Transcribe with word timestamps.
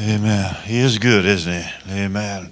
Amen. 0.00 0.54
He 0.64 0.78
is 0.78 0.96
good, 0.96 1.26
isn't 1.26 1.52
he? 1.52 1.92
Amen. 1.92 2.50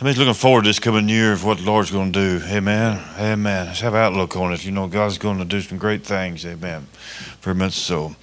He's 0.00 0.18
looking 0.18 0.34
forward 0.34 0.64
to 0.64 0.70
this 0.70 0.80
coming 0.80 1.08
year 1.08 1.32
of 1.32 1.44
what 1.44 1.58
the 1.58 1.64
Lord's 1.64 1.92
going 1.92 2.10
to 2.10 2.40
do. 2.40 2.44
Amen. 2.46 3.00
Amen. 3.20 3.66
Let's 3.66 3.78
have 3.82 3.94
outlook 3.94 4.34
on 4.34 4.52
it. 4.52 4.64
You 4.64 4.72
know, 4.72 4.88
God's 4.88 5.16
going 5.16 5.38
to 5.38 5.44
do 5.44 5.60
some 5.60 5.78
great 5.78 6.04
things. 6.04 6.44
Amen. 6.44 6.88
Very 7.42 7.54
much 7.54 7.74
so. 7.74 8.16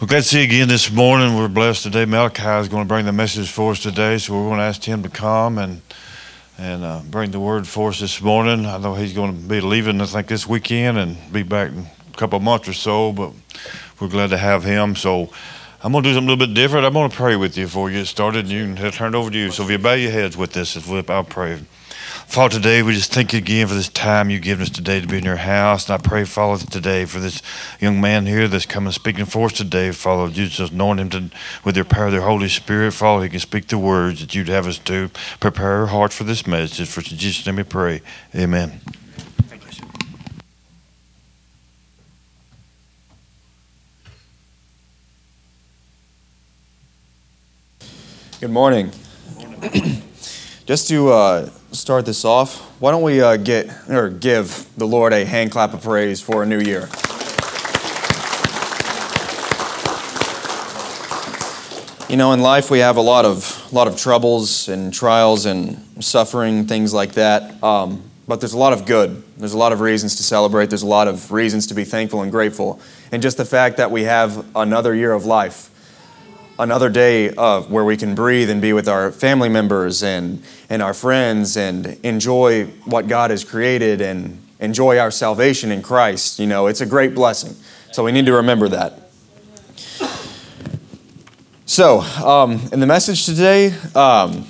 We're 0.00 0.06
glad 0.06 0.22
to 0.22 0.22
see 0.22 0.38
you 0.38 0.44
again 0.44 0.68
this 0.68 0.90
morning. 0.90 1.36
We're 1.36 1.48
blessed 1.48 1.82
today. 1.82 2.06
Malachi 2.06 2.62
is 2.62 2.68
going 2.68 2.84
to 2.84 2.88
bring 2.88 3.04
the 3.04 3.12
message 3.12 3.50
for 3.50 3.72
us 3.72 3.82
today, 3.82 4.16
so 4.16 4.32
we're 4.32 4.48
going 4.48 4.60
to 4.60 4.64
ask 4.64 4.82
him 4.82 5.02
to 5.02 5.10
come 5.10 5.58
and 5.58 5.82
and 6.56 6.82
uh, 6.82 7.02
bring 7.10 7.30
the 7.30 7.40
word 7.40 7.68
for 7.68 7.90
us 7.90 8.00
this 8.00 8.22
morning. 8.22 8.64
I 8.64 8.78
know 8.78 8.94
he's 8.94 9.12
going 9.12 9.36
to 9.36 9.48
be 9.48 9.60
leaving, 9.60 10.00
I 10.00 10.06
think, 10.06 10.28
this 10.28 10.46
weekend 10.46 10.96
and 10.96 11.18
be 11.30 11.42
back 11.42 11.72
in 11.72 11.80
a 11.80 12.16
couple 12.16 12.38
of 12.38 12.42
months 12.42 12.68
or 12.68 12.72
so, 12.72 13.12
but 13.12 13.32
we're 14.00 14.08
glad 14.08 14.30
to 14.30 14.38
have 14.38 14.64
him. 14.64 14.96
So 14.96 15.28
I'm 15.80 15.92
going 15.92 16.02
to 16.02 16.10
do 16.10 16.14
something 16.14 16.28
a 16.28 16.32
little 16.32 16.46
bit 16.46 16.54
different. 16.54 16.86
I'm 16.86 16.92
going 16.92 17.08
to 17.08 17.16
pray 17.16 17.36
with 17.36 17.56
you 17.56 17.66
before 17.66 17.84
we 17.84 17.92
get 17.92 18.06
started, 18.06 18.46
and 18.46 18.50
you 18.50 18.74
can 18.74 18.90
turn 18.90 19.14
it 19.14 19.16
over 19.16 19.30
to 19.30 19.38
you. 19.38 19.52
So 19.52 19.62
if 19.62 19.70
you 19.70 19.78
bow 19.78 19.92
your 19.92 20.10
heads 20.10 20.36
with 20.36 20.52
this, 20.52 20.76
I'll 21.08 21.22
pray. 21.22 21.60
Father, 22.26 22.56
today 22.56 22.82
we 22.82 22.94
just 22.94 23.12
thank 23.12 23.32
you 23.32 23.38
again 23.38 23.68
for 23.68 23.74
this 23.74 23.88
time 23.88 24.28
you've 24.28 24.42
given 24.42 24.62
us 24.62 24.70
today 24.70 25.00
to 25.00 25.06
be 25.06 25.18
in 25.18 25.24
your 25.24 25.36
house. 25.36 25.88
And 25.88 25.94
I 25.94 26.06
pray, 26.06 26.24
Father, 26.24 26.66
today 26.66 27.04
for 27.04 27.20
this 27.20 27.42
young 27.80 28.00
man 28.00 28.26
here 28.26 28.48
that's 28.48 28.66
coming 28.66 28.92
speaking 28.92 29.24
for 29.24 29.46
us 29.46 29.52
today, 29.52 29.92
Father. 29.92 30.32
You 30.32 30.48
just 30.48 30.72
anoint 30.72 30.98
him 30.98 31.10
to, 31.10 31.30
with 31.64 31.76
your 31.76 31.84
power 31.84 32.06
of 32.06 32.12
the 32.12 32.22
Holy 32.22 32.48
Spirit, 32.48 32.92
Father. 32.92 33.24
He 33.24 33.30
can 33.30 33.40
speak 33.40 33.68
the 33.68 33.78
words 33.78 34.20
that 34.20 34.34
you'd 34.34 34.48
have 34.48 34.66
us 34.66 34.78
to. 34.80 35.10
Prepare 35.38 35.82
our 35.82 35.86
hearts 35.86 36.16
for 36.16 36.24
this 36.24 36.44
message. 36.44 36.88
For 36.88 37.02
Jesus' 37.02 37.46
name 37.46 37.56
we 37.56 37.62
pray. 37.62 38.02
Amen. 38.34 38.80
Good 48.40 48.50
morning. 48.50 48.92
Just 50.64 50.86
to 50.90 51.10
uh, 51.10 51.50
start 51.72 52.06
this 52.06 52.24
off, 52.24 52.60
why 52.80 52.92
don't 52.92 53.02
we 53.02 53.20
uh, 53.20 53.36
get 53.36 53.68
or 53.88 54.10
give 54.10 54.68
the 54.76 54.86
Lord 54.86 55.12
a 55.12 55.24
hand 55.24 55.50
clap 55.50 55.74
of 55.74 55.82
praise 55.82 56.20
for 56.20 56.44
a 56.44 56.46
new 56.46 56.60
year? 56.60 56.88
You 62.08 62.16
know, 62.16 62.32
in 62.32 62.40
life 62.40 62.70
we 62.70 62.78
have 62.78 62.96
a 62.96 63.00
lot 63.00 63.24
of 63.24 63.68
a 63.72 63.74
lot 63.74 63.88
of 63.88 63.96
troubles 63.96 64.68
and 64.68 64.94
trials 64.94 65.44
and 65.44 65.76
suffering, 65.98 66.68
things 66.68 66.94
like 66.94 67.14
that. 67.14 67.60
Um, 67.60 68.04
but 68.28 68.38
there's 68.38 68.52
a 68.52 68.58
lot 68.58 68.72
of 68.72 68.86
good. 68.86 69.20
There's 69.36 69.54
a 69.54 69.58
lot 69.58 69.72
of 69.72 69.80
reasons 69.80 70.14
to 70.14 70.22
celebrate. 70.22 70.66
There's 70.66 70.82
a 70.82 70.86
lot 70.86 71.08
of 71.08 71.32
reasons 71.32 71.66
to 71.66 71.74
be 71.74 71.82
thankful 71.82 72.22
and 72.22 72.30
grateful. 72.30 72.80
And 73.10 73.20
just 73.20 73.36
the 73.36 73.44
fact 73.44 73.78
that 73.78 73.90
we 73.90 74.04
have 74.04 74.46
another 74.54 74.94
year 74.94 75.12
of 75.12 75.26
life 75.26 75.70
another 76.58 76.88
day 76.88 77.30
of 77.30 77.70
where 77.70 77.84
we 77.84 77.96
can 77.96 78.14
breathe 78.14 78.50
and 78.50 78.60
be 78.60 78.72
with 78.72 78.88
our 78.88 79.12
family 79.12 79.48
members 79.48 80.02
and, 80.02 80.42
and 80.68 80.82
our 80.82 80.92
friends 80.92 81.56
and 81.56 81.86
enjoy 82.02 82.66
what 82.84 83.06
God 83.06 83.30
has 83.30 83.44
created 83.44 84.00
and 84.00 84.42
enjoy 84.58 84.98
our 84.98 85.10
salvation 85.10 85.70
in 85.70 85.82
Christ. 85.82 86.38
You 86.38 86.46
know, 86.46 86.66
it's 86.66 86.80
a 86.80 86.86
great 86.86 87.14
blessing. 87.14 87.54
So 87.92 88.04
we 88.04 88.12
need 88.12 88.26
to 88.26 88.34
remember 88.34 88.68
that. 88.68 89.02
So, 91.64 92.00
um, 92.00 92.60
in 92.72 92.80
the 92.80 92.86
message 92.86 93.24
today, 93.26 93.68
um, 93.94 94.46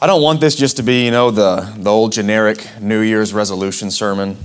I 0.00 0.06
don't 0.06 0.22
want 0.22 0.40
this 0.40 0.54
just 0.54 0.76
to 0.78 0.82
be, 0.82 1.04
you 1.04 1.10
know, 1.10 1.30
the, 1.30 1.72
the 1.76 1.90
old 1.90 2.12
generic 2.12 2.66
New 2.80 3.00
Year's 3.00 3.34
resolution 3.34 3.90
sermon. 3.90 4.36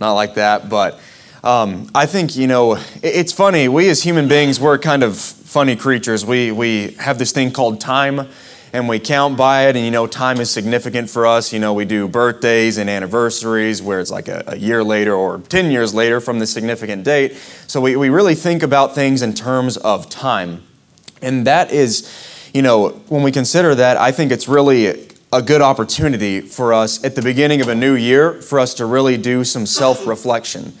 Not 0.00 0.12
like 0.12 0.34
that, 0.34 0.68
but 0.68 1.00
um, 1.44 1.88
I 1.94 2.06
think, 2.06 2.36
you 2.36 2.46
know, 2.46 2.78
it's 3.02 3.32
funny. 3.32 3.68
We 3.68 3.88
as 3.88 4.02
human 4.02 4.28
beings, 4.28 4.60
we're 4.60 4.78
kind 4.78 5.02
of 5.02 5.16
funny 5.18 5.74
creatures. 5.76 6.24
We, 6.24 6.52
we 6.52 6.92
have 7.00 7.18
this 7.18 7.32
thing 7.32 7.50
called 7.50 7.80
time 7.80 8.28
and 8.72 8.88
we 8.88 8.98
count 8.98 9.36
by 9.36 9.66
it 9.66 9.76
and 9.76 9.84
you 9.84 9.90
know 9.90 10.06
time 10.06 10.40
is 10.40 10.50
significant 10.50 11.10
for 11.10 11.26
us 11.26 11.52
you 11.52 11.58
know 11.58 11.74
we 11.74 11.84
do 11.84 12.08
birthdays 12.08 12.78
and 12.78 12.88
anniversaries 12.88 13.82
where 13.82 14.00
it's 14.00 14.10
like 14.10 14.28
a, 14.28 14.42
a, 14.46 14.56
year 14.56 14.82
later 14.82 15.14
or 15.14 15.40
10 15.40 15.70
years 15.70 15.92
later 15.92 16.20
from 16.20 16.38
the 16.38 16.46
significant 16.46 17.04
date 17.04 17.36
so 17.66 17.82
we, 17.82 17.96
we 17.96 18.08
really 18.08 18.34
think 18.34 18.62
about 18.62 18.94
things 18.94 19.20
in 19.20 19.34
terms 19.34 19.76
of 19.76 20.08
time 20.08 20.62
and 21.20 21.46
that 21.46 21.70
is 21.70 22.10
you 22.54 22.62
know 22.62 22.90
when 23.08 23.22
we 23.22 23.30
consider 23.30 23.74
that 23.74 23.98
i 23.98 24.10
think 24.10 24.32
it's 24.32 24.48
really 24.48 25.08
a 25.34 25.42
good 25.42 25.60
opportunity 25.60 26.40
for 26.40 26.72
us 26.72 27.04
at 27.04 27.14
the 27.14 27.22
beginning 27.22 27.60
of 27.60 27.68
a 27.68 27.74
new 27.74 27.94
year 27.94 28.40
for 28.40 28.58
us 28.58 28.72
to 28.74 28.86
really 28.86 29.18
do 29.18 29.44
some 29.44 29.66
self-reflection 29.66 30.72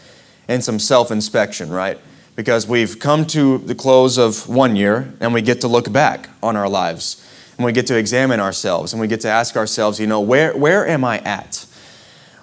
and 0.48 0.62
some 0.62 0.78
self 0.78 1.10
inspection, 1.10 1.70
right? 1.70 1.98
Because 2.34 2.66
we've 2.66 2.98
come 2.98 3.26
to 3.28 3.58
the 3.58 3.74
close 3.74 4.18
of 4.18 4.48
one 4.48 4.76
year 4.76 5.12
and 5.20 5.34
we 5.34 5.42
get 5.42 5.60
to 5.60 5.68
look 5.68 5.92
back 5.92 6.30
on 6.42 6.56
our 6.56 6.68
lives 6.68 7.26
and 7.58 7.64
we 7.64 7.72
get 7.72 7.86
to 7.88 7.96
examine 7.96 8.40
ourselves 8.40 8.92
and 8.92 9.00
we 9.00 9.06
get 9.06 9.20
to 9.20 9.28
ask 9.28 9.56
ourselves, 9.56 10.00
you 10.00 10.06
know, 10.06 10.20
where, 10.20 10.56
where 10.56 10.86
am 10.86 11.04
I 11.04 11.18
at? 11.20 11.66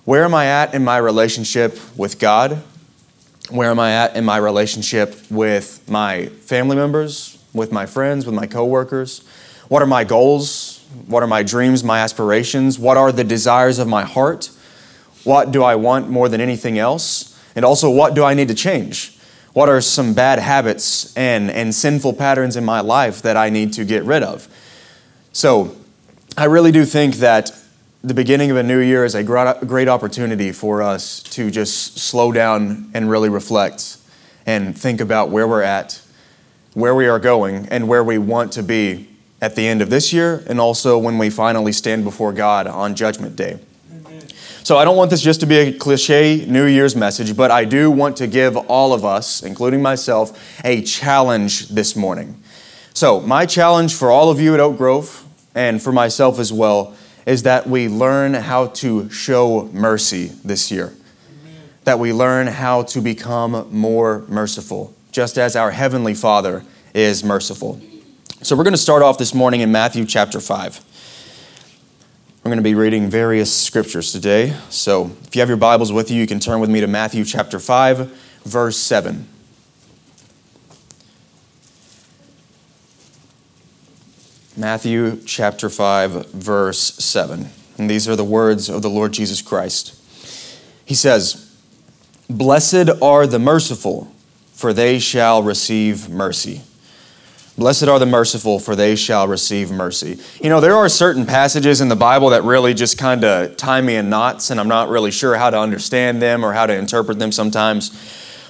Where 0.05 0.23
am 0.23 0.33
I 0.33 0.45
at 0.45 0.73
in 0.73 0.83
my 0.83 0.97
relationship 0.97 1.77
with 1.97 2.19
God? 2.19 2.63
Where 3.49 3.71
am 3.71 3.79
I 3.79 3.91
at 3.91 4.15
in 4.15 4.25
my 4.25 4.37
relationship 4.37 5.15
with 5.31 5.87
my 5.89 6.27
family 6.27 6.75
members, 6.75 7.43
with 7.53 7.71
my 7.71 7.85
friends, 7.85 8.25
with 8.25 8.35
my 8.35 8.45
coworkers? 8.45 9.27
What 9.69 9.81
are 9.81 9.87
my 9.87 10.03
goals? 10.03 10.85
What 11.05 11.21
are 11.21 11.27
my 11.27 11.43
dreams, 11.43 11.83
my 11.83 11.99
aspirations? 11.99 12.79
What 12.79 12.97
are 12.97 13.11
the 13.11 13.23
desires 13.23 13.77
of 13.77 13.87
my 13.87 14.03
heart? 14.03 14.51
What 15.23 15.51
do 15.51 15.63
I 15.63 15.75
want 15.75 16.09
more 16.09 16.29
than 16.29 16.41
anything 16.41 16.79
else? 16.79 17.28
And 17.55 17.65
also, 17.65 17.89
what 17.89 18.13
do 18.13 18.23
I 18.23 18.33
need 18.33 18.47
to 18.47 18.55
change? 18.55 19.17
What 19.53 19.69
are 19.69 19.81
some 19.81 20.13
bad 20.13 20.39
habits 20.39 21.15
and, 21.17 21.49
and 21.49 21.73
sinful 21.73 22.13
patterns 22.13 22.55
in 22.55 22.63
my 22.63 22.81
life 22.81 23.21
that 23.23 23.35
I 23.35 23.49
need 23.49 23.73
to 23.73 23.85
get 23.85 24.03
rid 24.03 24.23
of? 24.23 24.47
So, 25.31 25.75
I 26.37 26.45
really 26.45 26.71
do 26.71 26.85
think 26.85 27.15
that 27.15 27.51
the 28.01 28.13
beginning 28.13 28.49
of 28.49 28.57
a 28.57 28.63
new 28.63 28.79
year 28.79 29.03
is 29.03 29.13
a 29.13 29.23
great 29.23 29.87
opportunity 29.87 30.51
for 30.51 30.81
us 30.81 31.21
to 31.23 31.51
just 31.51 31.97
slow 31.97 32.31
down 32.31 32.89
and 32.93 33.09
really 33.09 33.27
reflect 33.27 33.97
and 34.45 34.77
think 34.77 35.01
about 35.01 35.29
where 35.29 35.47
we're 35.47 35.61
at, 35.61 36.01
where 36.73 36.95
we 36.95 37.07
are 37.07 37.19
going, 37.19 37.67
and 37.67 37.87
where 37.89 38.03
we 38.03 38.17
want 38.17 38.53
to 38.53 38.63
be 38.63 39.09
at 39.41 39.55
the 39.55 39.67
end 39.67 39.81
of 39.81 39.89
this 39.89 40.11
year 40.13 40.43
and 40.47 40.59
also 40.59 40.97
when 40.97 41.17
we 41.17 41.29
finally 41.29 41.71
stand 41.71 42.03
before 42.03 42.33
God 42.33 42.67
on 42.67 42.95
Judgment 42.95 43.35
Day. 43.35 43.59
So 44.63 44.77
I 44.77 44.85
don't 44.85 44.97
want 44.97 45.09
this 45.09 45.21
just 45.21 45.39
to 45.39 45.45
be 45.45 45.57
a 45.57 45.73
cliche 45.73 46.45
New 46.47 46.65
Year's 46.65 46.95
message, 46.95 47.35
but 47.35 47.49
I 47.49 47.65
do 47.65 47.89
want 47.89 48.17
to 48.17 48.27
give 48.27 48.55
all 48.55 48.93
of 48.93 49.05
us, 49.05 49.41
including 49.41 49.81
myself, 49.81 50.37
a 50.63 50.81
challenge 50.83 51.69
this 51.69 51.95
morning. 51.95 52.41
So, 52.93 53.21
my 53.21 53.45
challenge 53.45 53.95
for 53.95 54.11
all 54.11 54.29
of 54.29 54.41
you 54.41 54.53
at 54.53 54.59
Oak 54.59 54.77
Grove 54.77 55.25
and 55.55 55.81
for 55.81 55.91
myself 55.91 56.37
as 56.37 56.51
well 56.51 56.95
is 57.25 57.43
that 57.43 57.67
we 57.67 57.87
learn 57.87 58.33
how 58.33 58.67
to 58.67 59.09
show 59.09 59.69
mercy 59.71 60.27
this 60.43 60.69
year. 60.71 60.93
That 61.85 61.97
we 61.97 62.11
learn 62.11 62.47
how 62.47 62.83
to 62.83 63.01
become 63.01 63.67
more 63.71 64.25
merciful, 64.27 64.93
just 65.11 65.37
as 65.37 65.55
our 65.55 65.71
Heavenly 65.71 66.13
Father 66.13 66.65
is 66.93 67.23
merciful. 67.23 67.81
So, 68.41 68.55
we're 68.55 68.63
going 68.63 68.73
to 68.73 68.77
start 68.77 69.01
off 69.01 69.17
this 69.17 69.33
morning 69.33 69.61
in 69.61 69.71
Matthew 69.71 70.05
chapter 70.05 70.41
5. 70.41 70.81
We're 72.49 72.55
going 72.55 72.63
to 72.63 72.69
be 72.71 72.73
reading 72.73 73.11
various 73.11 73.55
scriptures 73.55 74.11
today. 74.11 74.55
So 74.71 75.11
if 75.25 75.35
you 75.35 75.41
have 75.41 75.49
your 75.49 75.55
Bibles 75.55 75.93
with 75.93 76.09
you, 76.09 76.19
you 76.19 76.25
can 76.25 76.39
turn 76.39 76.59
with 76.59 76.71
me 76.71 76.81
to 76.81 76.87
Matthew 76.87 77.23
chapter 77.23 77.59
5, 77.59 78.11
verse 78.43 78.75
7. 78.75 79.27
Matthew 84.57 85.21
chapter 85.27 85.69
5, 85.69 86.31
verse 86.31 86.79
7. 86.79 87.49
And 87.77 87.87
these 87.87 88.09
are 88.09 88.15
the 88.15 88.23
words 88.23 88.67
of 88.67 88.81
the 88.81 88.89
Lord 88.89 89.11
Jesus 89.11 89.43
Christ. 89.43 89.95
He 90.85 90.95
says, 90.95 91.55
Blessed 92.27 92.89
are 92.99 93.27
the 93.27 93.37
merciful, 93.37 94.11
for 94.53 94.73
they 94.73 94.97
shall 94.97 95.43
receive 95.43 96.09
mercy. 96.09 96.63
Blessed 97.59 97.89
are 97.89 97.99
the 97.99 98.05
merciful, 98.05 98.57
for 98.57 98.73
they 98.73 98.95
shall 98.95 99.27
receive 99.27 99.69
mercy. 99.69 100.17
You 100.41 100.47
know, 100.49 100.61
there 100.61 100.77
are 100.77 100.87
certain 100.87 101.25
passages 101.25 101.81
in 101.81 101.89
the 101.89 101.95
Bible 101.95 102.29
that 102.29 102.45
really 102.45 102.73
just 102.73 102.97
kind 102.97 103.25
of 103.25 103.57
tie 103.57 103.81
me 103.81 103.97
in 103.97 104.09
knots, 104.09 104.49
and 104.49 104.61
I'm 104.61 104.69
not 104.69 104.87
really 104.87 105.11
sure 105.11 105.35
how 105.35 105.49
to 105.49 105.59
understand 105.59 106.21
them 106.21 106.45
or 106.45 106.53
how 106.53 106.65
to 106.65 106.73
interpret 106.73 107.19
them 107.19 107.33
sometimes. 107.33 107.91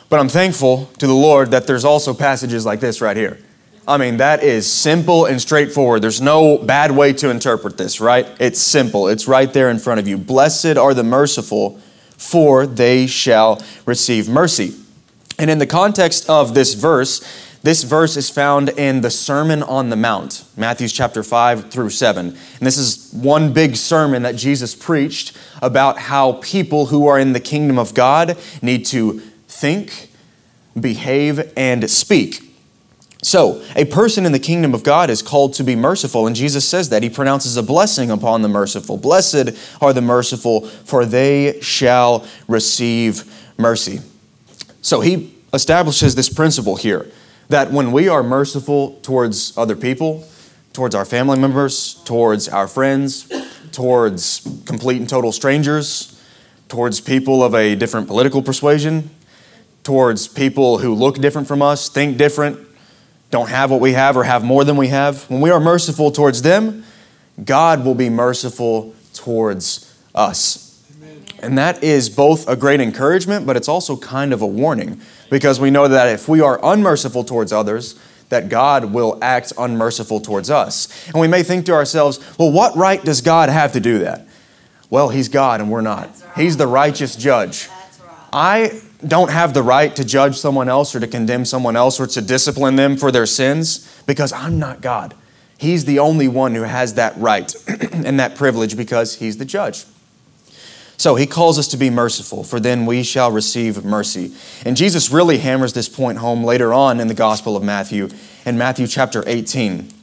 But 0.09 0.19
I'm 0.19 0.29
thankful 0.29 0.91
to 1.00 1.07
the 1.07 1.15
Lord 1.15 1.50
that 1.50 1.65
there's 1.65 1.85
also 1.85 2.13
passages 2.13 2.67
like 2.67 2.81
this 2.81 3.01
right 3.01 3.17
here. 3.17 3.39
I 3.88 3.97
mean, 3.97 4.17
that 4.17 4.44
is 4.44 4.71
simple 4.71 5.25
and 5.25 5.41
straightforward. 5.41 6.03
There's 6.03 6.21
no 6.21 6.59
bad 6.59 6.91
way 6.91 7.12
to 7.13 7.31
interpret 7.31 7.79
this, 7.79 8.00
right? 8.00 8.27
It's 8.39 8.59
simple, 8.59 9.07
it's 9.07 9.27
right 9.27 9.51
there 9.51 9.71
in 9.71 9.79
front 9.79 10.00
of 10.00 10.07
you. 10.07 10.19
Blessed 10.19 10.77
are 10.77 10.94
the 10.94 11.03
merciful, 11.03 11.81
for 12.15 12.67
they 12.67 13.07
shall 13.07 13.59
receive 13.88 14.29
mercy. 14.29 14.75
And 15.39 15.50
in 15.50 15.57
the 15.57 15.65
context 15.65 16.29
of 16.29 16.53
this 16.53 16.75
verse, 16.75 17.25
this 17.61 17.83
verse 17.83 18.15
is 18.15 18.29
found 18.29 18.69
in 18.69 19.01
the 19.01 19.09
Sermon 19.09 19.61
on 19.63 19.89
the 19.89 19.97
Mount, 19.97 20.45
Matthew 20.56 20.88
chapter 20.88 21.23
5 21.23 21.69
through 21.69 21.89
7. 21.89 22.27
And 22.27 22.38
this 22.61 22.77
is 22.77 23.11
one 23.13 23.51
big 23.51 23.75
sermon 23.75 24.23
that 24.23 24.38
Jesus 24.38 24.73
preached 24.73 25.35
about 25.61 26.00
how 26.00 26.33
people 26.33 26.85
who 26.85 27.07
are 27.07 27.19
in 27.19 27.33
the 27.33 27.39
kingdom 27.41 27.77
of 27.77 27.94
God 27.94 28.38
need 28.61 28.85
to 28.88 29.19
think, 29.47 30.09
behave, 30.79 31.51
and 31.57 31.89
speak. 31.89 32.44
So, 33.21 33.62
a 33.75 33.83
person 33.83 34.25
in 34.25 34.31
the 34.31 34.39
kingdom 34.39 34.73
of 34.73 34.83
God 34.83 35.09
is 35.09 35.21
called 35.21 35.53
to 35.55 35.63
be 35.65 35.75
merciful, 35.75 36.25
and 36.25 36.33
Jesus 36.33 36.65
says 36.65 36.88
that. 36.88 37.03
He 37.03 37.09
pronounces 37.09 37.57
a 37.57 37.63
blessing 37.63 38.09
upon 38.09 38.44
the 38.44 38.47
merciful. 38.47 38.95
Blessed 38.95 39.50
are 39.81 39.91
the 39.91 40.01
merciful, 40.01 40.65
for 40.65 41.05
they 41.05 41.59
shall 41.59 42.25
receive 42.47 43.25
mercy. 43.57 44.00
So, 44.81 45.01
he 45.01 45.33
establishes 45.53 46.15
this 46.15 46.29
principle 46.29 46.77
here 46.77 47.12
that 47.50 47.72
when 47.72 47.92
we 47.92 48.07
are 48.07 48.24
merciful 48.24 49.00
towards 49.01 49.57
other 49.57 49.75
people, 49.75 50.25
towards 50.72 50.96
our 50.96 51.06
family 51.06 51.38
members, 51.38 51.96
towards 52.06 52.48
our 52.48 52.68
friends, 52.68 53.31
towards 53.72 54.48
complete 54.66 54.98
and 54.98 55.10
total 55.10 55.31
strangers, 55.31 56.22
towards 56.68 57.01
people 57.01 57.44
of 57.44 57.56
a 57.56 57.75
different 57.75 58.07
political 58.07 58.42
persuasion, 58.42 59.10
towards 59.84 60.28
people 60.28 60.78
who 60.78 60.94
look 60.94 61.16
different 61.18 61.48
from 61.48 61.62
us, 61.62 61.90
think 61.90 62.18
different, 62.18 62.60
don't 63.31 63.50
have 63.50 63.72
what 63.72 63.81
we 63.81 63.94
have 63.94 64.16
or 64.16 64.24
have 64.24 64.44
more 64.44 64.63
than 64.63 64.78
we 64.78 64.88
have, 64.88 65.30
when 65.30 65.42
we 65.42 65.50
are 65.50 65.60
merciful 65.60 66.12
towards 66.12 66.44
them, 66.44 66.84
God 67.44 67.84
will 67.84 67.96
be 67.96 68.10
merciful 68.10 68.94
towards 69.13 69.94
us. 70.13 70.69
And 71.41 71.57
that 71.57 71.83
is 71.83 72.09
both 72.09 72.47
a 72.47 72.56
great 72.56 72.81
encouragement, 72.81 73.45
but 73.45 73.56
it's 73.56 73.68
also 73.68 73.97
kind 73.97 74.33
of 74.33 74.41
a 74.41 74.47
warning 74.47 75.01
because 75.30 75.59
we 75.59 75.69
know 75.69 75.88
that 75.88 76.07
if 76.09 76.27
we 76.27 76.41
are 76.41 76.59
unmerciful 76.63 77.24
towards 77.24 77.53
others, 77.53 78.00
that 78.30 78.50
God 78.50 78.94
will 78.94 79.18
act 79.21 79.53
unmerciful 79.57 80.19
towards 80.21 80.50
us. 80.50 81.07
And 81.07 81.15
we 81.15 81.27
may 81.27 81.44
think 81.44 81.65
to 81.65 81.74
ourselves, 81.74 82.19
well, 82.38 82.51
what 82.51 82.75
right 82.75 83.03
does 83.03 83.21
God 83.21 83.50
have 83.50 83.74
to 83.74 83.80
do 83.80 84.00
that? 84.00 84.27
Well, 84.89 85.09
He's 85.09 85.30
God 85.30 85.62
and 85.62 85.69
we're 85.69 85.81
not. 85.81 86.09
He's 86.36 86.57
the 86.57 86.68
righteous 86.68 87.15
judge. 87.15 87.69
I 88.31 88.81
don't 89.06 89.31
have 89.31 89.53
the 89.53 89.63
right 89.63 89.95
to 89.95 90.03
judge 90.03 90.38
someone 90.38 90.69
else 90.69 90.94
or 90.94 91.00
to 91.00 91.07
condemn 91.07 91.45
someone 91.45 91.75
else 91.75 92.00
or 92.00 92.07
to 92.07 92.21
discipline 92.21 92.75
them 92.75 92.97
for 92.97 93.12
their 93.12 93.25
sins 93.25 94.01
because 94.06 94.33
I'm 94.33 94.59
not 94.59 94.81
God. 94.81 95.15
He's 95.57 95.86
the 95.86 96.00
only 96.00 96.27
one 96.27 96.56
who 96.56 96.63
has 96.63 96.94
that 96.95 97.18
right 97.18 97.53
and 97.94 98.19
that 98.19 98.36
privilege 98.36 98.77
because 98.77 99.15
He's 99.15 99.38
the 99.38 99.45
judge. 99.45 99.86
So 101.00 101.16
he 101.16 101.28
calls 101.28 101.57
us 101.57 101.69
to 101.69 101.78
be 101.78 101.90
merciful, 101.90 102.44
for 102.44 102.60
then 102.60 102.86
we 102.86 103.04
shall 103.04 103.31
receive 103.31 103.86
mercy. 103.86 104.34
And 104.66 104.75
Jesus 104.75 105.10
really 105.10 105.38
hammers 105.38 105.72
this 105.72 105.88
point 105.88 106.18
home 106.18 106.44
later 106.44 106.74
on 106.74 107.00
in 107.00 107.07
the 107.07 107.13
Gospel 107.13 107.56
of 107.56 107.63
Matthew, 107.63 108.10
in 108.46 108.57
Matthew 108.57 108.86
chapter 108.86 109.24
18. 109.25 109.94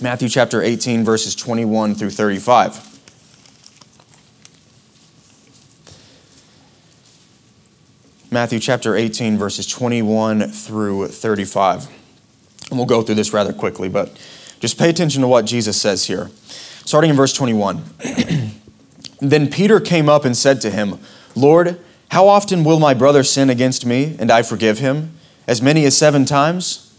Matthew 0.00 0.28
chapter 0.28 0.60
18, 0.60 1.04
verses 1.04 1.36
21 1.36 1.94
through 1.94 2.10
35. 2.10 3.00
Matthew 8.32 8.58
chapter 8.58 8.96
18, 8.96 9.38
verses 9.38 9.68
21 9.68 10.48
through 10.48 11.06
35. 11.06 11.86
And 12.70 12.78
we'll 12.78 12.86
go 12.86 13.02
through 13.02 13.14
this 13.14 13.32
rather 13.32 13.52
quickly, 13.52 13.88
but 13.88 14.20
just 14.58 14.80
pay 14.80 14.90
attention 14.90 15.22
to 15.22 15.28
what 15.28 15.44
Jesus 15.44 15.80
says 15.80 16.06
here. 16.06 16.28
Starting 16.84 17.10
in 17.10 17.16
verse 17.16 17.32
21. 17.32 17.84
then 19.20 19.50
Peter 19.50 19.80
came 19.80 20.08
up 20.08 20.24
and 20.24 20.36
said 20.36 20.60
to 20.62 20.70
him, 20.70 20.98
Lord, 21.34 21.78
how 22.10 22.28
often 22.28 22.64
will 22.64 22.78
my 22.78 22.94
brother 22.94 23.22
sin 23.22 23.50
against 23.50 23.84
me 23.84 24.16
and 24.18 24.30
I 24.30 24.42
forgive 24.42 24.78
him? 24.78 25.12
As 25.46 25.60
many 25.60 25.84
as 25.84 25.96
seven 25.96 26.24
times? 26.24 26.94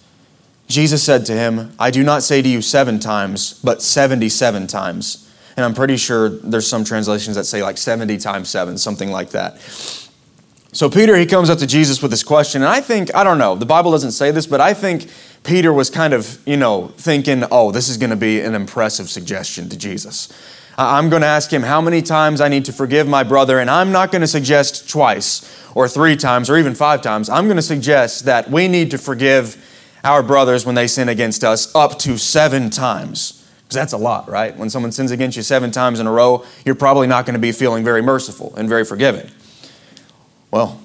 Jesus 0.67 1.03
said 1.03 1.25
to 1.27 1.33
him, 1.33 1.73
I 1.79 1.91
do 1.91 2.03
not 2.03 2.23
say 2.23 2.41
to 2.41 2.49
you 2.49 2.61
seven 2.61 2.99
times, 2.99 3.59
but 3.63 3.81
77 3.81 4.67
times. 4.67 5.31
And 5.55 5.63
I'm 5.63 5.73
pretty 5.73 5.97
sure 5.97 6.29
there's 6.29 6.67
some 6.67 6.83
translations 6.83 7.35
that 7.35 7.45
say 7.45 7.63
like 7.63 7.77
70 7.77 8.17
times 8.17 8.49
seven, 8.49 8.77
something 8.77 9.09
like 9.09 9.29
that. 9.29 9.59
So 10.71 10.89
Peter, 10.89 11.15
he 11.15 11.25
comes 11.25 11.49
up 11.49 11.59
to 11.59 11.67
Jesus 11.67 12.01
with 12.01 12.11
this 12.11 12.23
question, 12.23 12.61
and 12.61 12.69
I 12.69 12.81
think, 12.81 13.15
I 13.15 13.23
don't 13.23 13.37
know, 13.37 13.55
the 13.55 13.65
Bible 13.65 13.91
doesn't 13.91 14.11
say 14.11 14.31
this, 14.31 14.45
but 14.45 14.59
I 14.59 14.73
think 14.73 15.09
Peter 15.45 15.71
was 15.71 15.89
kind 15.89 16.13
of, 16.13 16.45
you 16.45 16.57
know, 16.57 16.89
thinking, 16.97 17.45
oh, 17.49 17.71
this 17.71 17.87
is 17.87 17.95
going 17.95 18.09
to 18.09 18.17
be 18.17 18.41
an 18.41 18.55
impressive 18.55 19.09
suggestion 19.09 19.69
to 19.69 19.77
Jesus. 19.77 20.27
I'm 20.77 21.09
going 21.09 21.21
to 21.21 21.27
ask 21.27 21.51
him 21.51 21.63
how 21.63 21.79
many 21.79 22.01
times 22.01 22.41
I 22.41 22.49
need 22.49 22.65
to 22.65 22.73
forgive 22.73 23.07
my 23.07 23.23
brother, 23.23 23.59
and 23.59 23.69
I'm 23.69 23.91
not 23.91 24.11
going 24.11 24.21
to 24.21 24.27
suggest 24.27 24.89
twice 24.89 25.63
or 25.73 25.87
three 25.87 26.17
times 26.17 26.49
or 26.49 26.57
even 26.57 26.75
five 26.75 27.01
times. 27.01 27.29
I'm 27.29 27.45
going 27.45 27.55
to 27.55 27.61
suggest 27.61 28.25
that 28.25 28.51
we 28.51 28.67
need 28.67 28.91
to 28.91 28.97
forgive 28.97 29.57
our 30.03 30.21
brothers 30.21 30.65
when 30.65 30.75
they 30.75 30.87
sin 30.87 31.09
against 31.09 31.43
us 31.43 31.73
up 31.75 31.97
to 31.99 32.17
seven 32.17 32.69
times. 32.69 33.41
Because 33.63 33.75
that's 33.75 33.93
a 33.93 33.97
lot, 33.97 34.29
right? 34.29 34.55
When 34.55 34.69
someone 34.69 34.91
sins 34.91 35.11
against 35.11 35.37
you 35.37 35.43
seven 35.43 35.71
times 35.71 35.99
in 35.99 36.07
a 36.07 36.11
row, 36.11 36.45
you're 36.65 36.75
probably 36.75 37.07
not 37.07 37.25
going 37.25 37.33
to 37.33 37.39
be 37.39 37.51
feeling 37.51 37.83
very 37.83 38.01
merciful 38.01 38.53
and 38.55 38.69
very 38.69 38.85
forgiving. 38.85 39.31
Well, 40.51 40.81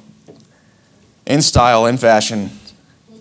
in 1.26 1.42
style, 1.42 1.84
in 1.84 1.98
fashion, 1.98 2.50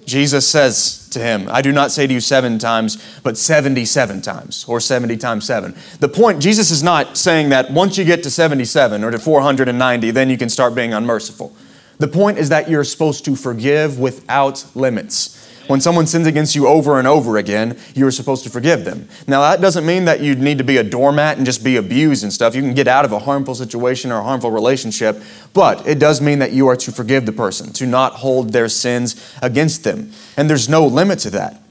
Jesus 0.09 0.47
says 0.47 1.07
to 1.09 1.19
him, 1.19 1.47
I 1.49 1.61
do 1.61 1.71
not 1.71 1.91
say 1.91 2.07
to 2.07 2.13
you 2.13 2.19
seven 2.19 2.59
times, 2.59 2.97
but 3.23 3.37
77 3.37 4.21
times, 4.21 4.65
or 4.67 4.79
70 4.79 5.15
times 5.17 5.45
seven. 5.45 5.75
The 5.99 6.09
point, 6.09 6.41
Jesus 6.41 6.71
is 6.71 6.83
not 6.83 7.15
saying 7.15 7.49
that 7.49 7.71
once 7.71 7.97
you 7.97 8.03
get 8.03 8.23
to 8.23 8.31
77 8.31 9.03
or 9.03 9.11
to 9.11 9.19
490, 9.19 10.11
then 10.11 10.29
you 10.29 10.37
can 10.37 10.49
start 10.49 10.75
being 10.75 10.93
unmerciful. 10.93 11.55
The 11.99 12.07
point 12.07 12.37
is 12.37 12.49
that 12.49 12.69
you're 12.69 12.83
supposed 12.83 13.23
to 13.25 13.35
forgive 13.35 13.99
without 13.99 14.65
limits. 14.73 15.38
When 15.69 15.81
someone 15.81 16.07
sins 16.07 16.25
against 16.25 16.55
you 16.55 16.67
over 16.67 16.97
and 16.97 17.07
over 17.07 17.37
again, 17.37 17.77
you're 17.93 18.09
supposed 18.09 18.43
to 18.43 18.49
forgive 18.49 18.85
them. 18.85 19.07
Now, 19.27 19.41
that 19.41 19.61
doesn't 19.61 19.85
mean 19.85 20.05
that 20.05 20.19
you 20.19 20.33
need 20.33 20.57
to 20.57 20.63
be 20.63 20.77
a 20.77 20.83
doormat 20.83 21.37
and 21.37 21.45
just 21.45 21.63
be 21.63 21.75
abused 21.75 22.23
and 22.23 22.33
stuff. 22.33 22.55
You 22.55 22.63
can 22.63 22.73
get 22.73 22.87
out 22.87 23.05
of 23.05 23.11
a 23.11 23.19
harmful 23.19 23.53
situation 23.53 24.11
or 24.11 24.17
a 24.17 24.23
harmful 24.23 24.49
relationship, 24.49 25.21
but 25.53 25.87
it 25.87 25.99
does 25.99 26.21
mean 26.21 26.39
that 26.39 26.53
you 26.53 26.67
are 26.69 26.75
to 26.77 26.91
forgive 26.91 27.27
the 27.27 27.31
person, 27.31 27.71
to 27.73 27.85
not 27.85 28.13
hold 28.13 28.51
their 28.51 28.67
sins 28.67 29.37
against 29.43 29.83
them. 29.83 30.11
And 30.35 30.49
there's 30.49 30.67
no 30.67 30.87
limit 30.87 31.19
to 31.19 31.29
that. 31.29 31.61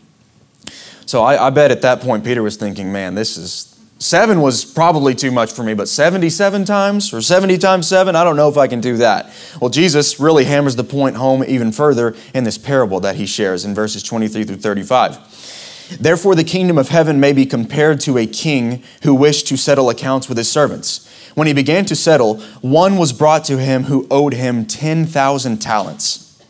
So 1.04 1.24
I, 1.24 1.48
I 1.48 1.50
bet 1.50 1.72
at 1.72 1.82
that 1.82 2.00
point 2.00 2.24
Peter 2.24 2.44
was 2.44 2.56
thinking, 2.56 2.92
man, 2.92 3.16
this 3.16 3.36
is, 3.36 3.77
Seven 4.00 4.40
was 4.40 4.64
probably 4.64 5.12
too 5.14 5.32
much 5.32 5.52
for 5.52 5.64
me, 5.64 5.74
but 5.74 5.88
77 5.88 6.64
times 6.64 7.12
or 7.12 7.20
70 7.20 7.58
times 7.58 7.88
seven, 7.88 8.14
I 8.14 8.22
don't 8.22 8.36
know 8.36 8.48
if 8.48 8.56
I 8.56 8.68
can 8.68 8.80
do 8.80 8.96
that. 8.98 9.32
Well, 9.60 9.70
Jesus 9.70 10.20
really 10.20 10.44
hammers 10.44 10.76
the 10.76 10.84
point 10.84 11.16
home 11.16 11.42
even 11.42 11.72
further 11.72 12.14
in 12.32 12.44
this 12.44 12.58
parable 12.58 13.00
that 13.00 13.16
he 13.16 13.26
shares 13.26 13.64
in 13.64 13.74
verses 13.74 14.04
23 14.04 14.44
through 14.44 14.56
35. 14.56 15.98
Therefore, 16.00 16.36
the 16.36 16.44
kingdom 16.44 16.78
of 16.78 16.90
heaven 16.90 17.18
may 17.18 17.32
be 17.32 17.44
compared 17.44 17.98
to 18.00 18.18
a 18.18 18.26
king 18.26 18.84
who 19.02 19.14
wished 19.14 19.48
to 19.48 19.56
settle 19.56 19.90
accounts 19.90 20.28
with 20.28 20.38
his 20.38 20.50
servants. 20.50 21.04
When 21.34 21.48
he 21.48 21.52
began 21.52 21.84
to 21.86 21.96
settle, 21.96 22.40
one 22.60 22.98
was 22.98 23.12
brought 23.12 23.44
to 23.44 23.58
him 23.58 23.84
who 23.84 24.06
owed 24.10 24.34
him 24.34 24.64
10,000 24.64 25.58
talents. 25.58 26.40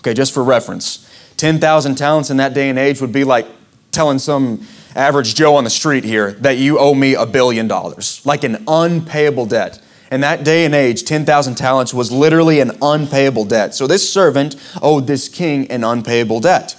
Okay, 0.00 0.12
just 0.12 0.34
for 0.34 0.42
reference, 0.42 1.08
10,000 1.38 1.94
talents 1.94 2.28
in 2.28 2.36
that 2.36 2.52
day 2.52 2.68
and 2.68 2.78
age 2.78 3.00
would 3.00 3.12
be 3.12 3.24
like 3.24 3.46
telling 3.92 4.18
some 4.18 4.66
average 4.94 5.34
Joe 5.34 5.56
on 5.56 5.64
the 5.64 5.70
street 5.70 6.04
here 6.04 6.32
that 6.32 6.58
you 6.58 6.78
owe 6.78 6.94
me 6.94 7.14
a 7.14 7.26
billion 7.26 7.68
dollars, 7.68 8.24
like 8.24 8.44
an 8.44 8.64
unpayable 8.68 9.46
debt. 9.46 9.80
In 10.10 10.20
that 10.20 10.44
day 10.44 10.66
and 10.66 10.74
age, 10.74 11.04
10,000 11.04 11.54
talents 11.54 11.94
was 11.94 12.12
literally 12.12 12.60
an 12.60 12.72
unpayable 12.82 13.46
debt. 13.46 13.74
So 13.74 13.86
this 13.86 14.12
servant 14.12 14.56
owed 14.82 15.06
this 15.06 15.28
king 15.28 15.70
an 15.70 15.84
unpayable 15.84 16.40
debt. 16.40 16.76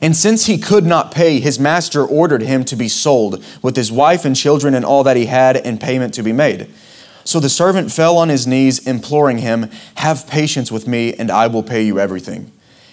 And 0.00 0.16
since 0.16 0.46
he 0.46 0.56
could 0.56 0.86
not 0.86 1.12
pay, 1.12 1.40
his 1.40 1.58
master 1.58 2.04
ordered 2.04 2.42
him 2.42 2.64
to 2.66 2.76
be 2.76 2.88
sold 2.88 3.44
with 3.60 3.76
his 3.76 3.92
wife 3.92 4.24
and 4.24 4.34
children 4.34 4.74
and 4.74 4.84
all 4.84 5.02
that 5.04 5.16
he 5.16 5.26
had, 5.26 5.56
and 5.56 5.80
payment 5.80 6.14
to 6.14 6.22
be 6.22 6.32
made. 6.32 6.70
So 7.24 7.38
the 7.38 7.50
servant 7.50 7.92
fell 7.92 8.16
on 8.16 8.28
his 8.28 8.46
knees, 8.46 8.86
imploring 8.86 9.38
him, 9.38 9.70
Have 9.96 10.26
patience 10.26 10.72
with 10.72 10.88
me, 10.88 11.12
and 11.14 11.30
I 11.30 11.48
will 11.48 11.62
pay 11.62 11.82
you 11.82 11.98
everything. 11.98 12.50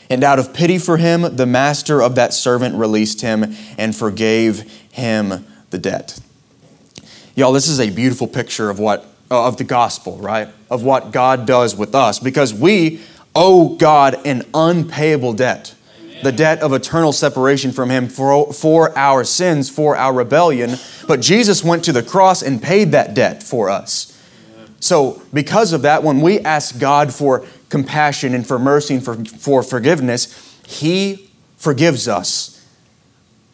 And 0.10 0.24
out 0.24 0.40
of 0.40 0.54
pity 0.54 0.78
for 0.78 0.98
him, 0.98 1.36
the 1.36 1.46
master 1.46 2.02
of 2.02 2.16
that 2.16 2.34
servant 2.34 2.76
released 2.76 3.22
him 3.22 3.56
and 3.78 3.96
forgave 3.96 4.62
him 4.92 5.46
the 5.70 5.78
debt. 5.78 6.20
Y'all, 7.36 7.52
this 7.52 7.68
is 7.68 7.80
a 7.80 7.90
beautiful 7.90 8.28
picture 8.28 8.70
of 8.70 8.80
what 8.80 9.06
uh, 9.30 9.48
of 9.48 9.58
the 9.58 9.64
gospel, 9.64 10.18
right? 10.18 10.48
Of 10.70 10.84
what 10.84 11.12
God 11.12 11.46
does 11.46 11.76
with 11.76 11.94
us 11.94 12.20
because 12.20 12.54
we 12.54 13.02
owe 13.36 13.76
God 13.76 14.26
an 14.26 14.44
unpayable 14.54 15.34
debt. 15.34 15.76
The 16.24 16.32
debt 16.32 16.62
of 16.62 16.74
eternal 16.74 17.12
separation 17.12 17.72
from 17.72 17.92
Him 17.92 18.08
for, 18.08 18.52
for 18.52 18.98
our 18.98 19.24
sins, 19.24 19.70
for 19.70 19.96
our 19.96 20.12
rebellion. 20.14 20.78
But 21.08 21.20
Jesus 21.20 21.64
went 21.64 21.86
to 21.86 21.92
the 21.92 22.02
cross 22.02 22.42
and 22.42 22.62
paid 22.62 22.92
that 22.94 23.14
debt 23.14 23.44
for 23.44 23.70
us. 23.70 24.20
So, 24.80 25.22
because 25.32 25.74
of 25.74 25.84
that, 25.84 26.02
when 26.04 26.22
we 26.22 26.40
ask 26.40 26.80
God 26.80 27.14
for 27.14 27.46
compassion 27.70 28.34
and 28.34 28.48
for 28.48 28.58
mercy 28.60 28.96
and 28.96 29.06
for, 29.06 29.24
for 29.26 29.64
forgiveness, 29.64 30.58
He 30.66 31.30
forgives 31.58 32.08
us 32.08 32.66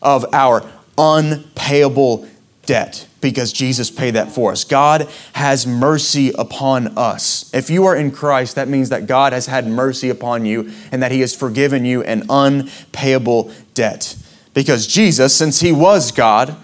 of 0.01 0.25
our 0.33 0.69
unpayable 0.97 2.27
debt 2.65 3.07
because 3.21 3.53
Jesus 3.53 3.89
paid 3.89 4.11
that 4.11 4.31
for 4.31 4.51
us. 4.51 4.63
God 4.63 5.09
has 5.33 5.65
mercy 5.65 6.31
upon 6.37 6.97
us. 6.97 7.49
If 7.53 7.69
you 7.69 7.85
are 7.85 7.95
in 7.95 8.11
Christ, 8.11 8.55
that 8.55 8.67
means 8.67 8.89
that 8.89 9.07
God 9.07 9.33
has 9.33 9.47
had 9.47 9.65
mercy 9.65 10.09
upon 10.09 10.45
you 10.45 10.71
and 10.91 11.01
that 11.01 11.11
He 11.11 11.21
has 11.21 11.35
forgiven 11.35 11.85
you 11.85 12.03
an 12.03 12.23
unpayable 12.29 13.51
debt. 13.73 14.17
Because 14.53 14.85
Jesus, 14.87 15.35
since 15.35 15.61
He 15.61 15.71
was 15.71 16.11
God, 16.11 16.55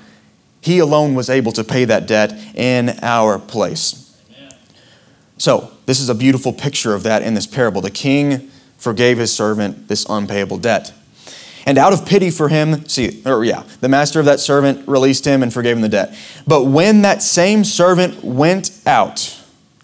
He 0.62 0.80
alone 0.80 1.16
was 1.16 1.30
able 1.30 1.54
to 1.54 1.64
pay 1.64 1.86
that 1.86 2.08
debt 2.08 2.34
in 2.56 3.00
our 3.02 3.40
place. 3.40 4.06
So, 5.38 5.72
this 5.90 6.00
is 6.00 6.08
a 6.08 6.14
beautiful 6.14 6.54
picture 6.54 6.94
of 6.94 7.02
that 7.02 7.24
in 7.24 7.34
this 7.34 7.48
parable. 7.48 7.82
The 7.82 7.90
king 7.90 8.52
forgave 8.78 9.18
his 9.18 9.34
servant 9.34 9.88
this 9.88 10.06
unpayable 10.08 10.60
debt. 10.60 10.94
And 11.66 11.80
out 11.80 11.94
of 11.94 12.06
pity 12.06 12.30
for 12.30 12.48
him, 12.48 12.88
see, 12.88 13.24
or 13.26 13.44
yeah, 13.44 13.64
the 13.82 13.90
master 13.90 14.20
of 14.20 14.28
that 14.28 14.40
servant 14.40 14.88
released 14.88 15.26
him 15.26 15.42
and 15.42 15.52
forgave 15.52 15.78
him 15.78 15.82
the 15.82 15.90
debt. 15.90 16.16
But 16.46 16.66
when 16.66 17.02
that 17.02 17.24
same 17.24 17.64
servant 17.64 18.24
went 18.24 18.70
out, 18.86 19.42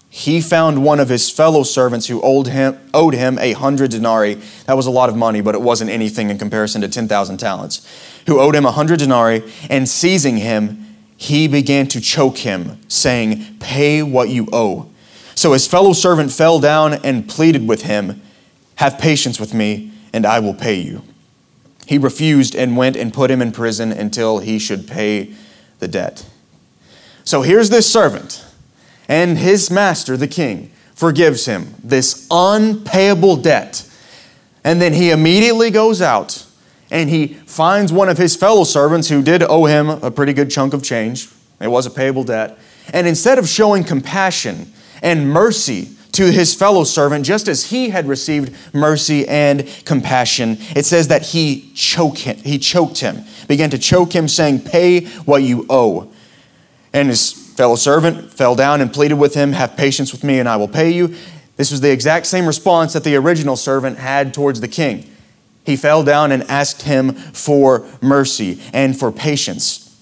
he 0.08 0.40
found 0.40 0.84
one 0.84 1.00
of 1.00 1.08
his 1.08 1.28
fellow 1.28 1.64
servants 1.64 2.06
who 2.06 2.22
owed 2.22 2.46
him, 2.46 2.78
owed 2.94 3.14
him 3.14 3.36
a 3.40 3.54
hundred 3.54 3.90
denarii. 3.90 4.34
That 4.66 4.76
was 4.76 4.86
a 4.86 4.92
lot 4.92 5.08
of 5.08 5.16
money, 5.16 5.40
but 5.40 5.56
it 5.56 5.60
wasn't 5.60 5.90
anything 5.90 6.30
in 6.30 6.38
comparison 6.38 6.82
to 6.82 6.88
10,000 6.88 7.36
talents. 7.36 7.84
Who 8.28 8.38
owed 8.38 8.54
him 8.54 8.64
a 8.64 8.70
hundred 8.70 9.00
denarii, 9.00 9.42
and 9.68 9.88
seizing 9.88 10.36
him, 10.36 10.86
he 11.16 11.48
began 11.48 11.88
to 11.88 12.00
choke 12.00 12.38
him, 12.38 12.78
saying, 12.86 13.58
Pay 13.58 14.04
what 14.04 14.28
you 14.28 14.46
owe. 14.52 14.88
So 15.36 15.52
his 15.52 15.68
fellow 15.68 15.92
servant 15.92 16.32
fell 16.32 16.58
down 16.58 16.94
and 16.94 17.28
pleaded 17.28 17.68
with 17.68 17.82
him, 17.82 18.22
Have 18.76 18.98
patience 18.98 19.38
with 19.38 19.54
me, 19.54 19.92
and 20.12 20.26
I 20.26 20.40
will 20.40 20.54
pay 20.54 20.74
you. 20.74 21.02
He 21.86 21.98
refused 21.98 22.56
and 22.56 22.76
went 22.76 22.96
and 22.96 23.14
put 23.14 23.30
him 23.30 23.40
in 23.40 23.52
prison 23.52 23.92
until 23.92 24.38
he 24.38 24.58
should 24.58 24.88
pay 24.88 25.34
the 25.78 25.86
debt. 25.86 26.26
So 27.22 27.42
here's 27.42 27.70
this 27.70 27.90
servant 27.90 28.44
and 29.08 29.38
his 29.38 29.70
master, 29.70 30.16
the 30.16 30.26
king, 30.26 30.70
forgives 30.94 31.46
him 31.46 31.74
this 31.84 32.26
unpayable 32.30 33.36
debt. 33.36 33.88
And 34.64 34.80
then 34.80 34.94
he 34.94 35.10
immediately 35.10 35.70
goes 35.70 36.02
out 36.02 36.44
and 36.90 37.10
he 37.10 37.28
finds 37.28 37.92
one 37.92 38.08
of 38.08 38.18
his 38.18 38.34
fellow 38.34 38.64
servants 38.64 39.08
who 39.08 39.22
did 39.22 39.42
owe 39.42 39.66
him 39.66 39.88
a 39.88 40.10
pretty 40.10 40.32
good 40.32 40.50
chunk 40.50 40.72
of 40.72 40.82
change. 40.82 41.28
It 41.60 41.68
was 41.68 41.86
a 41.86 41.90
payable 41.90 42.24
debt. 42.24 42.58
And 42.92 43.06
instead 43.06 43.38
of 43.38 43.48
showing 43.48 43.84
compassion 43.84 44.72
and 45.02 45.30
mercy 45.30 45.90
to 46.12 46.32
his 46.32 46.54
fellow 46.54 46.84
servant, 46.84 47.26
just 47.26 47.46
as 47.46 47.66
he 47.66 47.90
had 47.90 48.08
received 48.08 48.54
mercy 48.74 49.28
and 49.28 49.68
compassion, 49.84 50.56
it 50.74 50.86
says 50.86 51.08
that 51.08 51.22
he 51.22 51.70
choked 51.74 52.20
him, 52.20 52.36
he 52.38 52.58
choked 52.58 53.00
him, 53.00 53.22
began 53.48 53.68
to 53.68 53.78
choke 53.78 54.14
him, 54.14 54.26
saying, 54.26 54.60
Pay 54.60 55.04
what 55.24 55.42
you 55.42 55.66
owe. 55.68 56.10
And 56.92 57.08
his 57.08 57.32
fellow 57.32 57.76
servant 57.76 58.32
fell 58.32 58.54
down 58.54 58.80
and 58.80 58.92
pleaded 58.92 59.16
with 59.16 59.34
him, 59.34 59.52
Have 59.52 59.76
patience 59.76 60.10
with 60.10 60.24
me, 60.24 60.38
and 60.38 60.48
I 60.48 60.56
will 60.56 60.68
pay 60.68 60.90
you. 60.90 61.14
This 61.56 61.70
was 61.70 61.82
the 61.82 61.90
exact 61.92 62.26
same 62.26 62.46
response 62.46 62.94
that 62.94 63.04
the 63.04 63.16
original 63.16 63.56
servant 63.56 63.98
had 63.98 64.32
towards 64.32 64.60
the 64.60 64.68
king. 64.68 65.10
He 65.64 65.76
fell 65.76 66.02
down 66.02 66.32
and 66.32 66.44
asked 66.44 66.82
him 66.82 67.12
for 67.12 67.86
mercy 68.00 68.62
and 68.72 68.98
for 68.98 69.12
patience. 69.12 70.00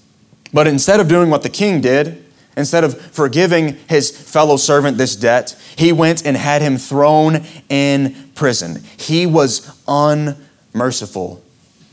But 0.53 0.69
instead 0.69 1.01
of 1.01 1.09
doing 1.09 1.31
what 1.31 1.43
the 1.43 1.49
king 1.49 1.81
did, 1.81 2.24
instead 2.57 2.85
of 2.85 3.01
forgiving 3.01 3.77
his 3.89 4.11
fellow 4.11 4.57
servant 4.57 4.99
this 4.99 5.17
debt, 5.17 5.57
he 5.77 5.93
went 5.93 6.25
and 6.25 6.37
had 6.37 6.63
him 6.63 6.77
thrown 6.77 7.45
in 7.69 8.31
prison. 8.35 8.83
He 8.97 9.27
was 9.27 9.71
unmerciful 9.89 11.43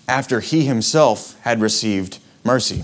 after 0.07 0.39
he 0.39 0.65
himself 0.65 1.39
had 1.41 1.61
received 1.61 2.19
mercy. 2.43 2.83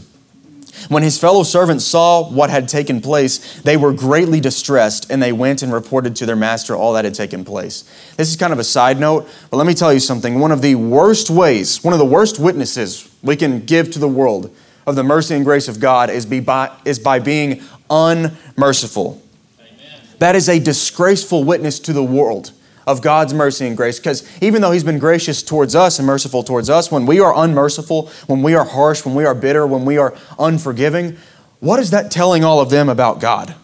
When 0.89 1.03
his 1.03 1.19
fellow 1.19 1.43
servants 1.43 1.85
saw 1.85 2.29
what 2.29 2.49
had 2.49 2.69
taken 2.69 3.01
place, 3.01 3.61
they 3.61 3.77
were 3.77 3.91
greatly 3.91 4.39
distressed 4.39 5.09
and 5.09 5.21
they 5.21 5.31
went 5.33 5.63
and 5.63 5.73
reported 5.73 6.15
to 6.17 6.25
their 6.25 6.35
master 6.35 6.75
all 6.75 6.93
that 6.93 7.03
had 7.03 7.15
taken 7.15 7.43
place. 7.43 7.83
This 8.15 8.29
is 8.29 8.35
kind 8.35 8.53
of 8.53 8.59
a 8.59 8.63
side 8.63 8.99
note, 8.99 9.27
but 9.49 9.57
let 9.57 9.65
me 9.65 9.73
tell 9.73 9.91
you 9.91 9.99
something. 9.99 10.39
One 10.39 10.51
of 10.51 10.61
the 10.61 10.75
worst 10.75 11.29
ways, 11.29 11.83
one 11.83 11.93
of 11.93 11.99
the 11.99 12.05
worst 12.05 12.39
witnesses 12.39 13.09
we 13.23 13.35
can 13.35 13.65
give 13.65 13.91
to 13.91 13.99
the 13.99 14.07
world 14.07 14.55
of 14.87 14.95
the 14.95 15.03
mercy 15.03 15.35
and 15.35 15.43
grace 15.45 15.67
of 15.67 15.79
God 15.79 16.09
is, 16.09 16.25
be 16.25 16.39
by, 16.39 16.71
is 16.85 16.97
by 16.97 17.19
being 17.19 17.61
unmerciful. 17.89 19.21
Amen. 19.59 20.01
That 20.19 20.35
is 20.35 20.47
a 20.47 20.59
disgraceful 20.59 21.43
witness 21.43 21.77
to 21.81 21.93
the 21.93 22.03
world 22.03 22.53
of 22.87 23.01
God's 23.01 23.33
mercy 23.33 23.67
and 23.67 23.75
grace. 23.75 23.99
Because 23.99 24.25
even 24.41 24.61
though 24.61 24.71
He's 24.71 24.85
been 24.85 24.97
gracious 24.97 25.43
towards 25.43 25.75
us 25.75 25.99
and 25.99 26.07
merciful 26.07 26.41
towards 26.41 26.69
us, 26.69 26.89
when 26.89 27.05
we 27.05 27.19
are 27.19 27.35
unmerciful, 27.35 28.07
when 28.27 28.41
we 28.41 28.55
are 28.55 28.63
harsh, 28.63 29.05
when 29.05 29.13
we 29.13 29.25
are 29.25 29.35
bitter, 29.35 29.67
when 29.67 29.83
we 29.83 29.97
are 29.97 30.15
unforgiving, 30.39 31.17
what 31.59 31.79
is 31.79 31.91
that 31.91 32.09
telling 32.09 32.45
all 32.45 32.61
of 32.61 32.69
them 32.69 32.87
about 32.87 33.19
God? 33.19 33.55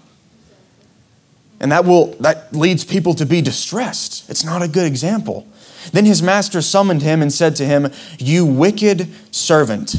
And 1.62 1.72
that 1.72 1.86
will 1.86 2.08
that 2.16 2.54
leads 2.54 2.84
people 2.84 3.14
to 3.14 3.26
be 3.26 3.42
distressed. 3.42 4.30
It's 4.30 4.44
not 4.44 4.62
a 4.62 4.68
good 4.68 4.86
example. 4.86 5.48
Then 5.94 6.04
his 6.04 6.22
master 6.22 6.62
summoned 6.62 7.02
him 7.02 7.22
and 7.22 7.32
said 7.32 7.56
to 7.56 7.66
him, 7.66 7.90
"You 8.20 8.46
wicked 8.46 9.08
servant, 9.32 9.96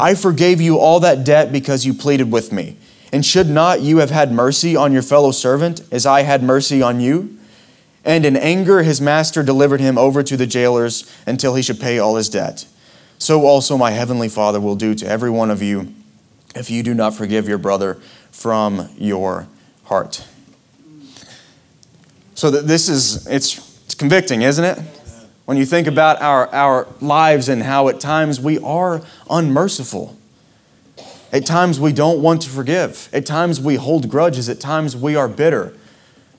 I 0.00 0.14
forgave 0.14 0.60
you 0.60 0.78
all 0.78 0.98
that 1.00 1.24
debt 1.24 1.52
because 1.52 1.84
you 1.84 1.94
pleaded 1.94 2.32
with 2.32 2.52
me. 2.52 2.76
And 3.12 3.24
should 3.24 3.48
not 3.48 3.80
you 3.80 3.98
have 3.98 4.10
had 4.10 4.32
mercy 4.32 4.74
on 4.74 4.92
your 4.92 5.02
fellow 5.02 5.30
servant 5.30 5.82
as 5.92 6.06
I 6.06 6.22
had 6.22 6.42
mercy 6.42 6.80
on 6.80 7.00
you?" 7.00 7.36
And 8.04 8.24
in 8.24 8.36
anger, 8.36 8.82
his 8.82 9.00
master 9.00 9.42
delivered 9.42 9.80
him 9.80 9.98
over 9.98 10.22
to 10.22 10.36
the 10.36 10.46
jailers 10.46 11.04
until 11.26 11.54
he 11.54 11.62
should 11.62 11.78
pay 11.78 11.98
all 11.98 12.16
his 12.16 12.28
debt. 12.28 12.64
So 13.18 13.44
also 13.44 13.76
my 13.76 13.90
heavenly 13.90 14.28
Father 14.28 14.60
will 14.60 14.76
do 14.76 14.94
to 14.94 15.06
every 15.06 15.28
one 15.30 15.50
of 15.50 15.60
you 15.60 15.92
if 16.54 16.70
you 16.70 16.82
do 16.82 16.94
not 16.94 17.14
forgive 17.14 17.46
your 17.46 17.58
brother 17.58 17.98
from 18.30 18.88
your 18.96 19.46
heart. 19.84 20.24
So 22.34 22.50
this 22.50 22.88
is 22.88 23.26
it's, 23.26 23.58
it's 23.84 23.94
convicting, 23.94 24.40
isn't 24.40 24.64
it? 24.64 24.78
When 25.44 25.56
you 25.56 25.66
think 25.66 25.86
about 25.86 26.20
our, 26.22 26.48
our 26.54 26.86
lives 27.00 27.48
and 27.48 27.62
how 27.62 27.88
at 27.88 27.98
times 27.98 28.40
we 28.40 28.58
are 28.58 29.02
unmerciful. 29.28 30.16
At 31.32 31.46
times 31.46 31.78
we 31.78 31.92
don't 31.92 32.22
want 32.22 32.42
to 32.42 32.50
forgive. 32.50 33.08
At 33.12 33.26
times 33.26 33.60
we 33.60 33.76
hold 33.76 34.08
grudges. 34.08 34.48
At 34.48 34.60
times 34.60 34.96
we 34.96 35.16
are 35.16 35.28
bitter. 35.28 35.74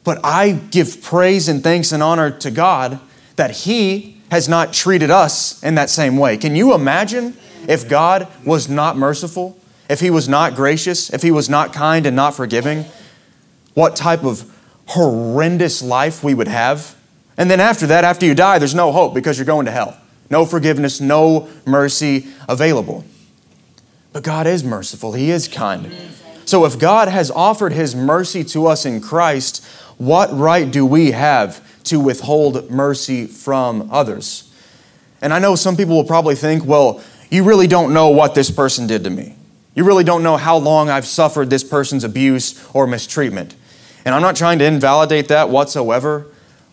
But 0.04 0.20
I 0.24 0.54
give 0.54 1.02
praise 1.02 1.48
and 1.48 1.64
thanks 1.64 1.92
and 1.92 2.02
honor 2.02 2.32
to 2.32 2.52
God 2.52 3.00
that 3.36 3.52
He 3.52 4.18
has 4.32 4.48
not 4.48 4.74
treated 4.74 5.12
us 5.12 5.62
in 5.62 5.76
that 5.76 5.90
same 5.90 6.18
way. 6.18 6.38
Can 6.38 6.56
you 6.56 6.74
imagine 6.74 7.38
if 7.68 7.88
God 7.88 8.28
was 8.46 8.70
not 8.70 8.98
merciful, 8.98 9.58
if 9.90 10.00
He 10.00 10.10
was 10.10 10.28
not 10.28 10.56
gracious, 10.56 11.12
if 11.14 11.22
He 11.22 11.32
was 11.32 11.50
not 11.50 11.74
kind 11.74 12.06
and 12.06 12.16
not 12.16 12.36
forgiving? 12.36 12.86
What 13.74 13.96
type 13.96 14.24
of 14.24 14.50
horrendous 14.88 15.82
life 15.82 16.24
we 16.24 16.34
would 16.34 16.48
have? 16.48 16.96
And 17.38 17.50
then 17.50 17.60
after 17.60 17.88
that, 17.88 18.04
after 18.04 18.26
you 18.26 18.36
die, 18.36 18.60
there's 18.60 18.76
no 18.76 18.92
hope 18.92 19.14
because 19.14 19.38
you're 19.38 19.46
going 19.46 19.66
to 19.66 19.72
hell. 19.72 19.98
No 20.30 20.46
forgiveness, 20.46 21.02
no 21.02 21.50
mercy 21.66 22.28
available. 22.48 23.04
But 24.14 24.24
God 24.24 24.48
is 24.48 24.64
merciful, 24.64 25.14
He 25.14 25.32
is 25.32 25.48
kind. 25.48 25.92
So 26.46 26.66
if 26.66 26.78
God 26.80 27.08
has 27.08 27.32
offered 27.32 27.74
His 27.74 27.96
mercy 27.96 28.44
to 28.46 28.68
us 28.68 28.86
in 28.86 29.02
Christ, 29.02 29.66
what 29.98 30.32
right 30.34 30.70
do 30.70 30.86
we 30.86 31.12
have 31.12 31.64
to 31.84 32.00
withhold 32.00 32.70
mercy 32.70 33.26
from 33.28 33.90
others? 33.92 34.54
And 35.22 35.34
I 35.34 35.40
know 35.40 35.56
some 35.56 35.78
people 35.78 35.96
will 35.96 36.04
probably 36.04 36.36
think, 36.36 36.66
well, 36.66 37.02
you 37.30 37.44
really 37.44 37.68
don't 37.68 37.94
know 37.94 38.10
what 38.10 38.36
this 38.36 38.52
person 38.52 38.88
did 38.88 39.04
to 39.04 39.10
me. 39.10 39.36
You 39.76 39.86
really 39.86 40.04
don't 40.04 40.24
know 40.24 40.36
how 40.38 40.58
long 40.58 40.90
I've 40.90 41.06
suffered 41.06 41.50
this 41.50 41.64
person's 41.64 42.04
abuse 42.04 42.68
or 42.74 42.88
mistreatment. 42.88 43.56
And 44.04 44.14
I'm 44.14 44.22
not 44.22 44.36
trying 44.36 44.60
to 44.60 44.66
invalidate 44.66 45.28
that 45.30 45.50
whatsoever, 45.50 46.28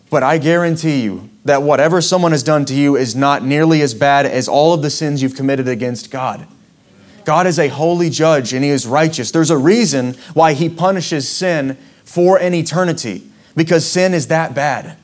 but 0.09 0.23
I 0.23 0.37
guarantee 0.37 1.01
you 1.01 1.29
that 1.45 1.63
whatever 1.63 2.01
someone 2.01 2.31
has 2.31 2.43
done 2.43 2.65
to 2.65 2.73
you 2.73 2.95
is 2.95 3.15
not 3.15 3.43
nearly 3.43 3.81
as 3.81 3.93
bad 3.93 4.25
as 4.25 4.47
all 4.47 4.73
of 4.73 4.81
the 4.81 4.89
sins 4.89 5.21
you've 5.21 5.35
committed 5.35 5.67
against 5.67 6.11
God. 6.11 6.47
God 7.25 7.45
is 7.45 7.59
a 7.59 7.67
holy 7.67 8.09
judge 8.09 8.53
and 8.53 8.63
He 8.63 8.69
is 8.69 8.87
righteous. 8.87 9.31
There's 9.31 9.51
a 9.51 9.57
reason 9.57 10.15
why 10.33 10.53
He 10.53 10.69
punishes 10.69 11.29
sin 11.29 11.77
for 12.03 12.39
an 12.39 12.53
eternity 12.53 13.29
because 13.55 13.87
sin 13.87 14.13
is 14.13 14.27
that 14.27 14.55
bad. 14.55 14.97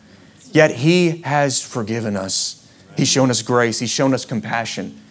Yet 0.51 0.71
He 0.71 1.21
has 1.21 1.61
forgiven 1.61 2.15
us. 2.15 2.67
He's 2.97 3.09
shown 3.09 3.29
us 3.29 3.41
grace, 3.41 3.79
He's 3.79 3.91
shown 3.91 4.13
us 4.13 4.25
compassion. 4.25 5.01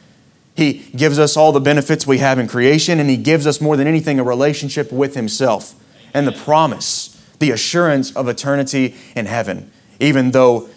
He 0.56 0.90
gives 0.96 1.18
us 1.18 1.36
all 1.36 1.52
the 1.52 1.60
benefits 1.60 2.06
we 2.06 2.18
have 2.18 2.38
in 2.38 2.46
creation, 2.46 3.00
and 3.00 3.10
He 3.10 3.16
gives 3.16 3.46
us 3.46 3.60
more 3.60 3.76
than 3.76 3.86
anything 3.86 4.18
a 4.18 4.24
relationship 4.24 4.92
with 4.92 5.14
Himself 5.14 5.74
and 6.14 6.26
the 6.26 6.32
promise, 6.32 7.20
the 7.40 7.50
assurance 7.50 8.14
of 8.14 8.28
eternity 8.28 8.94
in 9.16 9.26
heaven, 9.26 9.70
even 10.00 10.30
though 10.32 10.68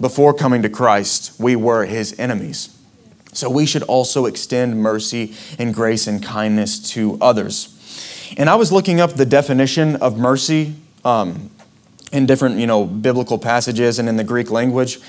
before 0.00 0.34
coming 0.34 0.62
to 0.62 0.68
Christ 0.68 1.38
we 1.38 1.56
were 1.56 1.84
His 1.84 2.18
enemies. 2.18 2.76
So 3.32 3.50
we 3.50 3.66
should 3.66 3.82
also 3.82 4.24
extend 4.24 4.80
mercy 4.80 5.34
and 5.58 5.74
grace 5.74 6.06
and 6.06 6.22
kindness 6.22 6.78
to 6.92 7.18
others. 7.20 7.72
And 8.38 8.48
I 8.48 8.54
was 8.54 8.72
looking 8.72 8.98
up 8.98 9.12
the 9.12 9.26
definition 9.26 9.96
of 9.96 10.18
mercy 10.18 10.74
um, 11.04 11.50
in 12.12 12.26
different, 12.26 12.58
you 12.58 12.66
know, 12.66 12.86
biblical 12.86 13.38
passages 13.38 13.98
and 13.98 14.08
in 14.08 14.16
the 14.16 14.24
Greek 14.24 14.50
language. 14.50 15.00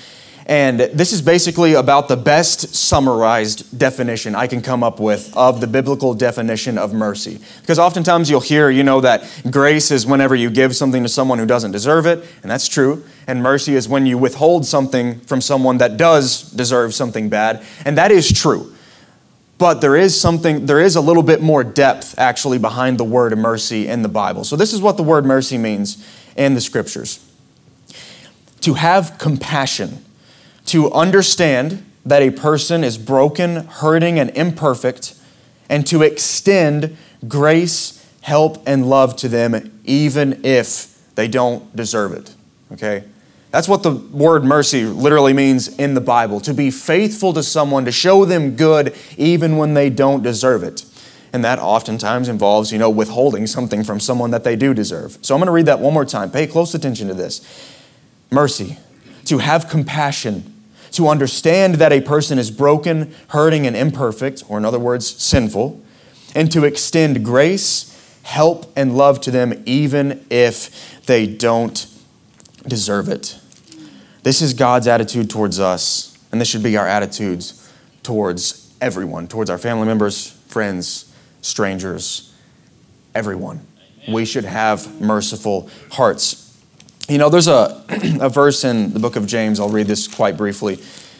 And 0.48 0.80
this 0.80 1.12
is 1.12 1.20
basically 1.20 1.74
about 1.74 2.08
the 2.08 2.16
best 2.16 2.74
summarized 2.74 3.78
definition 3.78 4.34
I 4.34 4.46
can 4.46 4.62
come 4.62 4.82
up 4.82 4.98
with 4.98 5.36
of 5.36 5.60
the 5.60 5.66
biblical 5.66 6.14
definition 6.14 6.78
of 6.78 6.94
mercy. 6.94 7.38
Because 7.60 7.78
oftentimes 7.78 8.30
you'll 8.30 8.40
hear, 8.40 8.70
you 8.70 8.82
know, 8.82 9.02
that 9.02 9.28
grace 9.50 9.90
is 9.90 10.06
whenever 10.06 10.34
you 10.34 10.48
give 10.48 10.74
something 10.74 11.02
to 11.02 11.08
someone 11.08 11.38
who 11.38 11.44
doesn't 11.44 11.72
deserve 11.72 12.06
it, 12.06 12.24
and 12.42 12.50
that's 12.50 12.66
true. 12.66 13.04
And 13.26 13.42
mercy 13.42 13.74
is 13.74 13.90
when 13.90 14.06
you 14.06 14.16
withhold 14.16 14.64
something 14.64 15.20
from 15.20 15.42
someone 15.42 15.76
that 15.78 15.98
does 15.98 16.50
deserve 16.52 16.94
something 16.94 17.28
bad, 17.28 17.62
and 17.84 17.98
that 17.98 18.10
is 18.10 18.32
true. 18.32 18.72
But 19.58 19.82
there 19.82 19.96
is 19.96 20.18
something, 20.18 20.64
there 20.64 20.80
is 20.80 20.96
a 20.96 21.00
little 21.02 21.24
bit 21.24 21.42
more 21.42 21.62
depth 21.62 22.18
actually 22.18 22.58
behind 22.58 22.96
the 22.96 23.04
word 23.04 23.36
mercy 23.36 23.86
in 23.86 24.02
the 24.02 24.08
Bible. 24.08 24.44
So, 24.44 24.56
this 24.56 24.72
is 24.72 24.80
what 24.80 24.96
the 24.96 25.02
word 25.02 25.26
mercy 25.26 25.58
means 25.58 26.02
in 26.36 26.54
the 26.54 26.60
scriptures 26.60 27.22
to 28.60 28.74
have 28.74 29.18
compassion, 29.18 30.04
to 30.68 30.92
understand 30.92 31.84
that 32.06 32.22
a 32.22 32.30
person 32.30 32.84
is 32.84 32.96
broken, 32.96 33.66
hurting, 33.66 34.18
and 34.18 34.30
imperfect, 34.30 35.14
and 35.68 35.86
to 35.86 36.02
extend 36.02 36.96
grace, 37.26 38.04
help, 38.22 38.62
and 38.66 38.88
love 38.88 39.16
to 39.16 39.28
them, 39.28 39.80
even 39.84 40.44
if 40.44 41.14
they 41.14 41.28
don't 41.28 41.74
deserve 41.76 42.12
it. 42.12 42.34
Okay? 42.72 43.04
That's 43.50 43.68
what 43.68 43.82
the 43.82 43.92
word 43.92 44.44
mercy 44.44 44.84
literally 44.84 45.32
means 45.32 45.68
in 45.78 45.94
the 45.94 46.00
Bible 46.00 46.40
to 46.40 46.52
be 46.52 46.70
faithful 46.70 47.32
to 47.32 47.42
someone, 47.42 47.84
to 47.86 47.92
show 47.92 48.24
them 48.24 48.56
good 48.56 48.94
even 49.16 49.56
when 49.56 49.74
they 49.74 49.88
don't 49.90 50.22
deserve 50.22 50.62
it. 50.62 50.84
And 51.32 51.44
that 51.44 51.58
oftentimes 51.58 52.28
involves, 52.28 52.72
you 52.72 52.78
know, 52.78 52.90
withholding 52.90 53.46
something 53.46 53.84
from 53.84 54.00
someone 54.00 54.30
that 54.30 54.44
they 54.44 54.56
do 54.56 54.72
deserve. 54.74 55.18
So 55.22 55.34
I'm 55.34 55.40
going 55.40 55.46
to 55.46 55.52
read 55.52 55.66
that 55.66 55.80
one 55.80 55.92
more 55.92 56.04
time. 56.04 56.30
Pay 56.30 56.46
close 56.46 56.74
attention 56.74 57.08
to 57.08 57.14
this. 57.14 57.40
Mercy, 58.30 58.78
to 59.26 59.38
have 59.38 59.68
compassion, 59.68 60.54
to 60.92 61.08
understand 61.08 61.76
that 61.76 61.92
a 61.92 62.00
person 62.00 62.38
is 62.38 62.50
broken, 62.50 63.14
hurting, 63.28 63.66
and 63.66 63.76
imperfect, 63.76 64.44
or 64.48 64.58
in 64.58 64.64
other 64.64 64.78
words, 64.78 65.06
sinful, 65.06 65.80
and 66.34 66.50
to 66.52 66.64
extend 66.64 67.24
grace, 67.24 68.20
help, 68.22 68.72
and 68.76 68.96
love 68.96 69.20
to 69.22 69.30
them 69.30 69.62
even 69.66 70.24
if 70.30 71.04
they 71.06 71.26
don't 71.26 71.86
deserve 72.66 73.08
it. 73.08 73.38
This 74.22 74.42
is 74.42 74.52
God's 74.52 74.86
attitude 74.86 75.30
towards 75.30 75.58
us, 75.58 76.18
and 76.30 76.40
this 76.40 76.48
should 76.48 76.62
be 76.62 76.76
our 76.76 76.86
attitudes 76.86 77.70
towards 78.02 78.74
everyone, 78.80 79.26
towards 79.26 79.50
our 79.50 79.58
family 79.58 79.86
members, 79.86 80.30
friends, 80.48 81.12
strangers, 81.40 82.34
everyone. 83.14 83.66
We 84.08 84.24
should 84.24 84.44
have 84.44 85.00
merciful 85.00 85.68
hearts. 85.92 86.47
You 87.08 87.16
know, 87.16 87.30
there's 87.30 87.48
a, 87.48 87.82
a 88.20 88.28
verse 88.28 88.64
in 88.64 88.92
the 88.92 89.00
book 89.00 89.16
of 89.16 89.26
James, 89.26 89.58
I'll 89.58 89.70
read 89.70 89.86
this 89.86 90.06
quite 90.06 90.36
briefly, 90.36 90.78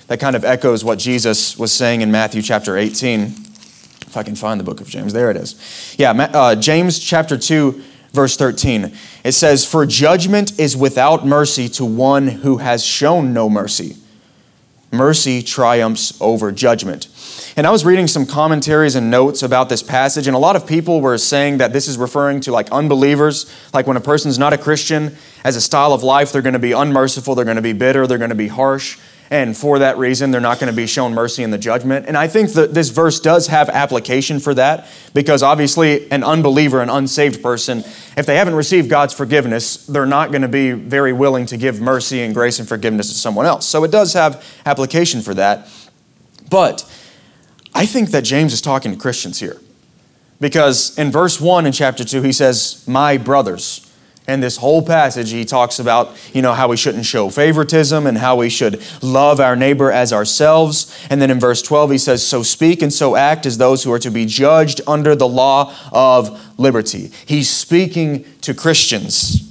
that 0.09 0.21
kind 0.21 0.37
of 0.37 0.45
echoes 0.45 0.85
what 0.85 0.99
Jesus 0.99 1.59
was 1.59 1.73
saying 1.73 2.03
in 2.03 2.11
Matthew 2.11 2.43
chapter 2.43 2.77
18. 2.77 3.23
If 3.23 4.15
I 4.15 4.23
can 4.23 4.37
find 4.37 4.61
the 4.61 4.65
book 4.65 4.83
of 4.83 4.89
James, 4.89 5.15
there 5.15 5.31
it 5.31 5.37
is. 5.39 5.97
Yeah, 5.99 6.11
uh, 6.11 6.55
James 6.57 6.99
chapter 6.99 7.39
2, 7.39 7.83
verse 8.13 8.37
13. 8.37 8.93
It 9.25 9.33
says, 9.33 9.65
For 9.65 9.87
judgment 9.87 10.59
is 10.61 10.77
without 10.77 11.27
mercy 11.27 11.71
to 11.71 11.87
one 11.87 12.29
who 12.29 12.59
has 12.59 12.85
shown 12.85 13.33
no 13.33 13.49
mercy. 13.49 13.97
Mercy 14.93 15.43
triumphs 15.43 16.19
over 16.21 16.53
judgment. 16.53 17.09
And 17.57 17.67
I 17.67 17.71
was 17.71 17.85
reading 17.85 18.07
some 18.07 18.27
commentaries 18.27 18.95
and 18.95 19.11
notes 19.11 19.43
about 19.43 19.69
this 19.69 19.83
passage, 19.83 20.27
and 20.27 20.37
a 20.37 20.39
lot 20.39 20.57
of 20.57 20.67
people 20.67 21.01
were 21.01 21.19
saying 21.19 21.59
that 21.59 21.73
this 21.73 21.89
is 21.89 21.99
referring 21.99 22.41
to 22.41 22.53
like 22.53 22.71
unbelievers, 22.71 23.53
like 23.73 23.87
when 23.87 23.97
a 23.97 24.01
person's 24.01 24.39
not 24.39 24.53
a 24.53 24.59
Christian, 24.59 25.17
as 25.45 25.57
a 25.57 25.61
style 25.61 25.93
of 25.93 26.03
life, 26.03 26.33
they're 26.33 26.43
going 26.43 26.53
to 26.53 26.59
be 26.59 26.73
unmerciful, 26.73 27.35
they're 27.35 27.45
going 27.45 27.57
to 27.57 27.63
be 27.63 27.73
bitter, 27.73 28.07
they're 28.07 28.19
going 28.19 28.31
to 28.31 28.37
be 28.37 28.49
harsh. 28.49 28.99
And 29.31 29.55
for 29.55 29.79
that 29.81 29.99
reason, 29.99 30.31
they're 30.31 30.41
not 30.41 30.59
going 30.59 30.73
to 30.73 30.77
be 30.77 30.87
shown 30.87 31.13
mercy 31.13 31.43
in 31.43 31.51
the 31.51 31.59
judgment. 31.59 32.07
And 32.07 32.17
I 32.17 32.29
think 32.29 32.53
that 32.53 32.73
this 32.73 32.89
verse 32.89 33.21
does 33.21 33.49
have 33.49 33.69
application 33.69 34.41
for 34.41 34.55
that 34.55 34.87
because 35.13 35.43
obviously, 35.43 36.11
an 36.11 36.25
unbeliever, 36.25 36.81
an 36.81 36.89
unsaved 36.89 37.43
person, 37.43 37.85
if 38.17 38.25
they 38.25 38.37
haven't 38.37 38.55
received 38.55 38.89
God's 38.89 39.13
forgiveness, 39.13 39.85
they're 39.87 40.07
not 40.07 40.31
going 40.31 40.43
to 40.43 40.49
be 40.49 40.73
very 40.73 41.13
willing 41.13 41.45
to 41.47 41.59
give 41.59 41.79
mercy 41.79 42.23
and 42.23 42.33
grace 42.33 42.59
and 42.59 42.67
forgiveness 42.67 43.09
to 43.09 43.15
someone 43.15 43.45
else. 43.45 43.67
So 43.67 43.85
it 43.85 43.91
does 43.91 44.15
have 44.15 44.43
application 44.65 45.21
for 45.21 45.35
that. 45.35 45.69
But 46.51 46.91
I 47.79 47.87
think 47.87 48.11
that 48.11 48.23
James 48.23 48.53
is 48.53 48.61
talking 48.61 48.91
to 48.91 48.99
Christians 48.99 49.39
here 49.39 49.57
because 50.41 50.99
in 50.99 51.13
verse 51.13 51.41
1 51.41 51.65
in 51.65 51.71
chapter 51.71 52.03
2, 52.03 52.23
he 52.23 52.33
says, 52.33 52.83
My 52.89 53.17
brothers. 53.17 53.85
And 54.27 54.43
this 54.43 54.57
whole 54.57 54.83
passage, 54.85 55.31
he 55.31 55.45
talks 55.45 55.79
about, 55.79 56.11
you 56.35 56.43
know, 56.43 56.55
how 56.55 56.67
we 56.67 56.77
shouldn't 56.77 57.07
show 57.07 57.31
favoritism 57.31 58.05
and 58.05 58.19
how 58.19 58.35
we 58.35 58.51
should 58.51 58.83
love 59.01 59.39
our 59.39 59.55
neighbor 59.55 59.93
as 59.93 60.13
ourselves. 60.13 61.07
And 61.09 61.23
then 61.23 61.31
in 61.31 61.39
verse 61.39 61.63
12, 61.63 61.93
he 61.93 61.99
says, 61.99 62.27
So 62.27 62.43
speak 62.43 62.83
and 62.83 62.93
so 62.93 63.15
act 63.15 63.47
as 63.47 63.59
those 63.59 63.85
who 63.85 63.93
are 63.93 63.99
to 64.01 64.11
be 64.11 64.27
judged 64.27 64.81
under 64.89 65.15
the 65.15 65.29
law 65.29 65.73
of 65.93 66.59
liberty. 66.59 67.13
He's 67.27 67.49
speaking 67.49 68.25
to 68.41 68.55
Christians. 68.55 69.48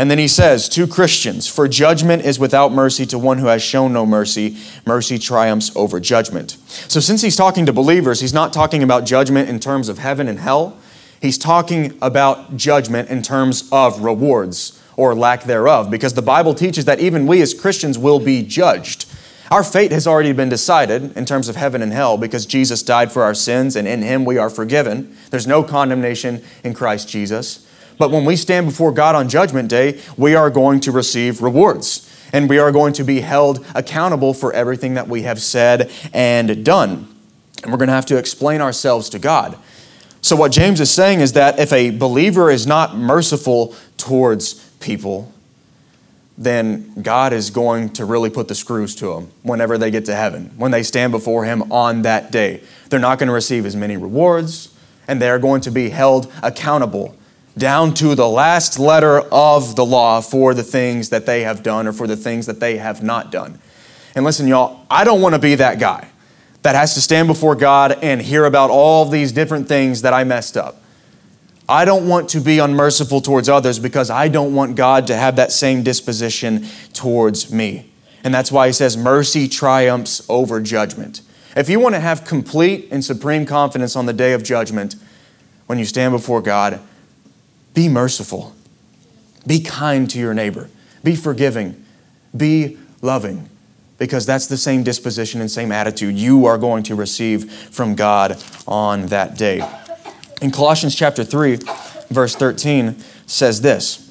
And 0.00 0.10
then 0.10 0.16
he 0.16 0.28
says, 0.28 0.66
to 0.70 0.86
Christians, 0.86 1.46
for 1.46 1.68
judgment 1.68 2.24
is 2.24 2.38
without 2.38 2.72
mercy 2.72 3.04
to 3.04 3.18
one 3.18 3.36
who 3.36 3.48
has 3.48 3.62
shown 3.62 3.92
no 3.92 4.06
mercy. 4.06 4.56
Mercy 4.86 5.18
triumphs 5.18 5.76
over 5.76 6.00
judgment. 6.00 6.52
So, 6.88 7.00
since 7.00 7.20
he's 7.20 7.36
talking 7.36 7.66
to 7.66 7.72
believers, 7.74 8.20
he's 8.22 8.32
not 8.32 8.54
talking 8.54 8.82
about 8.82 9.04
judgment 9.04 9.50
in 9.50 9.60
terms 9.60 9.90
of 9.90 9.98
heaven 9.98 10.26
and 10.26 10.38
hell. 10.38 10.78
He's 11.20 11.36
talking 11.36 11.98
about 12.00 12.56
judgment 12.56 13.10
in 13.10 13.20
terms 13.20 13.68
of 13.70 14.00
rewards 14.00 14.82
or 14.96 15.14
lack 15.14 15.44
thereof, 15.44 15.90
because 15.90 16.14
the 16.14 16.22
Bible 16.22 16.54
teaches 16.54 16.86
that 16.86 17.00
even 17.00 17.26
we 17.26 17.42
as 17.42 17.52
Christians 17.52 17.98
will 17.98 18.20
be 18.20 18.42
judged. 18.42 19.04
Our 19.50 19.62
fate 19.62 19.92
has 19.92 20.06
already 20.06 20.32
been 20.32 20.48
decided 20.48 21.14
in 21.14 21.26
terms 21.26 21.46
of 21.50 21.56
heaven 21.56 21.82
and 21.82 21.92
hell 21.92 22.16
because 22.16 22.46
Jesus 22.46 22.82
died 22.82 23.12
for 23.12 23.22
our 23.22 23.34
sins 23.34 23.76
and 23.76 23.86
in 23.86 24.00
Him 24.00 24.24
we 24.24 24.38
are 24.38 24.48
forgiven. 24.48 25.14
There's 25.28 25.46
no 25.46 25.62
condemnation 25.62 26.42
in 26.64 26.72
Christ 26.72 27.06
Jesus. 27.06 27.66
But 28.00 28.10
when 28.10 28.24
we 28.24 28.34
stand 28.34 28.64
before 28.64 28.92
God 28.92 29.14
on 29.14 29.28
Judgment 29.28 29.68
Day, 29.68 30.00
we 30.16 30.34
are 30.34 30.48
going 30.48 30.80
to 30.80 30.90
receive 30.90 31.42
rewards 31.42 32.10
and 32.32 32.48
we 32.48 32.58
are 32.58 32.72
going 32.72 32.94
to 32.94 33.04
be 33.04 33.20
held 33.20 33.62
accountable 33.74 34.32
for 34.32 34.54
everything 34.54 34.94
that 34.94 35.06
we 35.06 35.24
have 35.24 35.38
said 35.38 35.92
and 36.14 36.64
done. 36.64 37.14
And 37.62 37.70
we're 37.70 37.76
going 37.76 37.88
to 37.88 37.94
have 37.94 38.06
to 38.06 38.16
explain 38.16 38.62
ourselves 38.62 39.10
to 39.10 39.18
God. 39.18 39.58
So, 40.22 40.34
what 40.34 40.50
James 40.50 40.80
is 40.80 40.90
saying 40.90 41.20
is 41.20 41.34
that 41.34 41.58
if 41.58 41.74
a 41.74 41.90
believer 41.90 42.50
is 42.50 42.66
not 42.66 42.96
merciful 42.96 43.74
towards 43.98 44.54
people, 44.80 45.30
then 46.38 47.02
God 47.02 47.34
is 47.34 47.50
going 47.50 47.90
to 47.90 48.06
really 48.06 48.30
put 48.30 48.48
the 48.48 48.54
screws 48.54 48.94
to 48.94 49.08
them 49.08 49.30
whenever 49.42 49.76
they 49.76 49.90
get 49.90 50.06
to 50.06 50.14
heaven, 50.14 50.52
when 50.56 50.70
they 50.70 50.82
stand 50.82 51.12
before 51.12 51.44
Him 51.44 51.70
on 51.70 52.00
that 52.02 52.32
day. 52.32 52.62
They're 52.88 52.98
not 52.98 53.18
going 53.18 53.26
to 53.26 53.34
receive 53.34 53.66
as 53.66 53.76
many 53.76 53.98
rewards, 53.98 54.74
and 55.06 55.20
they're 55.20 55.38
going 55.38 55.60
to 55.62 55.70
be 55.70 55.90
held 55.90 56.32
accountable 56.42 57.14
down 57.56 57.94
to 57.94 58.14
the 58.14 58.28
last 58.28 58.78
letter 58.78 59.20
of 59.20 59.76
the 59.76 59.84
law 59.84 60.20
for 60.20 60.54
the 60.54 60.62
things 60.62 61.10
that 61.10 61.26
they 61.26 61.42
have 61.42 61.62
done 61.62 61.86
or 61.86 61.92
for 61.92 62.06
the 62.06 62.16
things 62.16 62.46
that 62.46 62.60
they 62.60 62.76
have 62.76 63.02
not 63.02 63.30
done. 63.32 63.58
And 64.14 64.24
listen, 64.24 64.48
y'all, 64.48 64.86
I 64.90 65.04
don't 65.04 65.20
want 65.20 65.34
to 65.34 65.40
be 65.40 65.54
that 65.56 65.78
guy 65.78 66.08
that 66.62 66.74
has 66.74 66.94
to 66.94 67.00
stand 67.00 67.28
before 67.28 67.54
God 67.54 67.98
and 68.02 68.20
hear 68.20 68.44
about 68.44 68.70
all 68.70 69.04
these 69.04 69.32
different 69.32 69.68
things 69.68 70.02
that 70.02 70.12
I 70.12 70.24
messed 70.24 70.56
up. 70.56 70.82
I 71.68 71.84
don't 71.84 72.08
want 72.08 72.28
to 72.30 72.40
be 72.40 72.58
unmerciful 72.58 73.20
towards 73.20 73.48
others 73.48 73.78
because 73.78 74.10
I 74.10 74.28
don't 74.28 74.54
want 74.54 74.74
God 74.74 75.06
to 75.06 75.16
have 75.16 75.36
that 75.36 75.52
same 75.52 75.82
disposition 75.84 76.66
towards 76.92 77.52
me. 77.52 77.92
And 78.24 78.34
that's 78.34 78.50
why 78.50 78.66
he 78.66 78.72
says 78.72 78.96
mercy 78.96 79.48
triumphs 79.48 80.22
over 80.28 80.60
judgment. 80.60 81.22
If 81.56 81.68
you 81.68 81.80
want 81.80 81.94
to 81.94 82.00
have 82.00 82.24
complete 82.24 82.88
and 82.90 83.04
supreme 83.04 83.46
confidence 83.46 83.96
on 83.96 84.06
the 84.06 84.12
day 84.12 84.32
of 84.32 84.42
judgment, 84.42 84.96
when 85.66 85.78
you 85.78 85.84
stand 85.84 86.12
before 86.12 86.42
God, 86.42 86.80
be 87.74 87.88
merciful. 87.88 88.54
Be 89.46 89.60
kind 89.60 90.08
to 90.10 90.18
your 90.18 90.34
neighbor. 90.34 90.68
Be 91.02 91.16
forgiving. 91.16 91.84
Be 92.36 92.78
loving 93.02 93.48
because 94.00 94.24
that's 94.24 94.46
the 94.46 94.56
same 94.56 94.82
disposition 94.82 95.42
and 95.42 95.50
same 95.50 95.70
attitude 95.70 96.16
you 96.16 96.46
are 96.46 96.56
going 96.56 96.82
to 96.82 96.94
receive 96.94 97.52
from 97.52 97.94
God 97.94 98.42
on 98.66 99.06
that 99.06 99.36
day. 99.36 99.62
In 100.40 100.50
Colossians 100.50 100.96
chapter 100.96 101.22
3, 101.22 101.58
verse 102.08 102.34
13 102.34 102.96
says 103.26 103.60
this 103.60 104.10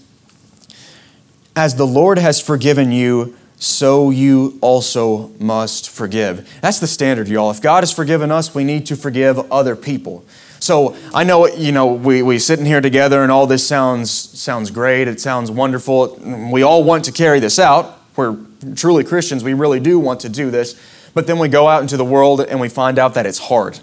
As 1.56 1.76
the 1.76 1.88
Lord 1.88 2.19
has 2.19 2.39
forgiven 2.39 2.91
you, 2.91 3.36
so 3.58 4.12
you 4.12 4.60
also 4.62 5.30
must 5.39 5.89
forgive. 5.89 6.48
That's 6.62 6.80
the 6.80 6.88
standard, 6.88 7.28
y'all. 7.28 7.52
If 7.52 7.60
God 7.60 7.82
has 7.82 7.91
forgiven 7.91 8.32
us, 8.32 8.54
we 8.54 8.63
need 8.63 8.86
to 8.86 8.95
forgive 8.95 9.39
other 9.52 9.76
people. 9.76 10.24
So 10.60 10.95
I 11.13 11.24
know, 11.24 11.48
you 11.48 11.72
know, 11.72 11.88
we, 11.88 12.22
we 12.22 12.39
sitting 12.39 12.65
here 12.65 12.82
together 12.82 13.24
and 13.24 13.32
all 13.32 13.48
this 13.48 13.65
sounds, 13.65 14.12
sounds 14.12 14.72
great. 14.72 15.08
It 15.08 15.19
sounds 15.22 15.50
wonderful. 15.50 16.17
We 16.52 16.63
all 16.63 16.84
want 16.84 17.06
to 17.06 17.12
carry 17.12 17.39
this 17.39 17.60
out 17.60 18.00
we're 18.19 18.38
truly 18.76 19.06
Christians, 19.06 19.43
we 19.45 19.54
really 19.54 19.80
do 19.80 19.98
want 19.98 20.19
to 20.19 20.30
do 20.30 20.52
this. 20.52 20.80
But 21.13 21.26
then 21.26 21.39
we 21.39 21.48
go 21.48 21.67
out 21.67 21.82
into 21.82 21.95
the 21.95 22.06
world 22.06 22.41
and 22.41 22.60
we 22.60 22.67
find 22.67 23.00
out 23.00 23.13
that 23.13 23.26
it's 23.26 23.39
hard. 23.39 23.80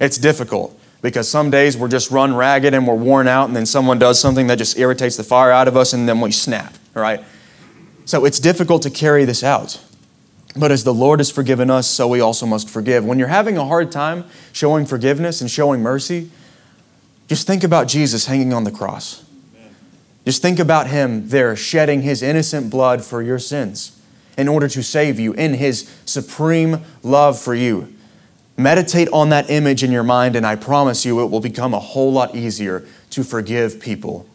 It's 0.00 0.16
difficult 0.16 0.78
because 1.02 1.28
some 1.28 1.50
days 1.50 1.76
we're 1.76 1.88
just 1.88 2.10
run 2.10 2.34
ragged 2.34 2.72
and 2.72 2.86
we're 2.86 2.94
worn 2.94 3.28
out, 3.28 3.46
and 3.46 3.54
then 3.54 3.66
someone 3.66 3.98
does 3.98 4.18
something 4.18 4.48
that 4.48 4.56
just 4.56 4.78
irritates 4.78 5.16
the 5.16 5.22
fire 5.22 5.52
out 5.52 5.68
of 5.68 5.76
us, 5.76 5.92
and 5.92 6.08
then 6.08 6.20
we 6.20 6.32
snap, 6.32 6.74
right? 6.94 7.22
So 8.04 8.24
it's 8.24 8.40
difficult 8.40 8.82
to 8.82 8.90
carry 8.90 9.24
this 9.24 9.44
out. 9.44 9.80
But 10.58 10.72
as 10.72 10.82
the 10.82 10.92
Lord 10.92 11.20
has 11.20 11.30
forgiven 11.30 11.70
us, 11.70 11.86
so 11.86 12.08
we 12.08 12.20
also 12.20 12.44
must 12.44 12.68
forgive. 12.68 13.04
When 13.04 13.18
you're 13.18 13.28
having 13.28 13.56
a 13.56 13.64
hard 13.64 13.92
time 13.92 14.24
showing 14.52 14.86
forgiveness 14.86 15.40
and 15.40 15.48
showing 15.48 15.82
mercy, 15.82 16.30
just 17.28 17.46
think 17.46 17.62
about 17.62 17.86
Jesus 17.86 18.26
hanging 18.26 18.52
on 18.52 18.64
the 18.64 18.72
cross. 18.72 19.24
Just 20.24 20.42
think 20.42 20.58
about 20.58 20.88
him 20.88 21.28
there 21.28 21.54
shedding 21.54 22.02
his 22.02 22.22
innocent 22.22 22.70
blood 22.70 23.04
for 23.04 23.22
your 23.22 23.38
sins 23.38 23.98
in 24.36 24.48
order 24.48 24.68
to 24.68 24.82
save 24.82 25.20
you 25.20 25.32
in 25.34 25.54
his 25.54 25.94
supreme 26.04 26.82
love 27.02 27.38
for 27.38 27.54
you. 27.54 27.94
Meditate 28.56 29.08
on 29.10 29.28
that 29.28 29.48
image 29.50 29.84
in 29.84 29.92
your 29.92 30.02
mind, 30.02 30.34
and 30.34 30.44
I 30.44 30.56
promise 30.56 31.04
you 31.04 31.20
it 31.20 31.30
will 31.30 31.40
become 31.40 31.72
a 31.72 31.78
whole 31.78 32.12
lot 32.12 32.34
easier 32.34 32.84
to 33.10 33.22
forgive 33.22 33.80
people 33.80 34.26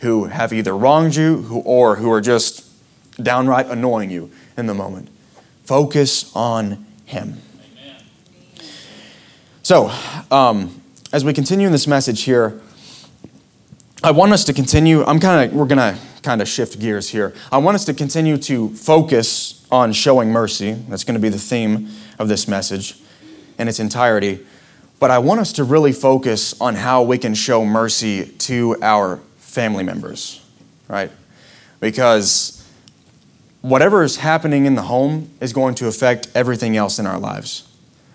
who 0.00 0.24
have 0.24 0.52
either 0.52 0.76
wronged 0.76 1.16
you 1.16 1.62
or 1.64 1.96
who 1.96 2.10
are 2.12 2.20
just 2.20 2.68
downright 3.22 3.66
annoying 3.66 4.10
you 4.10 4.30
in 4.56 4.66
the 4.66 4.74
moment. 4.74 5.08
Focus 5.64 6.34
on 6.34 6.84
him. 7.04 7.40
So, 9.62 9.92
um, 10.30 10.82
as 11.12 11.24
we 11.24 11.32
continue 11.32 11.66
in 11.66 11.72
this 11.72 11.86
message 11.86 12.22
here, 12.22 12.60
I 14.02 14.10
want 14.10 14.32
us 14.32 14.44
to 14.44 14.52
continue. 14.52 15.04
I'm 15.04 15.20
kind 15.20 15.48
of, 15.48 15.56
we're 15.56 15.66
going 15.66 15.78
to 15.78 15.98
kind 16.22 16.42
of 16.42 16.48
shift 16.48 16.80
gears 16.80 17.10
here. 17.10 17.34
I 17.50 17.58
want 17.58 17.76
us 17.76 17.84
to 17.84 17.94
continue 17.94 18.36
to 18.38 18.70
focus 18.70 19.64
on 19.70 19.92
showing 19.92 20.30
mercy. 20.30 20.72
That's 20.88 21.04
going 21.04 21.14
to 21.14 21.20
be 21.20 21.28
the 21.28 21.38
theme 21.38 21.88
of 22.18 22.28
this 22.28 22.48
message 22.48 22.98
in 23.58 23.68
its 23.68 23.78
entirety. 23.78 24.44
But 24.98 25.10
I 25.10 25.18
want 25.18 25.40
us 25.40 25.52
to 25.54 25.64
really 25.64 25.92
focus 25.92 26.60
on 26.60 26.76
how 26.76 27.02
we 27.02 27.18
can 27.18 27.34
show 27.34 27.64
mercy 27.64 28.26
to 28.26 28.76
our 28.82 29.18
family 29.38 29.84
members, 29.84 30.44
right? 30.88 31.10
Because 31.80 32.61
whatever 33.62 34.02
is 34.02 34.18
happening 34.18 34.66
in 34.66 34.74
the 34.74 34.82
home 34.82 35.30
is 35.40 35.52
going 35.52 35.74
to 35.76 35.86
affect 35.86 36.28
everything 36.34 36.76
else 36.76 36.98
in 36.98 37.06
our 37.06 37.18
lives. 37.18 37.68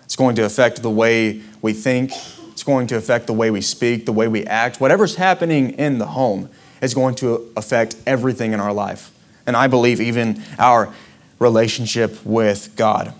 It's 0.04 0.16
going 0.16 0.36
to 0.36 0.44
affect 0.44 0.82
the 0.82 0.90
way 0.90 1.42
we 1.60 1.72
think, 1.72 2.12
it's 2.50 2.62
going 2.62 2.86
to 2.88 2.96
affect 2.96 3.26
the 3.26 3.32
way 3.32 3.50
we 3.50 3.60
speak, 3.60 4.06
the 4.06 4.12
way 4.12 4.28
we 4.28 4.44
act. 4.46 4.80
Whatever's 4.80 5.16
happening 5.16 5.70
in 5.70 5.98
the 5.98 6.06
home 6.06 6.48
is 6.80 6.94
going 6.94 7.14
to 7.16 7.50
affect 7.56 7.96
everything 8.06 8.52
in 8.52 8.60
our 8.60 8.72
life. 8.72 9.10
And 9.46 9.56
I 9.56 9.66
believe 9.66 10.00
even 10.00 10.42
our 10.58 10.92
relationship 11.38 12.24
with 12.24 12.74
God. 12.76 13.14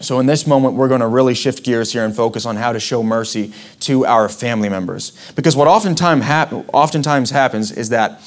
So, 0.00 0.18
in 0.18 0.26
this 0.26 0.48
moment, 0.48 0.74
we're 0.74 0.88
going 0.88 1.00
to 1.00 1.06
really 1.06 1.34
shift 1.34 1.62
gears 1.62 1.92
here 1.92 2.04
and 2.04 2.14
focus 2.14 2.44
on 2.44 2.56
how 2.56 2.72
to 2.72 2.80
show 2.80 3.04
mercy 3.04 3.52
to 3.80 4.04
our 4.04 4.28
family 4.28 4.68
members. 4.68 5.12
Because 5.36 5.54
what 5.54 5.68
oftentimes, 5.68 6.24
oftentimes 6.72 7.30
happens 7.30 7.70
is 7.70 7.90
that 7.90 8.20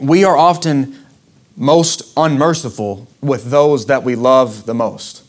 we 0.00 0.24
are 0.24 0.36
often 0.36 1.05
most 1.56 2.12
unmerciful 2.16 3.08
with 3.22 3.50
those 3.50 3.86
that 3.86 4.02
we 4.02 4.14
love 4.14 4.66
the 4.66 4.74
most. 4.74 5.24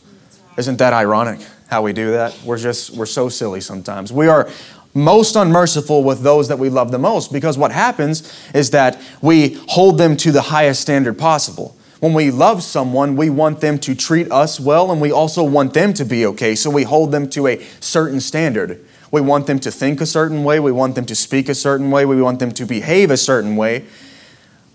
Isn't 0.56 0.76
that 0.78 0.92
ironic 0.92 1.40
how 1.68 1.82
we 1.82 1.92
do 1.92 2.12
that? 2.12 2.38
We're 2.44 2.58
just, 2.58 2.90
we're 2.90 3.06
so 3.06 3.28
silly 3.28 3.60
sometimes. 3.60 4.12
We 4.12 4.28
are 4.28 4.48
most 4.94 5.36
unmerciful 5.36 6.02
with 6.02 6.22
those 6.22 6.48
that 6.48 6.58
we 6.58 6.68
love 6.68 6.90
the 6.90 6.98
most 6.98 7.32
because 7.32 7.56
what 7.56 7.72
happens 7.72 8.34
is 8.54 8.70
that 8.70 9.00
we 9.22 9.54
hold 9.68 9.98
them 9.98 10.16
to 10.18 10.32
the 10.32 10.42
highest 10.42 10.80
standard 10.80 11.18
possible. 11.18 11.76
When 12.00 12.12
we 12.12 12.30
love 12.30 12.62
someone, 12.62 13.16
we 13.16 13.28
want 13.30 13.60
them 13.60 13.78
to 13.80 13.94
treat 13.94 14.30
us 14.30 14.60
well 14.60 14.92
and 14.92 15.00
we 15.00 15.10
also 15.10 15.42
want 15.42 15.74
them 15.74 15.92
to 15.94 16.04
be 16.04 16.26
okay. 16.26 16.54
So 16.54 16.70
we 16.70 16.84
hold 16.84 17.10
them 17.10 17.28
to 17.30 17.46
a 17.46 17.62
certain 17.80 18.20
standard. 18.20 18.84
We 19.10 19.20
want 19.20 19.46
them 19.46 19.58
to 19.60 19.70
think 19.70 20.00
a 20.00 20.06
certain 20.06 20.44
way, 20.44 20.60
we 20.60 20.72
want 20.72 20.94
them 20.94 21.06
to 21.06 21.14
speak 21.14 21.48
a 21.48 21.54
certain 21.54 21.90
way, 21.90 22.04
we 22.04 22.20
want 22.20 22.38
them 22.40 22.52
to 22.52 22.66
behave 22.66 23.10
a 23.10 23.16
certain 23.16 23.56
way. 23.56 23.86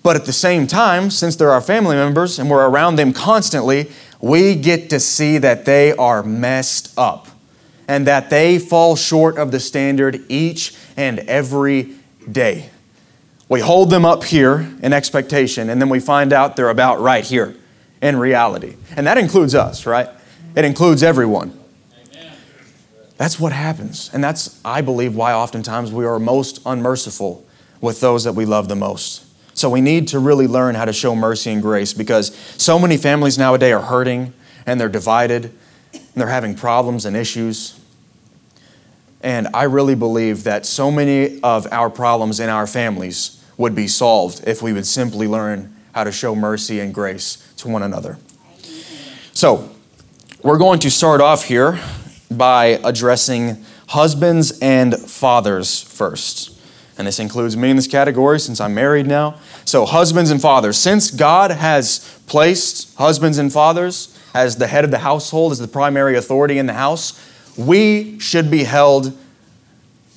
But 0.03 0.17
at 0.17 0.25
the 0.25 0.33
same 0.33 0.67
time, 0.67 1.09
since 1.09 1.37
they're 1.37 1.51
our 1.51 1.61
family 1.61 1.95
members 1.95 2.37
and 2.37 2.49
we're 2.49 2.67
around 2.67 2.97
them 2.97 3.13
constantly, 3.13 3.89
we 4.19 4.55
get 4.55 4.89
to 4.89 4.99
see 4.99 5.37
that 5.37 5.65
they 5.65 5.93
are 5.93 6.21
messed 6.21 6.93
up 6.97 7.27
and 7.87 8.05
that 8.07 8.29
they 8.29 8.59
fall 8.59 8.95
short 8.95 9.37
of 9.37 9.51
the 9.51 9.59
standard 9.59 10.21
each 10.29 10.75
and 10.97 11.19
every 11.19 11.95
day. 12.29 12.69
We 13.49 13.59
hold 13.59 13.89
them 13.89 14.05
up 14.05 14.23
here 14.23 14.69
in 14.81 14.93
expectation, 14.93 15.69
and 15.69 15.81
then 15.81 15.89
we 15.89 15.99
find 15.99 16.33
out 16.33 16.55
they're 16.55 16.69
about 16.69 17.01
right 17.01 17.23
here 17.23 17.55
in 18.01 18.17
reality. 18.17 18.75
And 18.95 19.05
that 19.05 19.17
includes 19.17 19.53
us, 19.53 19.85
right? 19.85 20.09
It 20.55 20.65
includes 20.65 21.03
everyone. 21.03 21.59
That's 23.17 23.39
what 23.39 23.51
happens. 23.51 24.09
And 24.13 24.23
that's, 24.23 24.59
I 24.65 24.81
believe, 24.81 25.15
why 25.15 25.33
oftentimes 25.33 25.91
we 25.91 26.05
are 26.05 26.19
most 26.19 26.61
unmerciful 26.65 27.45
with 27.79 27.99
those 27.99 28.23
that 28.23 28.33
we 28.33 28.45
love 28.45 28.69
the 28.69 28.75
most. 28.75 29.25
So 29.53 29.69
we 29.69 29.81
need 29.81 30.07
to 30.09 30.19
really 30.19 30.47
learn 30.47 30.75
how 30.75 30.85
to 30.85 30.93
show 30.93 31.15
mercy 31.15 31.51
and 31.51 31.61
grace 31.61 31.93
because 31.93 32.35
so 32.57 32.79
many 32.79 32.97
families 32.97 33.37
nowadays 33.37 33.73
are 33.73 33.81
hurting 33.81 34.33
and 34.65 34.79
they're 34.79 34.89
divided 34.89 35.45
and 35.93 36.03
they're 36.15 36.27
having 36.27 36.55
problems 36.55 37.05
and 37.05 37.15
issues. 37.15 37.79
And 39.21 39.47
I 39.53 39.63
really 39.63 39.95
believe 39.95 40.43
that 40.43 40.65
so 40.65 40.91
many 40.91 41.39
of 41.41 41.71
our 41.71 41.89
problems 41.89 42.39
in 42.39 42.49
our 42.49 42.67
families 42.67 43.43
would 43.57 43.75
be 43.75 43.87
solved 43.87 44.43
if 44.47 44.61
we 44.61 44.73
would 44.73 44.87
simply 44.87 45.27
learn 45.27 45.75
how 45.93 46.03
to 46.03 46.11
show 46.11 46.35
mercy 46.35 46.79
and 46.79 46.93
grace 46.93 47.53
to 47.57 47.67
one 47.67 47.83
another. 47.83 48.17
So, 49.33 49.69
we're 50.41 50.57
going 50.57 50.79
to 50.79 50.91
start 50.91 51.21
off 51.21 51.45
here 51.45 51.79
by 52.29 52.79
addressing 52.83 53.63
husbands 53.87 54.59
and 54.59 54.95
fathers 54.95 55.81
first. 55.81 56.52
And 56.97 57.07
this 57.07 57.19
includes 57.19 57.57
me 57.57 57.71
in 57.71 57.75
this 57.75 57.87
category 57.87 58.39
since 58.39 58.61
I'm 58.61 58.75
married 58.75 59.07
now. 59.07 59.35
So, 59.65 59.85
husbands 59.85 60.29
and 60.29 60.41
fathers. 60.41 60.77
Since 60.77 61.09
God 61.11 61.51
has 61.51 62.19
placed 62.27 62.95
husbands 62.97 63.37
and 63.37 63.51
fathers 63.51 64.17
as 64.33 64.57
the 64.57 64.67
head 64.67 64.83
of 64.83 64.91
the 64.91 64.99
household, 64.99 65.51
as 65.51 65.59
the 65.59 65.67
primary 65.67 66.15
authority 66.15 66.57
in 66.57 66.67
the 66.67 66.73
house, 66.73 67.19
we 67.57 68.19
should 68.19 68.51
be 68.51 68.63
held 68.63 69.17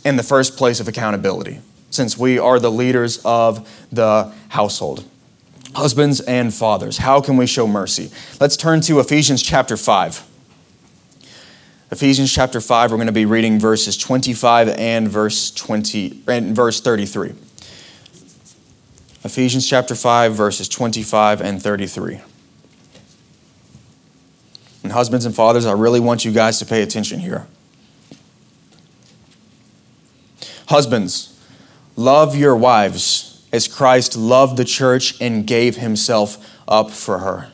in 0.04 0.16
the 0.16 0.22
first 0.22 0.56
place 0.56 0.80
of 0.80 0.88
accountability 0.88 1.60
since 1.90 2.18
we 2.18 2.38
are 2.38 2.58
the 2.58 2.70
leaders 2.70 3.20
of 3.24 3.86
the 3.90 4.32
household. 4.50 5.04
Husbands 5.74 6.20
and 6.20 6.54
fathers, 6.54 6.98
how 6.98 7.20
can 7.20 7.36
we 7.36 7.46
show 7.46 7.66
mercy? 7.66 8.10
Let's 8.40 8.56
turn 8.56 8.80
to 8.82 9.00
Ephesians 9.00 9.42
chapter 9.42 9.76
5. 9.76 10.25
Ephesians 11.96 12.30
chapter 12.30 12.60
5, 12.60 12.90
we're 12.90 12.98
going 12.98 13.06
to 13.06 13.12
be 13.12 13.24
reading 13.24 13.58
verses 13.58 13.96
25 13.96 14.68
and 14.68 15.08
verse 15.08 15.50
20 15.50 16.24
and 16.28 16.54
verse 16.54 16.78
33. 16.78 17.32
Ephesians 19.24 19.66
chapter 19.66 19.94
5 19.94 20.34
verses 20.34 20.68
25 20.68 21.40
and 21.40 21.62
33. 21.62 22.20
And 24.82 24.92
husbands 24.92 25.24
and 25.24 25.34
fathers, 25.34 25.64
I 25.64 25.72
really 25.72 25.98
want 25.98 26.22
you 26.26 26.32
guys 26.32 26.58
to 26.58 26.66
pay 26.66 26.82
attention 26.82 27.20
here. 27.20 27.46
Husbands, 30.68 31.42
love 31.96 32.36
your 32.36 32.56
wives 32.56 33.42
as 33.54 33.66
Christ 33.66 34.18
loved 34.18 34.58
the 34.58 34.66
church 34.66 35.18
and 35.18 35.46
gave 35.46 35.76
himself 35.76 36.60
up 36.68 36.90
for 36.90 37.20
her. 37.20 37.50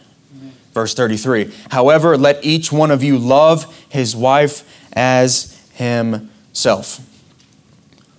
Verse 0.73 0.95
33 0.95 1.53
However, 1.71 2.17
let 2.17 2.45
each 2.45 2.73
one 2.73 2.91
of 2.91 3.03
you 3.03 3.19
love 3.19 3.85
his 3.89 4.17
wife 4.17 4.69
as 4.93 5.59
himself. 5.75 7.01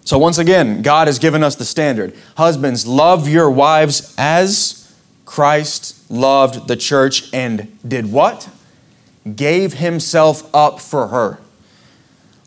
So, 0.05 0.17
once 0.17 0.37
again, 0.37 0.81
God 0.81 1.07
has 1.07 1.17
given 1.17 1.43
us 1.43 1.55
the 1.55 1.65
standard. 1.65 2.13
Husbands, 2.35 2.85
love 2.85 3.27
your 3.27 3.49
wives 3.49 4.13
as 4.17 4.93
Christ 5.25 6.11
loved 6.11 6.67
the 6.67 6.75
church 6.75 7.33
and 7.33 7.77
did 7.87 8.11
what? 8.11 8.49
Gave 9.35 9.75
himself 9.75 10.53
up 10.53 10.81
for 10.81 11.07
her. 11.07 11.39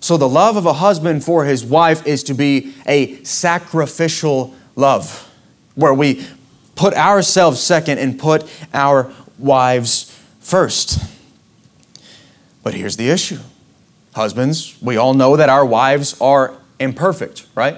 So, 0.00 0.16
the 0.18 0.28
love 0.28 0.56
of 0.56 0.66
a 0.66 0.74
husband 0.74 1.24
for 1.24 1.46
his 1.46 1.64
wife 1.64 2.06
is 2.06 2.22
to 2.24 2.34
be 2.34 2.74
a 2.86 3.22
sacrificial 3.24 4.54
love, 4.76 5.32
where 5.74 5.94
we 5.94 6.26
put 6.74 6.92
ourselves 6.92 7.58
second 7.58 7.98
and 7.98 8.18
put 8.18 8.44
our 8.74 9.10
wives 9.38 10.18
first. 10.40 10.98
But 12.62 12.74
here's 12.74 12.96
the 12.96 13.10
issue 13.10 13.38
Husbands, 14.14 14.76
we 14.80 14.96
all 14.96 15.12
know 15.12 15.36
that 15.36 15.50
our 15.50 15.64
wives 15.64 16.18
are 16.20 16.54
imperfect, 16.78 17.46
right? 17.54 17.76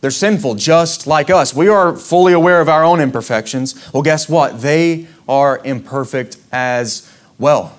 They're 0.00 0.10
sinful 0.10 0.54
just 0.54 1.06
like 1.06 1.28
us. 1.28 1.54
We 1.54 1.68
are 1.68 1.96
fully 1.96 2.32
aware 2.32 2.60
of 2.60 2.68
our 2.68 2.84
own 2.84 3.00
imperfections. 3.00 3.92
Well, 3.92 4.02
guess 4.02 4.28
what? 4.28 4.62
They 4.62 5.06
are 5.28 5.60
imperfect 5.64 6.38
as 6.50 7.12
well. 7.38 7.76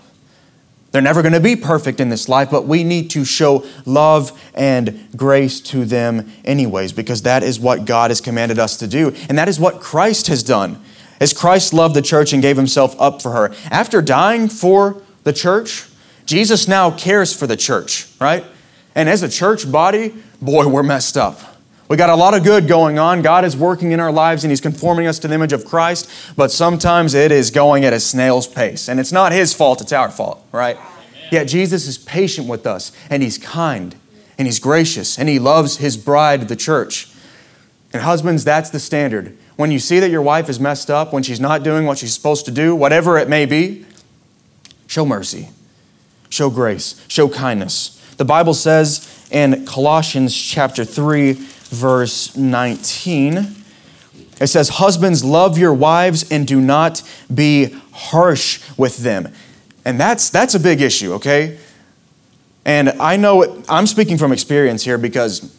They're 0.91 1.01
never 1.01 1.21
going 1.21 1.33
to 1.33 1.39
be 1.39 1.55
perfect 1.55 1.99
in 1.99 2.09
this 2.09 2.27
life, 2.27 2.49
but 2.49 2.65
we 2.65 2.83
need 2.83 3.09
to 3.11 3.23
show 3.23 3.65
love 3.85 4.39
and 4.53 5.07
grace 5.15 5.61
to 5.61 5.85
them 5.85 6.31
anyways, 6.43 6.93
because 6.93 7.21
that 7.23 7.43
is 7.43 7.59
what 7.59 7.85
God 7.85 8.11
has 8.11 8.21
commanded 8.21 8.59
us 8.59 8.77
to 8.77 8.87
do. 8.87 9.13
And 9.27 9.37
that 9.37 9.47
is 9.47 9.59
what 9.59 9.79
Christ 9.79 10.27
has 10.27 10.43
done. 10.43 10.83
As 11.19 11.33
Christ 11.33 11.73
loved 11.73 11.95
the 11.95 12.01
church 12.01 12.33
and 12.33 12.41
gave 12.41 12.57
himself 12.57 12.95
up 12.99 13.21
for 13.21 13.31
her. 13.31 13.53
After 13.69 14.01
dying 14.01 14.47
for 14.47 15.01
the 15.23 15.33
church, 15.33 15.85
Jesus 16.25 16.67
now 16.67 16.91
cares 16.91 17.35
for 17.35 17.47
the 17.47 17.57
church, 17.57 18.07
right? 18.21 18.45
And 18.95 19.09
as 19.09 19.23
a 19.23 19.29
church 19.29 19.69
body, 19.71 20.13
boy, 20.41 20.67
we're 20.67 20.83
messed 20.83 21.17
up. 21.17 21.41
We 21.89 21.97
got 21.97 22.11
a 22.11 22.15
lot 22.15 22.35
of 22.35 22.43
good 22.43 22.67
going 22.67 22.99
on. 22.99 23.23
God 23.23 23.43
is 23.43 23.57
working 23.57 23.91
in 23.93 23.99
our 23.99 24.11
lives 24.11 24.43
and 24.43 24.51
He's 24.51 24.61
conforming 24.61 25.07
us 25.07 25.17
to 25.19 25.27
the 25.27 25.33
image 25.33 25.53
of 25.53 25.65
Christ, 25.65 26.07
but 26.37 26.51
sometimes 26.51 27.15
it 27.15 27.31
is 27.31 27.49
going 27.49 27.83
at 27.83 27.93
a 27.93 27.99
snail's 27.99 28.45
pace. 28.45 28.87
And 28.87 28.99
it's 28.99 29.11
not 29.11 29.31
His 29.31 29.55
fault, 29.55 29.81
it's 29.81 29.91
our 29.91 30.11
fault, 30.11 30.45
right? 30.51 30.77
Amen. 30.77 31.27
Yet 31.31 31.45
Jesus 31.45 31.87
is 31.87 31.97
patient 31.97 32.47
with 32.47 32.67
us 32.67 32.91
and 33.09 33.23
He's 33.23 33.39
kind 33.39 33.95
and 34.37 34.47
He's 34.47 34.59
gracious 34.59 35.17
and 35.17 35.27
He 35.27 35.39
loves 35.39 35.77
His 35.77 35.97
bride, 35.97 36.47
the 36.47 36.55
church. 36.55 37.11
And 37.91 38.03
husbands, 38.03 38.43
that's 38.43 38.69
the 38.69 38.79
standard. 38.79 39.35
When 39.59 39.71
you 39.71 39.79
see 39.79 39.99
that 39.99 40.09
your 40.09 40.21
wife 40.21 40.47
is 40.47 40.57
messed 40.57 40.89
up, 40.89 41.11
when 41.11 41.21
she's 41.21 41.41
not 41.41 41.63
doing 41.63 41.85
what 41.85 41.97
she's 41.97 42.13
supposed 42.13 42.45
to 42.45 42.51
do, 42.51 42.73
whatever 42.73 43.17
it 43.17 43.27
may 43.27 43.45
be, 43.45 43.85
show 44.87 45.05
mercy, 45.05 45.49
show 46.29 46.49
grace, 46.49 47.03
show 47.09 47.27
kindness. 47.27 47.89
The 48.15 48.23
Bible 48.23 48.53
says 48.53 49.27
in 49.31 49.65
Colossians 49.65 50.33
chapter 50.33 50.85
3, 50.85 51.33
verse 51.33 52.37
19. 52.37 53.53
It 54.39 54.47
says, 54.47 54.69
Husbands, 54.69 55.25
love 55.25 55.57
your 55.57 55.73
wives 55.73 56.31
and 56.31 56.47
do 56.47 56.61
not 56.61 57.03
be 57.33 57.75
harsh 57.91 58.61
with 58.77 58.99
them. 58.99 59.33
And 59.83 59.99
that's, 59.99 60.29
that's 60.29 60.55
a 60.55 60.59
big 60.61 60.79
issue, 60.79 61.11
okay? 61.15 61.59
And 62.63 62.91
I 62.91 63.17
know 63.17 63.41
it, 63.41 63.65
I'm 63.67 63.87
speaking 63.87 64.17
from 64.17 64.31
experience 64.31 64.85
here 64.85 64.97
because 64.97 65.53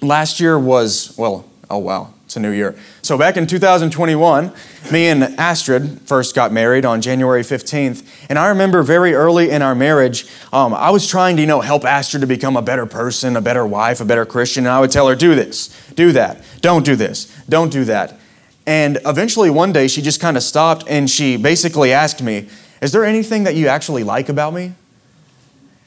last 0.00 0.40
year 0.40 0.58
was, 0.58 1.14
well, 1.18 1.44
oh 1.68 1.76
wow, 1.76 2.14
it's 2.32 2.36
a 2.38 2.40
new 2.40 2.50
year. 2.50 2.74
So 3.02 3.18
back 3.18 3.36
in 3.36 3.46
2021, 3.46 4.52
me 4.90 5.08
and 5.08 5.22
Astrid 5.22 6.00
first 6.06 6.34
got 6.34 6.50
married 6.50 6.86
on 6.86 7.02
January 7.02 7.42
15th. 7.42 8.08
And 8.30 8.38
I 8.38 8.48
remember 8.48 8.82
very 8.82 9.12
early 9.12 9.50
in 9.50 9.60
our 9.60 9.74
marriage, 9.74 10.26
um, 10.50 10.72
I 10.72 10.88
was 10.88 11.06
trying 11.06 11.36
to, 11.36 11.42
you 11.42 11.46
know, 11.46 11.60
help 11.60 11.84
Astrid 11.84 12.22
to 12.22 12.26
become 12.26 12.56
a 12.56 12.62
better 12.62 12.86
person, 12.86 13.36
a 13.36 13.42
better 13.42 13.66
wife, 13.66 14.00
a 14.00 14.06
better 14.06 14.24
Christian. 14.24 14.64
And 14.64 14.72
I 14.72 14.80
would 14.80 14.90
tell 14.90 15.08
her, 15.08 15.14
do 15.14 15.34
this, 15.34 15.68
do 15.94 16.12
that, 16.12 16.42
don't 16.62 16.86
do 16.86 16.96
this, 16.96 17.26
don't 17.50 17.70
do 17.70 17.84
that. 17.84 18.18
And 18.66 18.98
eventually 19.04 19.50
one 19.50 19.74
day 19.74 19.86
she 19.86 20.00
just 20.00 20.18
kind 20.18 20.38
of 20.38 20.42
stopped 20.42 20.84
and 20.88 21.10
she 21.10 21.36
basically 21.36 21.92
asked 21.92 22.22
me, 22.22 22.48
Is 22.80 22.92
there 22.92 23.04
anything 23.04 23.44
that 23.44 23.56
you 23.56 23.68
actually 23.68 24.04
like 24.04 24.30
about 24.30 24.54
me? 24.54 24.72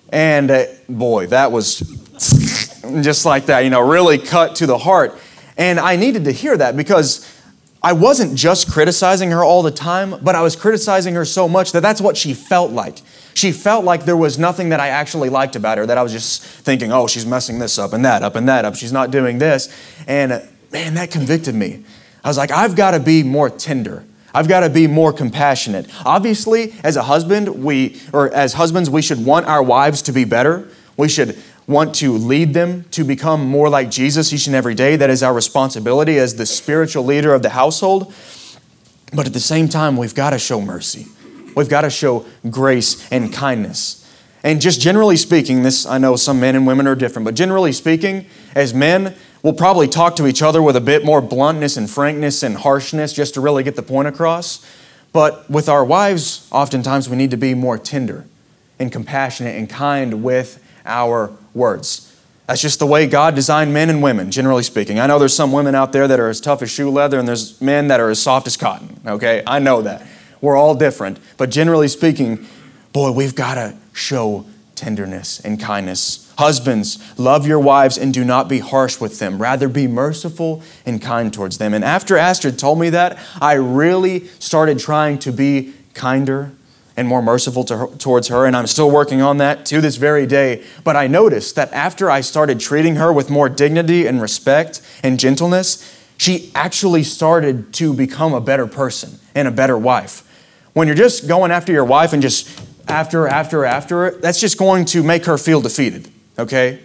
And 0.10 0.52
uh, 0.52 0.66
boy, 0.88 1.26
that 1.28 1.52
was 1.52 1.80
just 3.02 3.26
like 3.26 3.48
that, 3.48 3.62
you 3.62 3.72
know, 3.72 3.82
really 3.82 4.20
cut 4.20 4.58
to 4.58 4.68
the 4.68 4.78
heart. 4.78 5.20
And 5.58 5.80
I 5.80 5.96
needed 5.96 6.26
to 6.26 6.32
hear 6.32 6.58
that 6.58 6.76
because 6.76 7.32
I 7.82 7.94
wasn't 7.94 8.36
just 8.36 8.72
criticizing 8.72 9.32
her 9.32 9.44
all 9.44 9.62
the 9.62 9.72
time, 9.72 10.16
but 10.22 10.34
I 10.36 10.42
was 10.42 10.56
criticizing 10.56 11.14
her 11.16 11.24
so 11.24 11.48
much 11.48 11.72
that 11.74 11.82
that's 11.82 12.02
what 12.02 12.18
she 12.18 12.34
felt 12.34 12.72
like. 12.72 13.02
She 13.36 13.52
felt 13.52 13.86
like 13.86 14.06
there 14.06 14.18
was 14.18 14.40
nothing 14.40 14.70
that 14.70 14.80
I 14.80 14.88
actually 14.88 15.30
liked 15.30 15.56
about 15.56 15.78
her, 15.78 15.86
that 15.86 15.98
I 15.98 16.02
was 16.02 16.12
just 16.12 16.42
thinking, 16.42 16.92
oh, 16.92 17.06
she's 17.06 17.26
messing 17.26 17.60
this 17.60 17.78
up 17.78 17.94
and 17.94 18.04
that 18.04 18.24
up 18.24 18.36
and 18.36 18.50
that 18.50 18.66
up. 18.66 18.76
She's 18.76 18.92
not 18.92 19.12
doing 19.12 19.38
this. 19.38 19.70
And 20.08 20.32
uh, 20.32 20.40
man, 20.72 20.96
that 20.96 21.12
convicted 21.12 21.54
me. 21.54 21.84
I 22.24 22.28
was 22.28 22.38
like, 22.38 22.50
I've 22.50 22.76
got 22.76 22.92
to 22.92 23.00
be 23.00 23.22
more 23.22 23.50
tender. 23.50 24.04
I've 24.34 24.48
got 24.48 24.62
to 24.62 24.70
be 24.70 24.88
more 24.88 25.14
compassionate. 25.14 25.88
Obviously, 26.06 26.74
as 26.84 26.96
a 26.96 27.04
husband, 27.04 27.64
we 27.64 28.02
or 28.12 28.34
as 28.34 28.54
husbands, 28.54 28.90
we 28.90 29.02
should 29.02 29.24
want 29.24 29.46
our 29.46 29.62
wives 29.62 30.02
to 30.04 30.12
be 30.12 30.26
better. 30.26 30.68
We 30.98 31.08
should 31.08 31.38
want 31.68 31.96
to 31.96 32.12
lead 32.14 32.54
them 32.54 32.86
to 32.92 33.04
become 33.04 33.46
more 33.46 33.70
like 33.70 33.90
Jesus 33.90 34.32
each 34.32 34.48
and 34.48 34.56
every 34.56 34.76
day. 34.76 34.96
That 34.96 35.10
is 35.10 35.24
our 35.24 35.34
responsibility 35.34 36.18
as 36.18 36.36
the 36.36 36.46
spiritual 36.46 37.04
leader 37.04 37.34
of 37.34 37.42
the 37.42 37.50
household. 37.50 38.14
But 39.14 39.26
at 39.28 39.34
the 39.34 39.40
same 39.40 39.70
time, 39.70 39.98
we've 39.98 40.16
got 40.16 40.32
to 40.32 40.40
show 40.40 40.62
mercy. 40.62 41.08
We've 41.56 41.70
got 41.70 41.82
to 41.82 41.90
show 41.90 42.26
grace 42.50 43.10
and 43.12 43.34
kindness. 43.34 44.02
And 44.44 44.62
just 44.62 44.80
generally 44.80 45.18
speaking, 45.18 45.64
this 45.64 45.86
I 45.86 45.98
know 45.98 46.16
some 46.16 46.40
men 46.40 46.56
and 46.56 46.68
women 46.68 46.86
are 46.86 46.96
different, 46.96 47.26
but 47.26 47.34
generally 47.34 47.72
speaking, 47.72 48.28
as 48.54 48.74
men, 48.74 49.16
We'll 49.46 49.54
probably 49.54 49.88
talk 49.88 50.16
to 50.16 50.26
each 50.26 50.42
other 50.42 50.60
with 50.60 50.76
a 50.76 50.82
bit 50.82 51.06
more 51.06 51.22
bluntness 51.22 51.78
and 51.78 51.88
frankness 51.88 52.42
and 52.42 52.58
harshness 52.58 53.14
just 53.14 53.36
to 53.36 53.42
really 53.42 53.62
get 53.62 53.76
the 53.76 53.84
point 53.84 54.08
across. 54.08 54.66
But 55.14 55.48
with 55.48 55.70
our 55.70 55.86
wives, 55.86 56.48
oftentimes 56.52 57.08
we 57.08 57.16
need 57.16 57.30
to 57.30 57.38
be 57.38 57.54
more 57.54 57.78
tender 57.78 58.26
and 58.80 58.92
compassionate 58.92 59.56
and 59.56 59.70
kind 59.70 60.24
with 60.24 60.64
our 60.84 61.32
words. 61.56 62.12
That's 62.48 62.62
just 62.62 62.78
the 62.78 62.86
way 62.86 63.08
God 63.08 63.34
designed 63.34 63.74
men 63.74 63.90
and 63.90 64.04
women, 64.04 64.30
generally 64.30 64.62
speaking. 64.62 65.00
I 65.00 65.08
know 65.08 65.18
there's 65.18 65.36
some 65.36 65.52
women 65.52 65.74
out 65.74 65.94
there 65.94 66.08
that 66.08 66.20
are 66.20 66.30
as 66.30 66.40
tough 66.40 66.62
as 66.62 66.70
shoe 66.70 66.92
leather, 66.92 67.18
and 67.18 67.28
there's 67.28 67.60
men 67.60 67.88
that 67.88 68.00
are 68.00 68.12
as 68.12 68.22
soft 68.22 68.46
as 68.46 68.56
cotton, 68.56 69.00
okay? 69.08 69.42
I 69.48 69.58
know 69.58 69.82
that. 69.82 70.06
We're 70.42 70.56
all 70.56 70.76
different. 70.76 71.18
But 71.38 71.50
generally 71.50 71.88
speaking, 71.88 72.46
boy, 72.94 73.12
we've 73.12 73.34
got 73.34 73.56
to 73.56 73.76
show 73.94 74.46
tenderness 74.76 75.40
and 75.40 75.60
kindness 75.60 76.26
Husbands, 76.38 77.00
love 77.18 77.48
your 77.48 77.60
wives 77.60 77.98
and 77.98 78.14
do 78.14 78.26
not 78.26 78.50
be 78.50 78.60
harsh 78.60 79.00
with 79.00 79.20
them. 79.20 79.42
Rather, 79.42 79.70
be 79.70 79.88
merciful 79.88 80.62
and 80.86 81.02
kind 81.02 81.34
towards 81.34 81.58
them. 81.58 81.74
And 81.74 81.84
after 81.84 82.18
Astrid 82.18 82.60
told 82.60 82.80
me 82.80 82.90
that, 82.90 83.18
I 83.40 83.54
really 83.54 84.28
started 84.40 84.80
trying 84.80 85.20
to 85.20 85.32
be 85.32 85.74
kinder 85.94 86.52
and 86.98 87.08
more 87.08 87.22
merciful 87.22 87.64
to 87.66 87.78
her, 87.78 87.88
towards 87.98 88.30
her. 88.30 88.46
And 88.46 88.56
I'm 88.56 88.68
still 88.68 88.90
working 88.90 89.22
on 89.22 89.38
that 89.38 89.66
to 89.68 89.82
this 89.82 89.98
very 89.98 90.26
day. 90.26 90.64
But 90.84 90.96
I 90.96 91.08
noticed 91.08 91.56
that 91.56 91.72
after 91.74 92.10
I 92.10 92.22
started 92.22 92.60
treating 92.60 92.96
her 92.96 93.12
with 93.12 93.30
more 93.30 93.50
dignity 93.50 94.08
and 94.08 94.22
respect 94.22 94.82
and 95.04 95.20
gentleness, 95.20 95.94
she 96.18 96.52
actually 96.56 97.04
started 97.04 97.74
to 97.74 97.94
become 97.94 98.34
a 98.34 98.42
better 98.42 98.68
person 98.68 99.20
and 99.34 99.48
a 99.48 99.52
better 99.52 99.78
wife. 99.78 100.22
When 100.74 100.88
you're 100.88 100.96
just 100.96 101.28
going 101.28 101.52
after 101.52 101.72
your 101.72 101.86
wife 101.86 102.14
and 102.14 102.22
just 102.22 102.48
after, 102.88 103.28
after, 103.28 103.66
after, 103.66 104.12
that's 104.12 104.40
just 104.40 104.58
going 104.58 104.86
to 104.86 105.04
make 105.04 105.26
her 105.26 105.38
feel 105.38 105.62
defeated 105.62 106.10
okay? 106.38 106.80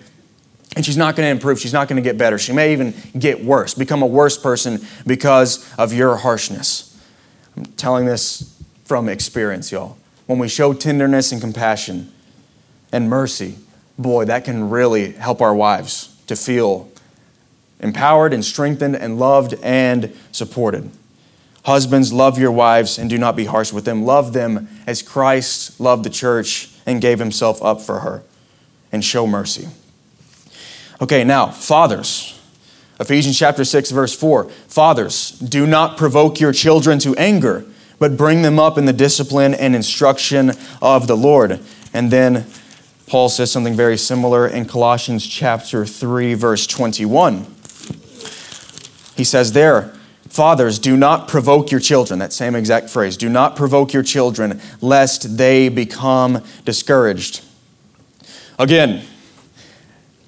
And 0.77 0.85
she's 0.85 0.97
not 0.97 1.17
going 1.17 1.27
to 1.27 1.31
improve. 1.31 1.61
She's 1.61 1.73
not 1.73 1.89
going 1.89 1.97
to 1.97 2.09
get 2.09 2.17
better. 2.17 2.39
She 2.39 2.53
may 2.53 2.73
even 2.73 2.95
get 3.19 3.45
worse, 3.45 3.75
become 3.75 4.03
a 4.03 4.07
worse 4.07 4.39
person 4.39 4.85
because 5.07 5.73
of 5.77 5.93
your 5.93 6.17
harshness. 6.17 6.87
I'm 7.57 7.65
telling 7.65 8.07
this 8.07 8.57
from 8.85 9.09
experience, 9.09 9.73
y'all. 9.73 9.97
When 10.31 10.39
we 10.39 10.47
show 10.47 10.73
tenderness 10.73 11.33
and 11.33 11.41
compassion 11.41 12.13
and 12.93 13.11
mercy, 13.11 13.57
boy, 13.99 14.27
that 14.27 14.45
can 14.45 14.71
really 14.71 15.11
help 15.11 15.41
our 15.41 15.53
wives 15.53 16.17
to 16.29 16.37
feel 16.37 16.89
empowered 17.81 18.33
and 18.33 18.45
strengthened 18.45 18.95
and 18.95 19.19
loved 19.19 19.55
and 19.61 20.17
supported. 20.31 20.89
Husbands, 21.65 22.13
love 22.13 22.39
your 22.39 22.53
wives 22.53 22.97
and 22.97 23.11
do 23.11 23.19
not 23.19 23.35
be 23.35 23.47
harsh 23.47 23.73
with 23.73 23.85
them. 23.85 24.05
Love 24.05 24.33
them 24.33 24.69
as 24.87 25.03
Christ 25.03 25.81
loved 25.81 26.05
the 26.05 26.11
church 26.11 26.71
and 26.87 27.01
gave 27.01 27.19
himself 27.19 27.61
up 27.61 27.81
for 27.81 27.99
her 27.99 28.23
and 28.93 29.05
show 29.05 29.27
mercy. 29.27 29.67
Okay, 31.03 31.25
now, 31.25 31.49
fathers. 31.49 32.41
Ephesians 33.01 33.37
chapter 33.37 33.65
6, 33.65 33.91
verse 33.91 34.15
4. 34.15 34.45
Fathers, 34.69 35.33
do 35.41 35.67
not 35.67 35.97
provoke 35.97 36.39
your 36.39 36.53
children 36.53 37.01
to 37.01 37.17
anger, 37.17 37.65
but 38.01 38.17
bring 38.17 38.43
them 38.43 38.59
up 38.59 38.77
in 38.77 38.87
the 38.87 38.93
discipline 38.93 39.55
and 39.55 39.77
instruction 39.77 40.51
of 40.83 41.07
the 41.07 41.17
Lord. 41.17 41.61
And 41.93 42.11
then 42.11 42.47
Paul 43.07 43.29
says 43.29 43.53
something 43.53 43.75
very 43.75 43.97
similar 43.97 44.49
in 44.49 44.65
Colossians 44.65 45.25
chapter 45.27 45.87
3, 45.87 46.35
verse 46.35 46.67
21. 46.67 47.47
He 49.17 49.25
says 49.25 49.53
there, 49.53 49.93
Fathers, 50.29 50.79
do 50.79 50.97
not 50.97 51.29
provoke 51.29 51.71
your 51.71 51.81
children. 51.81 52.21
That 52.21 52.33
same 52.33 52.55
exact 52.55 52.89
phrase. 52.89 53.17
Do 53.17 53.29
not 53.29 53.57
provoke 53.57 53.93
your 53.93 54.05
children, 54.05 54.61
lest 54.81 55.37
they 55.37 55.69
become 55.69 56.43
discouraged. 56.65 57.45
Again, 58.59 59.03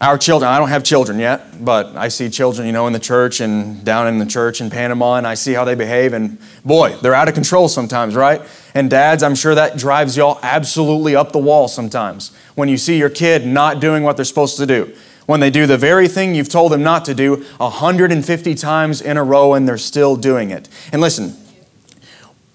our 0.03 0.19
children, 0.19 0.51
I 0.51 0.59
don't 0.59 0.69
have 0.69 0.83
children 0.83 1.21
yet, 1.21 1.65
but 1.65 1.95
I 1.97 2.09
see 2.09 2.29
children, 2.29 2.67
you 2.67 2.73
know, 2.73 2.89
in 2.89 2.93
the 2.93 2.99
church 2.99 3.41
and 3.41 3.85
down 3.85 4.09
in 4.09 4.19
the 4.19 4.27
church 4.27 4.61
in 4.61 4.69
Panama, 4.69 5.15
and 5.15 5.27
I 5.29 5.35
see 5.35 5.53
how 5.53 5.65
they 5.65 5.77
behave, 5.77 6.13
and 6.13 6.39
boy, 6.65 6.97
they're 6.97 7.15
out 7.15 7.29
of 7.29 7.35
control 7.35 7.69
sometimes, 7.69 8.17
right? 8.17 8.43
And 8.75 8.91
dads, 8.91 9.23
I'm 9.23 9.37
sure 9.37 9.55
that 9.55 9.79
drives 9.79 10.17
y'all 10.17 10.41
absolutely 10.43 11.15
up 11.15 11.31
the 11.31 11.39
wall 11.39 11.69
sometimes 11.69 12.35
when 12.57 12.69
you 12.69 12.77
see 12.77 12.99
your 12.99 13.11
kid 13.11 13.47
not 13.47 13.81
doing 13.81 14.03
what 14.03 14.17
they're 14.17 14.25
supposed 14.25 14.57
to 14.57 14.67
do. 14.67 14.93
When 15.27 15.39
they 15.39 15.51
do 15.51 15.67
the 15.69 15.79
very 15.79 16.09
thing 16.09 16.35
you've 16.35 16.49
told 16.49 16.73
them 16.73 16.83
not 16.83 17.05
to 17.05 17.15
do 17.15 17.37
150 17.59 18.55
times 18.57 19.01
in 19.01 19.17
a 19.17 19.23
row 19.23 19.55
and 19.55 19.69
they're 19.69 19.79
still 19.79 20.17
doing 20.17 20.51
it. 20.51 20.69
And 20.93 21.01
listen, 21.01 21.37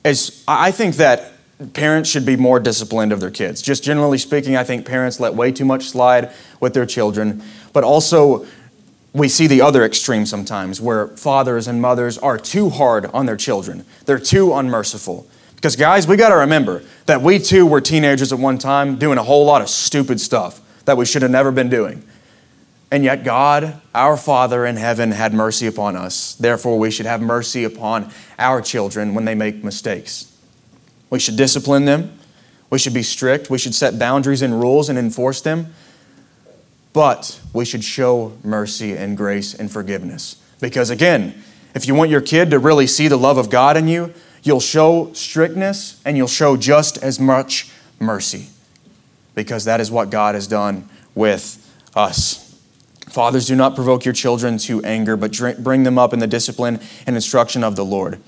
as 0.03 0.43
I 0.49 0.71
think 0.71 0.97
that 0.97 1.31
parents 1.73 2.09
should 2.09 2.25
be 2.25 2.35
more 2.35 2.59
disciplined 2.59 3.11
of 3.11 3.19
their 3.19 3.31
kids. 3.31 3.61
Just 3.61 3.83
generally 3.83 4.17
speaking, 4.17 4.55
I 4.55 4.63
think 4.63 4.85
parents 4.85 5.19
let 5.19 5.33
way 5.33 5.51
too 5.51 5.65
much 5.65 5.89
slide 5.89 6.31
with 6.59 6.73
their 6.73 6.85
children. 6.85 7.41
But 7.73 7.83
also, 7.83 8.45
we 9.13 9.27
see 9.27 9.47
the 9.47 9.61
other 9.61 9.83
extreme 9.83 10.25
sometimes 10.25 10.79
where 10.79 11.07
fathers 11.07 11.67
and 11.67 11.81
mothers 11.81 12.17
are 12.19 12.37
too 12.37 12.69
hard 12.69 13.07
on 13.07 13.25
their 13.25 13.37
children, 13.37 13.85
they're 14.05 14.19
too 14.19 14.53
unmerciful. 14.53 15.27
Because, 15.55 15.75
guys, 15.75 16.07
we 16.07 16.17
got 16.17 16.29
to 16.29 16.35
remember 16.35 16.83
that 17.07 17.21
we 17.21 17.39
too 17.39 17.65
were 17.65 17.81
teenagers 17.81 18.31
at 18.31 18.37
one 18.37 18.59
time 18.59 18.97
doing 18.97 19.17
a 19.17 19.23
whole 19.23 19.43
lot 19.43 19.63
of 19.63 19.69
stupid 19.69 20.21
stuff 20.21 20.61
that 20.85 20.97
we 20.97 21.05
should 21.05 21.23
have 21.23 21.31
never 21.31 21.51
been 21.51 21.69
doing. 21.69 22.03
And 22.91 23.03
yet, 23.03 23.23
God, 23.23 23.81
our 23.93 24.15
Father 24.15 24.65
in 24.65 24.77
heaven, 24.77 25.11
had 25.11 25.33
mercy 25.33 25.65
upon 25.65 25.95
us. 25.95 26.35
Therefore, 26.35 26.77
we 26.77 26.91
should 26.91 27.07
have 27.07 27.21
mercy 27.21 27.63
upon 27.63 28.11
our 28.37 28.61
children 28.61 29.15
when 29.15 29.25
they 29.25 29.35
make 29.35 29.63
mistakes. 29.63 30.31
We 31.09 31.19
should 31.19 31.37
discipline 31.37 31.85
them. 31.85 32.17
We 32.69 32.79
should 32.79 32.93
be 32.93 33.03
strict. 33.03 33.49
We 33.49 33.57
should 33.57 33.73
set 33.73 33.97
boundaries 33.97 34.41
and 34.41 34.59
rules 34.59 34.89
and 34.89 34.99
enforce 34.99 35.41
them. 35.41 35.73
But 36.93 37.39
we 37.53 37.63
should 37.63 37.83
show 37.83 38.37
mercy 38.43 38.95
and 38.97 39.15
grace 39.15 39.53
and 39.53 39.71
forgiveness. 39.71 40.41
Because 40.59 40.89
again, 40.89 41.43
if 41.75 41.87
you 41.87 41.95
want 41.95 42.09
your 42.09 42.21
kid 42.21 42.49
to 42.51 42.59
really 42.59 42.87
see 42.87 43.07
the 43.07 43.17
love 43.17 43.37
of 43.37 43.49
God 43.49 43.77
in 43.77 43.87
you, 43.87 44.13
you'll 44.43 44.59
show 44.59 45.13
strictness 45.13 46.01
and 46.03 46.17
you'll 46.17 46.27
show 46.27 46.57
just 46.57 46.97
as 46.97 47.19
much 47.19 47.71
mercy. 47.99 48.47
Because 49.35 49.65
that 49.65 49.79
is 49.79 49.91
what 49.91 50.09
God 50.09 50.35
has 50.35 50.47
done 50.47 50.89
with 51.13 51.63
us. 51.95 52.43
Fathers, 53.07 53.47
do 53.47 53.55
not 53.55 53.75
provoke 53.75 54.03
your 54.03 54.13
children 54.13 54.57
to 54.59 54.83
anger, 54.83 55.15
but 55.15 55.39
bring 55.59 55.83
them 55.83 55.97
up 55.97 56.13
in 56.13 56.19
the 56.19 56.27
discipline 56.27 56.79
and 57.05 57.15
instruction 57.15 57.63
of 57.63 57.75
the 57.75 57.85
Lord. 57.85 58.19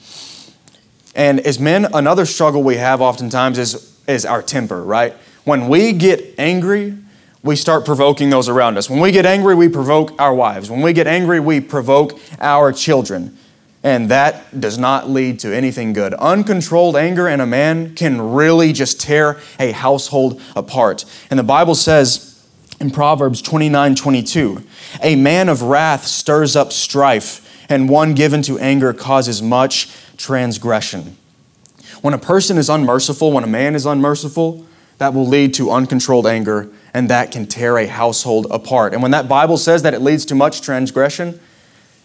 And 1.16 1.40
as 1.42 1.60
men, 1.60 1.88
another 1.94 2.26
struggle 2.26 2.64
we 2.64 2.78
have 2.78 3.02
oftentimes 3.02 3.58
is, 3.58 4.00
is 4.08 4.26
our 4.26 4.42
temper, 4.42 4.84
right? 4.84 5.14
When 5.44 5.68
we 5.68 5.94
get 5.94 6.36
angry, 6.38 6.96
we 7.42 7.56
start 7.56 7.86
provoking 7.86 8.30
those 8.30 8.50
around 8.50 8.78
us. 8.78 8.90
When 8.90 9.00
we 9.00 9.12
get 9.12 9.26
angry, 9.26 9.56
we 9.56 9.70
provoke 9.70 10.20
our 10.20 10.34
wives. 10.34 10.70
When 10.70 10.82
we 10.82 10.94
get 10.94 11.08
angry, 11.08 11.40
we 11.40 11.62
provoke 11.62 12.20
our 12.40 12.72
children. 12.72 13.38
And 13.82 14.10
that 14.12 14.60
does 14.60 14.78
not 14.78 15.10
lead 15.10 15.40
to 15.40 15.56
anything 15.56 15.94
good. 15.94 16.14
Uncontrolled 16.16 16.98
anger 16.98 17.30
in 17.30 17.40
a 17.40 17.46
man 17.46 17.96
can 17.96 18.34
really 18.34 18.74
just 18.74 19.00
tear 19.00 19.40
a 19.58 19.72
household 19.72 20.42
apart. 20.56 21.06
And 21.30 21.40
the 21.40 21.44
Bible 21.44 21.76
says 21.76 22.46
in 22.82 22.92
Proverbs 22.92 23.42
29 23.42 23.96
22, 23.96 24.64
a 25.02 25.16
man 25.16 25.48
of 25.48 25.62
wrath 25.62 26.06
stirs 26.06 26.58
up 26.58 26.74
strife, 26.74 27.46
and 27.70 27.88
one 27.88 28.16
given 28.16 28.42
to 28.44 28.60
anger 28.60 28.92
causes 28.92 29.42
much 29.42 29.90
transgression. 30.20 31.18
When 32.02 32.14
a 32.14 32.20
person 32.20 32.58
is 32.58 32.70
unmerciful, 32.70 33.32
when 33.32 33.44
a 33.44 33.48
man 33.48 33.74
is 33.74 33.86
unmerciful, 33.86 34.66
that 35.00 35.14
will 35.14 35.26
lead 35.26 35.54
to 35.56 35.72
uncontrolled 35.72 36.28
anger, 36.28 36.70
and 36.94 37.10
that 37.10 37.32
can 37.32 37.48
tear 37.48 37.78
a 37.78 37.88
household 37.88 38.46
apart. 38.52 38.94
And 38.94 39.02
when 39.02 39.12
that 39.12 39.30
Bible 39.30 39.58
says 39.58 39.82
that 39.84 39.94
it 39.94 40.02
leads 40.02 40.26
to 40.26 40.36
much 40.36 40.62
transgression, 40.62 41.40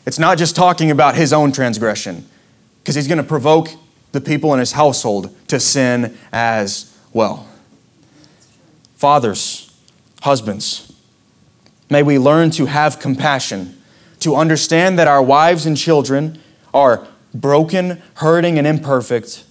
it's 0.06 0.18
not 0.18 0.38
just 0.38 0.54
talking 0.54 0.90
about 0.90 1.16
his 1.16 1.32
own 1.32 1.50
transgression, 1.50 2.24
because 2.82 2.94
he's 2.94 3.08
going 3.08 3.18
to 3.18 3.24
provoke 3.24 3.70
the 4.12 4.20
people 4.20 4.54
in 4.54 4.60
his 4.60 4.72
household 4.72 5.34
to 5.48 5.58
sin 5.58 6.16
as 6.32 6.96
well. 7.12 7.48
Fathers, 8.94 9.76
husbands, 10.22 10.92
may 11.90 12.02
we 12.02 12.18
learn 12.18 12.50
to 12.50 12.66
have 12.66 13.00
compassion, 13.00 13.82
to 14.20 14.36
understand 14.36 14.98
that 14.98 15.08
our 15.08 15.22
wives 15.22 15.66
and 15.66 15.76
children 15.76 16.40
are 16.72 17.06
broken, 17.34 18.00
hurting, 18.14 18.58
and 18.58 18.66
imperfect, 18.66 19.44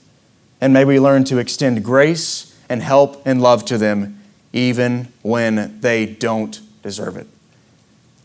and 0.62 0.74
may 0.74 0.86
we 0.86 1.00
learn 1.00 1.24
to 1.26 1.38
extend 1.38 1.84
grace 1.84 2.58
and 2.70 2.82
help 2.82 3.22
and 3.26 3.42
love 3.42 3.66
to 3.66 3.78
them 3.78 4.20
even 4.54 5.10
when 5.22 5.80
they 5.82 6.06
don't 6.06 6.62
deserve 6.82 7.18
it. 7.18 7.28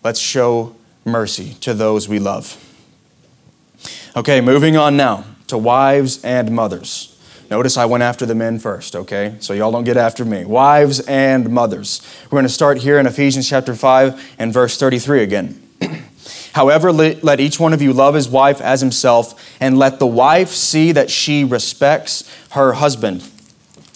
Let's 0.05 0.21
show 0.21 0.77
mercy 1.05 1.55
to 1.61 1.75
those 1.75 2.09
we 2.09 2.19
love. 2.19 2.65
Okay, 4.17 4.41
moving 4.41 4.77
on 4.77 4.97
now 4.97 5.25
to 5.49 5.59
wives 5.59 6.23
and 6.25 6.53
mothers. 6.53 7.15
Notice 7.51 7.79
I 7.79 7.87
went 7.87 8.03
after 8.03 8.27
the 8.27 8.35
men 8.35 8.59
first, 8.59 8.95
okay? 8.95 9.37
So 9.41 9.55
y'all 9.55 9.73
don't 9.73 9.85
get 9.85 9.97
after 9.97 10.25
me. 10.25 10.45
Wives 10.45 11.01
and 11.01 11.49
mothers. 11.51 12.03
We're 12.25 12.37
going 12.37 12.43
to 12.43 12.51
start 12.51 12.79
here 12.79 12.99
in 12.99 13.07
Ephesians 13.07 13.49
chapter 13.49 13.75
5 13.75 14.37
and 14.39 14.53
verse 14.53 14.79
33 14.79 15.23
again. 15.23 15.63
However, 16.59 16.91
let 16.91 17.39
each 17.39 17.61
one 17.61 17.73
of 17.73 17.81
you 17.81 17.93
love 17.93 18.17
his 18.17 18.29
wife 18.29 18.61
as 18.61 18.81
himself, 18.81 19.41
and 19.61 19.79
let 19.79 20.01
the 20.01 20.09
wife 20.09 20.49
see 20.49 20.91
that 20.91 21.09
she 21.09 21.45
respects 21.45 22.29
her 22.51 22.73
husband. 22.73 23.23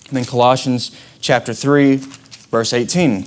And 0.07 0.19
then 0.19 0.25
Colossians 0.25 0.97
chapter 1.21 1.55
3, 1.55 1.97
verse 1.97 2.73
18. 2.73 3.27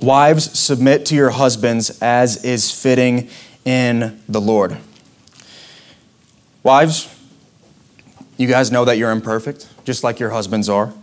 Wives, 0.00 0.58
submit 0.58 1.04
to 1.04 1.14
your 1.14 1.28
husbands 1.28 1.98
as 2.00 2.42
is 2.42 2.72
fitting 2.72 3.28
in 3.66 4.18
the 4.26 4.40
Lord. 4.40 4.78
Wives, 6.62 7.14
you 8.38 8.48
guys 8.48 8.72
know 8.72 8.86
that 8.86 8.96
you're 8.96 9.10
imperfect, 9.10 9.68
just 9.84 10.02
like 10.02 10.18
your 10.18 10.30
husbands 10.30 10.70
are. 10.70 10.94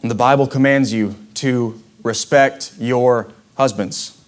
And 0.00 0.10
the 0.10 0.14
Bible 0.14 0.46
commands 0.46 0.90
you 0.90 1.16
to 1.34 1.82
respect 2.02 2.72
your 2.78 3.30
husbands 3.58 4.23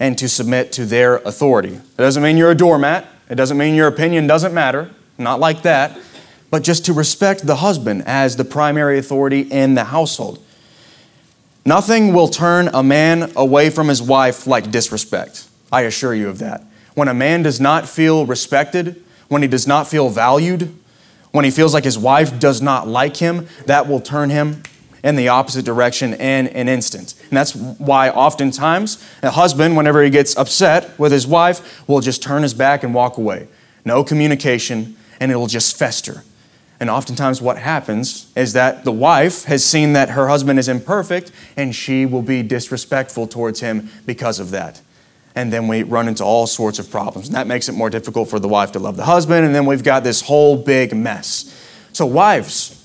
and 0.00 0.16
to 0.18 0.28
submit 0.28 0.72
to 0.72 0.84
their 0.84 1.16
authority. 1.16 1.74
It 1.74 1.96
doesn't 1.96 2.22
mean 2.22 2.36
you're 2.36 2.50
a 2.50 2.56
doormat, 2.56 3.06
it 3.28 3.34
doesn't 3.34 3.58
mean 3.58 3.74
your 3.74 3.88
opinion 3.88 4.26
doesn't 4.26 4.54
matter, 4.54 4.90
not 5.18 5.40
like 5.40 5.62
that, 5.62 5.98
but 6.50 6.62
just 6.62 6.86
to 6.86 6.92
respect 6.92 7.46
the 7.46 7.56
husband 7.56 8.04
as 8.06 8.36
the 8.36 8.44
primary 8.44 8.98
authority 8.98 9.40
in 9.40 9.74
the 9.74 9.84
household. 9.84 10.42
Nothing 11.64 12.14
will 12.14 12.28
turn 12.28 12.68
a 12.68 12.82
man 12.82 13.32
away 13.36 13.68
from 13.68 13.88
his 13.88 14.00
wife 14.00 14.46
like 14.46 14.70
disrespect. 14.70 15.46
I 15.70 15.82
assure 15.82 16.14
you 16.14 16.28
of 16.28 16.38
that. 16.38 16.62
When 16.94 17.08
a 17.08 17.14
man 17.14 17.42
does 17.42 17.60
not 17.60 17.88
feel 17.88 18.24
respected, 18.24 19.04
when 19.28 19.42
he 19.42 19.48
does 19.48 19.66
not 19.66 19.86
feel 19.86 20.08
valued, 20.08 20.74
when 21.30 21.44
he 21.44 21.50
feels 21.50 21.74
like 21.74 21.84
his 21.84 21.98
wife 21.98 22.38
does 22.40 22.62
not 22.62 22.88
like 22.88 23.18
him, 23.18 23.46
that 23.66 23.86
will 23.86 24.00
turn 24.00 24.30
him 24.30 24.62
in 25.02 25.16
the 25.16 25.28
opposite 25.28 25.64
direction 25.64 26.14
in 26.14 26.48
an 26.48 26.68
instant. 26.68 27.14
And 27.28 27.36
that's 27.36 27.54
why 27.54 28.10
oftentimes 28.10 29.02
a 29.22 29.30
husband, 29.30 29.76
whenever 29.76 30.02
he 30.02 30.10
gets 30.10 30.36
upset 30.36 30.98
with 30.98 31.12
his 31.12 31.26
wife, 31.26 31.86
will 31.88 32.00
just 32.00 32.22
turn 32.22 32.42
his 32.42 32.54
back 32.54 32.82
and 32.82 32.94
walk 32.94 33.16
away. 33.16 33.48
No 33.84 34.04
communication, 34.04 34.96
and 35.20 35.30
it'll 35.30 35.46
just 35.46 35.76
fester. 35.76 36.24
And 36.80 36.88
oftentimes, 36.88 37.42
what 37.42 37.58
happens 37.58 38.30
is 38.36 38.52
that 38.52 38.84
the 38.84 38.92
wife 38.92 39.44
has 39.44 39.64
seen 39.64 39.94
that 39.94 40.10
her 40.10 40.28
husband 40.28 40.58
is 40.58 40.68
imperfect 40.68 41.32
and 41.56 41.74
she 41.74 42.06
will 42.06 42.22
be 42.22 42.42
disrespectful 42.42 43.26
towards 43.26 43.60
him 43.60 43.90
because 44.06 44.38
of 44.38 44.50
that. 44.52 44.80
And 45.34 45.52
then 45.52 45.66
we 45.66 45.82
run 45.82 46.08
into 46.08 46.24
all 46.24 46.46
sorts 46.46 46.78
of 46.78 46.90
problems. 46.90 47.28
And 47.28 47.36
that 47.36 47.46
makes 47.46 47.68
it 47.68 47.72
more 47.72 47.90
difficult 47.90 48.30
for 48.30 48.38
the 48.38 48.48
wife 48.48 48.72
to 48.72 48.78
love 48.78 48.96
the 48.96 49.04
husband. 49.04 49.44
And 49.44 49.54
then 49.54 49.66
we've 49.66 49.82
got 49.82 50.04
this 50.04 50.22
whole 50.22 50.56
big 50.56 50.96
mess. 50.96 51.54
So, 51.92 52.06
wives, 52.06 52.77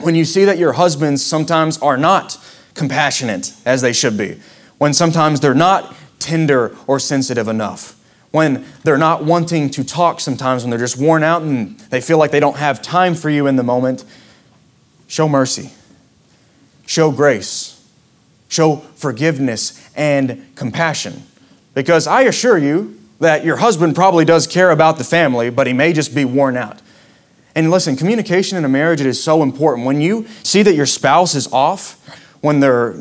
when 0.00 0.14
you 0.14 0.24
see 0.24 0.44
that 0.44 0.58
your 0.58 0.74
husbands 0.74 1.24
sometimes 1.24 1.78
are 1.78 1.96
not 1.96 2.38
compassionate 2.74 3.52
as 3.64 3.82
they 3.82 3.92
should 3.92 4.16
be, 4.16 4.40
when 4.78 4.94
sometimes 4.94 5.40
they're 5.40 5.54
not 5.54 5.94
tender 6.18 6.76
or 6.86 6.98
sensitive 6.98 7.48
enough, 7.48 7.98
when 8.30 8.64
they're 8.84 8.98
not 8.98 9.24
wanting 9.24 9.70
to 9.70 9.82
talk 9.82 10.20
sometimes, 10.20 10.62
when 10.62 10.70
they're 10.70 10.78
just 10.78 10.98
worn 10.98 11.22
out 11.22 11.42
and 11.42 11.78
they 11.90 12.00
feel 12.00 12.18
like 12.18 12.30
they 12.30 12.40
don't 12.40 12.56
have 12.56 12.80
time 12.82 13.14
for 13.14 13.30
you 13.30 13.46
in 13.46 13.56
the 13.56 13.62
moment, 13.62 14.04
show 15.06 15.28
mercy, 15.28 15.72
show 16.86 17.10
grace, 17.10 17.74
show 18.48 18.76
forgiveness 18.94 19.90
and 19.96 20.46
compassion. 20.54 21.22
Because 21.74 22.06
I 22.06 22.22
assure 22.22 22.58
you 22.58 22.98
that 23.20 23.44
your 23.44 23.56
husband 23.56 23.94
probably 23.94 24.24
does 24.24 24.46
care 24.46 24.70
about 24.70 24.98
the 24.98 25.04
family, 25.04 25.50
but 25.50 25.66
he 25.66 25.72
may 25.72 25.92
just 25.92 26.14
be 26.14 26.24
worn 26.24 26.56
out. 26.56 26.80
And 27.58 27.72
listen, 27.72 27.96
communication 27.96 28.56
in 28.56 28.64
a 28.64 28.68
marriage 28.68 29.00
it 29.00 29.06
is 29.08 29.20
so 29.20 29.42
important. 29.42 29.84
When 29.84 30.00
you 30.00 30.28
see 30.44 30.62
that 30.62 30.76
your 30.76 30.86
spouse 30.86 31.34
is 31.34 31.52
off, 31.52 31.98
when 32.40 32.60
they're 32.60 32.94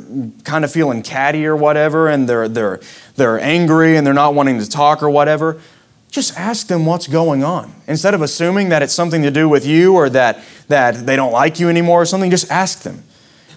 kind 0.46 0.66
of 0.66 0.72
feeling 0.72 1.04
catty 1.04 1.46
or 1.46 1.56
whatever, 1.56 2.08
and 2.08 2.28
they're, 2.28 2.48
they're, 2.48 2.80
they're 3.18 3.40
angry 3.40 3.98
and 3.98 4.08
they're 4.08 4.16
not 4.16 4.34
wanting 4.34 4.58
to 4.60 4.68
talk 4.68 5.04
or 5.04 5.12
whatever, 5.12 5.62
just 6.10 6.36
ask 6.40 6.66
them 6.66 6.88
what's 6.88 7.06
going 7.06 7.44
on. 7.44 7.72
Instead 7.86 8.16
of 8.16 8.24
assuming 8.24 8.70
that 8.70 8.82
it's 8.82 8.96
something 8.96 9.22
to 9.22 9.30
do 9.30 9.48
with 9.48 9.64
you 9.64 9.94
or 9.94 10.10
that, 10.10 10.44
that 10.70 11.06
they 11.06 11.16
don't 11.16 11.32
like 11.32 11.60
you 11.60 11.70
anymore 11.70 12.02
or 12.02 12.06
something, 12.08 12.32
just 12.32 12.50
ask 12.50 12.82
them. 12.82 13.04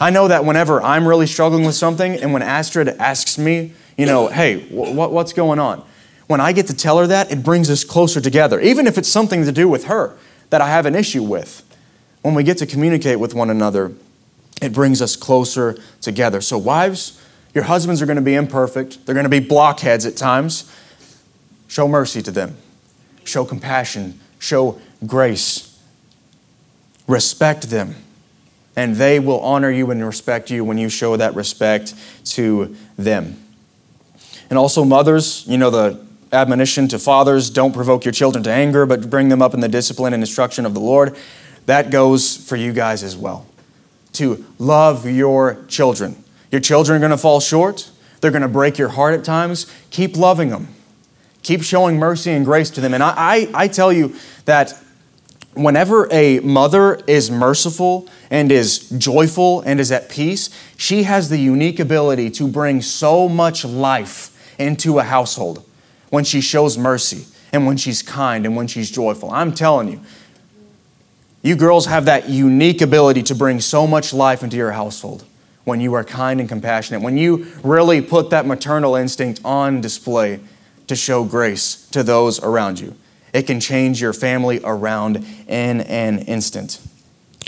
I 0.03 0.11
know 0.11 0.29
that 0.29 0.45
whenever 0.45 0.83
I'm 0.83 1.09
really 1.09 1.27
struggling 1.27 1.65
with 1.65 1.77
something 1.77 2.17
and 2.17 2.35
when 2.35 2.43
Astrid 2.43 2.89
asks 2.89 3.39
me, 3.39 3.73
you 3.97 4.05
know, 4.05 4.29
hey, 4.29 4.61
wh- 4.69 5.11
what's 5.11 5.33
going 5.33 5.61
on? 5.61 5.83
When 6.27 6.43
I 6.43 6.53
get 6.53 6.67
to 6.67 6.77
tell 6.77 6.99
her 6.99 7.07
that, 7.07 7.33
it 7.33 7.43
brings 7.43 7.71
us 7.71 7.85
closer 7.85 8.21
together, 8.21 8.61
even 8.61 8.87
if 8.87 8.99
it's 8.99 9.09
something 9.09 9.47
to 9.47 9.53
do 9.53 9.67
with 9.67 9.85
her 9.85 10.15
that 10.51 10.61
I 10.61 10.69
have 10.69 10.87
an 10.87 10.95
issue 10.95 11.23
with. 11.23 11.65
When 12.23 12.35
we 12.35 12.43
get 12.43 12.59
to 12.59 12.67
communicate 12.67 13.19
with 13.19 13.35
one 13.35 13.49
another, 13.49 13.93
it 14.61 14.73
brings 14.73 15.01
us 15.01 15.17
closer 15.17 15.79
together. 16.01 16.41
So, 16.41 16.59
wives, 16.59 17.21
your 17.55 17.65
husbands 17.65 18.03
are 18.03 18.07
going 18.07 18.17
to 18.17 18.23
be 18.23 18.35
imperfect, 18.35 19.07
they're 19.07 19.15
going 19.15 19.25
to 19.25 19.31
be 19.31 19.41
blockheads 19.41 20.05
at 20.05 20.17
times. 20.17 20.71
Show 21.69 21.87
mercy 21.87 22.21
to 22.23 22.33
them, 22.33 22.57
show 23.25 23.45
compassion, 23.45 24.19
show 24.41 24.81
grace, 25.07 25.81
respect 27.07 27.71
them. 27.71 27.95
And 28.77 28.97
they 28.97 29.21
will 29.21 29.41
honor 29.41 29.71
you 29.71 29.91
and 29.91 30.05
respect 30.05 30.51
you 30.51 30.65
when 30.65 30.79
you 30.79 30.89
show 30.89 31.17
that 31.17 31.35
respect 31.35 31.95
to 32.27 32.77
them. 32.97 33.37
And 34.49 34.59
also, 34.59 34.85
mothers, 34.85 35.45
you 35.47 35.59
know, 35.59 35.71
the 35.71 36.05
admonition 36.33 36.89
to 36.89 36.99
fathers 36.99 37.51
don't 37.51 37.73
provoke 37.73 38.05
your 38.05 38.13
children 38.13 38.45
to 38.45 38.51
anger, 38.51 38.87
but 38.87 39.11
bring 39.11 39.29
them 39.29 39.43
up 39.43 39.55
in 39.55 39.61
the 39.61 39.69
discipline 39.69 40.13
and 40.13 40.23
instruction 40.23 40.65
of 40.67 40.75
the 40.75 40.81
Lord. 40.81 41.17
That 41.67 41.91
goes 41.91 42.37
for 42.37 42.57
you 42.57 42.73
guys 42.73 43.03
as 43.03 43.17
well 43.17 43.47
to 44.13 44.45
love 44.59 45.07
your 45.07 45.65
children. 45.69 46.23
Your 46.51 46.61
children 46.61 46.97
are 46.97 47.01
going 47.01 47.11
to 47.11 47.19
fall 47.19 47.41
short. 47.41 47.91
They're 48.21 48.31
going 48.31 48.43
to 48.43 48.49
break 48.49 48.77
your 48.77 48.89
heart 48.89 49.15
at 49.15 49.25
times. 49.25 49.73
Keep 49.91 50.17
loving 50.17 50.49
them. 50.49 50.69
Keep 51.43 51.63
showing 51.63 51.97
mercy 51.97 52.33
and 52.33 52.45
grace 52.45 52.71
to 52.71 52.81
them. 52.81 52.93
And 52.93 53.03
I, 53.03 53.15
I, 53.17 53.51
I 53.55 53.69
tell 53.69 53.93
you 53.93 54.15
that 54.45 54.75
whenever 55.55 56.09
a 56.13 56.41
mother 56.41 56.97
is 57.07 57.31
merciful 57.31 58.09
and 58.31 58.53
is 58.53 58.91
joyful 58.91 59.61
and 59.63 59.81
is 59.81 59.91
at 59.93 60.11
peace, 60.11 60.51
she 60.77 61.05
has 61.05 61.29
the 61.29 61.39
unique 61.39 61.79
ability 61.79 62.31
to 62.31 62.49
bring 62.49 62.83
so 62.83 63.29
much 63.29 63.65
life 63.65 64.37
into 64.59 64.99
a 64.99 65.03
household 65.05 65.65
when 66.11 66.25
she 66.25 66.41
shows 66.41 66.77
mercy 66.77 67.27
and 67.53 67.67
when 67.67 67.77
she's 67.77 68.03
kind 68.03 68.45
and 68.45 68.57
when 68.57 68.67
she's 68.67 68.91
joyful. 68.91 69.31
I'm 69.31 69.53
telling 69.53 69.89
you, 69.89 70.01
you 71.43 71.57
girls 71.57 71.87
have 71.87 72.05
that 72.05 72.29
unique 72.29 72.83
ability 72.83 73.23
to 73.25 73.35
bring 73.35 73.61
so 73.61 73.87
much 73.87 74.13
life 74.13 74.43
into 74.43 74.57
your 74.57 74.73
household 74.73 75.25
when 75.65 75.81
you 75.81 75.95
are 75.95 76.05
kind 76.05 76.41
and 76.41 76.49
compassionate, 76.49 77.03
when 77.03 77.17
you 77.17 77.47
really 77.63 78.03
put 78.03 78.31
that 78.31 78.47
maternal 78.47 78.95
instinct 78.95 79.41
on 79.45 79.81
display 79.81 80.41
to 80.87 80.97
show 80.97 81.25
grace 81.25 81.89
to 81.91 82.03
those 82.03 82.43
around 82.43 82.81
you. 82.81 82.95
It 83.33 83.47
can 83.47 83.61
change 83.61 84.01
your 84.01 84.13
family 84.13 84.61
around 84.65 85.25
in 85.47 85.83
an 85.83 86.21
instant. 86.21 86.81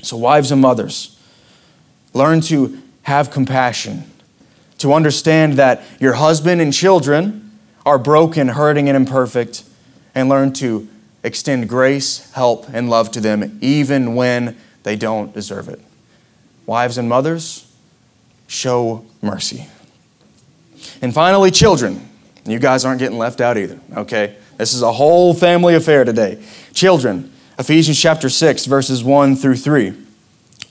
So, 0.03 0.17
wives 0.17 0.53
and 0.53 0.63
mothers, 0.63 1.19
learn 2.15 2.41
to 2.43 2.81
have 3.03 3.31
compassion, 3.31 4.05
to 4.79 4.93
understand 4.93 5.55
that 5.55 5.83
your 5.99 6.15
husband 6.15 6.61
and 6.61 6.73
children 6.73 7.42
are 7.85 7.99
broken, 7.99 8.49
hurting, 8.49 8.89
and 8.89 8.97
imperfect, 8.97 9.65
and 10.15 10.29
learn 10.29 10.53
to 10.55 10.89
extend 11.25 11.69
grace, 11.69 12.31
help, 12.33 12.69
and 12.73 12.91
love 12.91 13.11
to 13.13 13.21
them 13.21 13.59
even 13.61 14.15
when 14.15 14.57
they 14.83 14.97
don't 14.97 15.33
deserve 15.33 15.69
it. 15.69 15.81
Wives 16.67 16.99
and 16.99 17.09
mothers, 17.09 17.73
show 18.47 19.05
mercy. 19.21 19.69
And 21.01 21.15
finally, 21.15 21.51
children. 21.51 22.09
You 22.45 22.59
guys 22.59 22.85
aren't 22.85 22.99
getting 22.99 23.19
left 23.19 23.41
out 23.41 23.57
either, 23.57 23.79
okay? 23.97 24.37
This 24.57 24.75
is 24.75 24.83
a 24.83 24.93
whole 24.93 25.33
family 25.33 25.75
affair 25.75 26.05
today. 26.05 26.43
Children, 26.73 27.33
Ephesians 27.59 28.01
chapter 28.01 28.29
6, 28.29 28.67
verses 28.67 29.05
1 29.05 29.37
through 29.37 29.57
3. 29.57 29.95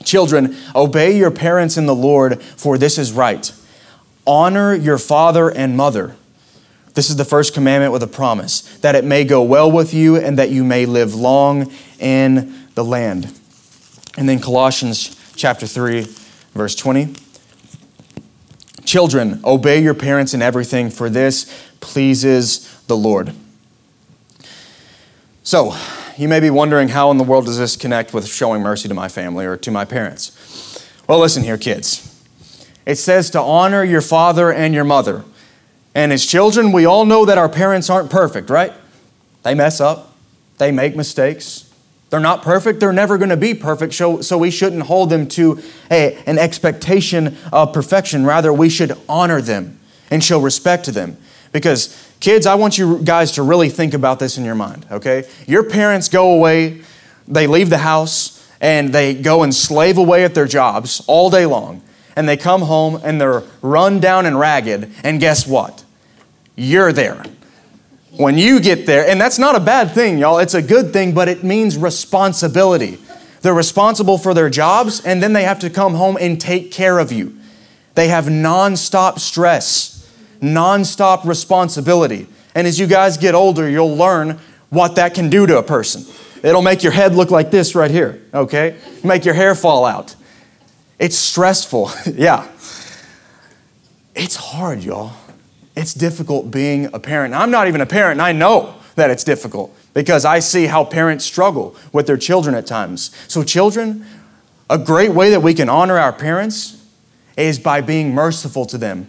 Children, 0.03 0.55
obey 0.75 1.15
your 1.15 1.31
parents 1.31 1.77
in 1.77 1.85
the 1.85 1.95
Lord, 1.95 2.41
for 2.41 2.77
this 2.77 2.97
is 2.97 3.13
right. 3.13 3.51
Honor 4.27 4.73
your 4.73 4.97
father 4.97 5.49
and 5.49 5.77
mother. 5.77 6.15
This 6.93 7.09
is 7.09 7.15
the 7.15 7.25
first 7.25 7.53
commandment 7.53 7.93
with 7.93 8.03
a 8.03 8.07
promise, 8.07 8.61
that 8.79 8.95
it 8.95 9.05
may 9.05 9.23
go 9.23 9.41
well 9.43 9.71
with 9.71 9.93
you 9.93 10.17
and 10.17 10.37
that 10.37 10.49
you 10.49 10.63
may 10.63 10.85
live 10.85 11.15
long 11.15 11.71
in 11.99 12.67
the 12.75 12.83
land. 12.83 13.37
And 14.17 14.27
then 14.27 14.39
Colossians 14.39 15.15
chapter 15.35 15.65
3, 15.65 16.07
verse 16.53 16.75
20. 16.75 17.15
Children, 18.83 19.39
obey 19.45 19.81
your 19.81 19.93
parents 19.93 20.33
in 20.33 20.41
everything, 20.41 20.89
for 20.89 21.09
this 21.09 21.65
pleases 21.79 22.81
the 22.87 22.97
Lord. 22.97 23.33
So, 25.43 25.75
you 26.17 26.27
may 26.27 26.39
be 26.39 26.49
wondering 26.49 26.89
how 26.89 27.09
in 27.09 27.17
the 27.17 27.23
world 27.23 27.45
does 27.45 27.57
this 27.57 27.77
connect 27.77 28.13
with 28.13 28.27
showing 28.27 28.61
mercy 28.61 28.89
to 28.89 28.93
my 28.93 29.07
family 29.07 29.45
or 29.45 29.55
to 29.57 29.71
my 29.71 29.85
parents? 29.85 30.85
Well, 31.07 31.19
listen 31.19 31.43
here, 31.43 31.57
kids. 31.57 32.07
It 32.85 32.95
says 32.95 33.29
to 33.31 33.41
honor 33.41 33.83
your 33.83 34.01
father 34.01 34.51
and 34.51 34.73
your 34.73 34.83
mother. 34.83 35.23
And 35.93 36.13
as 36.13 36.25
children, 36.25 36.71
we 36.71 36.85
all 36.85 37.05
know 37.05 37.25
that 37.25 37.37
our 37.37 37.49
parents 37.49 37.89
aren't 37.89 38.09
perfect, 38.09 38.49
right? 38.49 38.73
They 39.43 39.53
mess 39.53 39.81
up, 39.81 40.15
they 40.57 40.71
make 40.71 40.95
mistakes. 40.95 41.67
They're 42.09 42.19
not 42.19 42.41
perfect, 42.41 42.81
they're 42.81 42.91
never 42.91 43.17
going 43.17 43.29
to 43.29 43.37
be 43.37 43.53
perfect, 43.53 43.93
so, 43.93 44.21
so 44.21 44.37
we 44.37 44.51
shouldn't 44.51 44.83
hold 44.83 45.09
them 45.09 45.27
to 45.29 45.61
a, 45.89 46.17
an 46.25 46.37
expectation 46.37 47.37
of 47.53 47.71
perfection. 47.71 48.25
Rather, 48.25 48.51
we 48.51 48.69
should 48.69 48.97
honor 49.07 49.41
them 49.41 49.79
and 50.09 50.21
show 50.21 50.39
respect 50.39 50.83
to 50.85 50.91
them. 50.91 51.15
Because, 51.53 52.13
kids, 52.19 52.45
I 52.45 52.55
want 52.55 52.77
you 52.77 52.99
guys 52.99 53.31
to 53.33 53.43
really 53.43 53.69
think 53.69 53.93
about 53.93 54.19
this 54.19 54.37
in 54.37 54.43
your 54.43 54.55
mind, 54.55 54.85
okay? 54.91 55.23
Your 55.47 55.63
parents 55.63 56.09
go 56.09 56.33
away, 56.33 56.81
they 57.29 57.47
leave 57.47 57.69
the 57.69 57.77
house, 57.77 58.45
and 58.59 58.93
they 58.93 59.13
go 59.13 59.43
and 59.43 59.55
slave 59.55 59.97
away 59.97 60.25
at 60.25 60.35
their 60.35 60.45
jobs 60.45 61.01
all 61.07 61.29
day 61.29 61.45
long 61.45 61.81
and 62.15 62.27
they 62.27 62.37
come 62.37 62.61
home 62.63 62.99
and 63.03 63.19
they're 63.19 63.43
run 63.61 63.99
down 63.99 64.25
and 64.25 64.39
ragged, 64.39 64.91
and 65.03 65.19
guess 65.19 65.47
what? 65.47 65.83
You're 66.55 66.93
there. 66.93 67.23
When 68.17 68.37
you 68.37 68.59
get 68.59 68.85
there, 68.85 69.07
and 69.07 69.19
that's 69.19 69.39
not 69.39 69.55
a 69.55 69.59
bad 69.59 69.91
thing, 69.91 70.17
y'all, 70.17 70.39
it's 70.39 70.53
a 70.53 70.61
good 70.61 70.91
thing, 70.91 71.13
but 71.13 71.29
it 71.29 71.43
means 71.43 71.77
responsibility. 71.77 72.97
They're 73.41 73.53
responsible 73.53 74.17
for 74.17 74.33
their 74.33 74.49
jobs, 74.49 75.03
and 75.03 75.23
then 75.23 75.33
they 75.33 75.43
have 75.43 75.59
to 75.59 75.69
come 75.69 75.95
home 75.95 76.17
and 76.19 76.39
take 76.39 76.71
care 76.71 76.99
of 76.99 77.11
you. 77.11 77.37
They 77.95 78.09
have 78.09 78.25
nonstop 78.25 79.19
stress, 79.19 80.11
nonstop 80.41 81.25
responsibility. 81.25 82.27
And 82.53 82.67
as 82.67 82.79
you 82.79 82.87
guys 82.87 83.17
get 83.17 83.33
older, 83.33 83.69
you'll 83.69 83.95
learn 83.95 84.39
what 84.69 84.95
that 84.95 85.13
can 85.13 85.29
do 85.29 85.47
to 85.47 85.57
a 85.57 85.63
person. 85.63 86.05
It'll 86.43 86.61
make 86.61 86.83
your 86.83 86.91
head 86.91 87.15
look 87.15 87.31
like 87.31 87.51
this 87.51 87.75
right 87.75 87.91
here, 87.91 88.21
okay? 88.33 88.77
Make 89.03 89.25
your 89.25 89.33
hair 89.33 89.55
fall 89.55 89.85
out. 89.85 90.15
It's 91.01 91.17
stressful. 91.17 91.89
yeah. 92.13 92.47
It's 94.13 94.35
hard, 94.35 94.83
y'all. 94.83 95.13
It's 95.75 95.95
difficult 95.95 96.51
being 96.51 96.93
a 96.93 96.99
parent. 96.99 97.33
I'm 97.33 97.49
not 97.49 97.67
even 97.67 97.81
a 97.81 97.87
parent, 97.87 98.13
and 98.13 98.21
I 98.21 98.33
know 98.33 98.75
that 98.95 99.09
it's 99.09 99.23
difficult 99.23 99.75
because 99.95 100.25
I 100.25 100.39
see 100.39 100.67
how 100.67 100.85
parents 100.85 101.25
struggle 101.25 101.75
with 101.91 102.05
their 102.05 102.17
children 102.17 102.53
at 102.53 102.67
times. 102.67 103.15
So, 103.27 103.41
children, 103.43 104.05
a 104.69 104.77
great 104.77 105.11
way 105.11 105.31
that 105.31 105.41
we 105.41 105.55
can 105.55 105.69
honor 105.69 105.97
our 105.97 106.13
parents 106.13 106.85
is 107.35 107.57
by 107.57 107.81
being 107.81 108.13
merciful 108.13 108.65
to 108.67 108.77
them. 108.77 109.07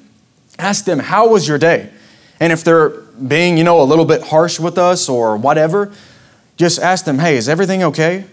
Ask 0.59 0.86
them, 0.86 0.99
How 0.99 1.28
was 1.28 1.47
your 1.47 1.59
day? 1.59 1.90
And 2.40 2.55
if 2.55 2.64
they're 2.64 2.88
being, 2.88 3.59
you 3.59 3.64
know, 3.64 3.82
a 3.82 3.84
little 3.84 4.07
bit 4.07 4.22
harsh 4.22 4.59
with 4.59 4.78
us 4.78 5.11
or 5.11 5.36
whatever, 5.36 5.93
just 6.57 6.80
ask 6.80 7.05
them, 7.05 7.18
Hey, 7.18 7.36
is 7.36 7.51
everything 7.51 7.82
okay? 7.82 8.24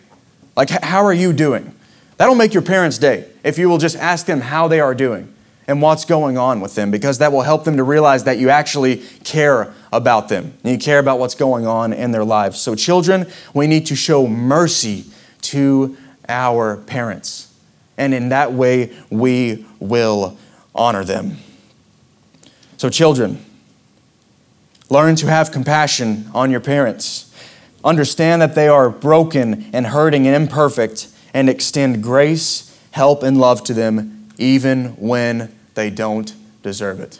Like, 0.55 0.70
how 0.70 1.03
are 1.03 1.14
you 1.14 1.34
doing? 1.34 1.76
That'll 2.16 2.36
make 2.36 2.53
your 2.53 2.64
parents' 2.64 2.97
day 2.97 3.29
if 3.44 3.58
you 3.58 3.70
will 3.70 3.78
just 3.78 3.96
ask 3.96 4.26
them 4.26 4.42
how 4.42 4.68
they 4.68 4.80
are 4.80 4.96
doing 4.96 5.34
and 5.68 5.82
what's 5.82 6.04
going 6.06 6.38
on 6.38 6.62
with 6.62 6.76
them, 6.76 6.92
because 6.92 7.20
that 7.20 7.32
will 7.32 7.44
help 7.44 7.64
them 7.64 7.78
to 7.78 7.84
realize 7.84 8.24
that 8.24 8.40
you 8.40 8.50
actually 8.50 8.98
care 9.24 9.74
about 9.92 10.30
them 10.30 10.54
and 10.64 10.74
you 10.74 10.80
care 10.80 11.00
about 11.00 11.20
what's 11.20 11.36
going 11.36 11.68
on 11.68 11.94
in 11.94 12.12
their 12.12 12.24
lives. 12.24 12.60
So, 12.60 12.76
children, 12.76 13.28
we 13.54 13.68
need 13.68 13.86
to 13.88 13.96
show 13.96 14.28
mercy 14.28 15.06
to 15.42 15.96
our 16.28 16.78
parents. 16.78 17.54
And 17.98 18.14
in 18.14 18.30
that 18.30 18.54
way, 18.54 18.96
we 19.10 19.66
will 19.80 20.38
honor 20.74 21.04
them. 21.04 21.38
So, 22.78 22.90
children, 22.90 23.44
learn 24.90 25.16
to 25.18 25.28
have 25.28 25.52
compassion 25.52 26.30
on 26.34 26.50
your 26.50 26.62
parents. 26.62 27.26
Understand 27.84 28.42
that 28.42 28.56
they 28.56 28.68
are 28.68 28.90
broken 28.90 29.70
and 29.74 29.88
hurting 29.88 30.28
and 30.28 30.36
imperfect 30.36 31.10
and 31.34 31.50
extend 31.50 32.02
grace, 32.04 32.68
help, 32.92 33.24
and 33.24 33.38
love 33.38 33.64
to 33.66 33.74
them 33.74 34.30
even 34.38 34.90
when 34.96 35.54
they 35.76 35.90
don't 35.90 36.34
deserve 36.64 37.00
it. 37.00 37.20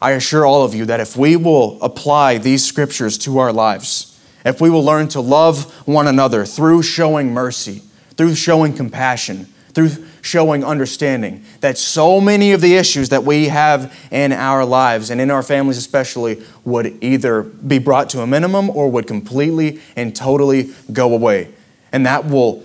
I 0.00 0.12
assure 0.12 0.44
all 0.44 0.64
of 0.64 0.74
you 0.74 0.84
that 0.86 1.00
if 1.00 1.16
we 1.16 1.36
will 1.36 1.82
apply 1.82 2.38
these 2.38 2.64
scriptures 2.64 3.16
to 3.18 3.38
our 3.38 3.52
lives, 3.52 4.20
if 4.44 4.60
we 4.60 4.68
will 4.68 4.84
learn 4.84 5.08
to 5.08 5.20
love 5.20 5.72
one 5.86 6.06
another 6.06 6.44
through 6.44 6.82
showing 6.82 7.32
mercy, 7.32 7.82
through 8.16 8.34
showing 8.34 8.74
compassion, 8.74 9.46
through 9.72 9.90
showing 10.20 10.62
understanding, 10.64 11.44
that 11.60 11.78
so 11.78 12.20
many 12.20 12.52
of 12.52 12.60
the 12.60 12.74
issues 12.74 13.08
that 13.08 13.24
we 13.24 13.48
have 13.48 13.96
in 14.10 14.32
our 14.32 14.64
lives 14.64 15.10
and 15.10 15.20
in 15.20 15.30
our 15.30 15.42
families 15.42 15.78
especially 15.78 16.42
would 16.64 17.02
either 17.02 17.42
be 17.42 17.78
brought 17.78 18.10
to 18.10 18.20
a 18.20 18.26
minimum 18.26 18.70
or 18.70 18.90
would 18.90 19.06
completely 19.06 19.80
and 19.96 20.14
totally 20.14 20.72
go 20.92 21.14
away. 21.14 21.48
And 21.92 22.04
that 22.06 22.26
will 22.26 22.62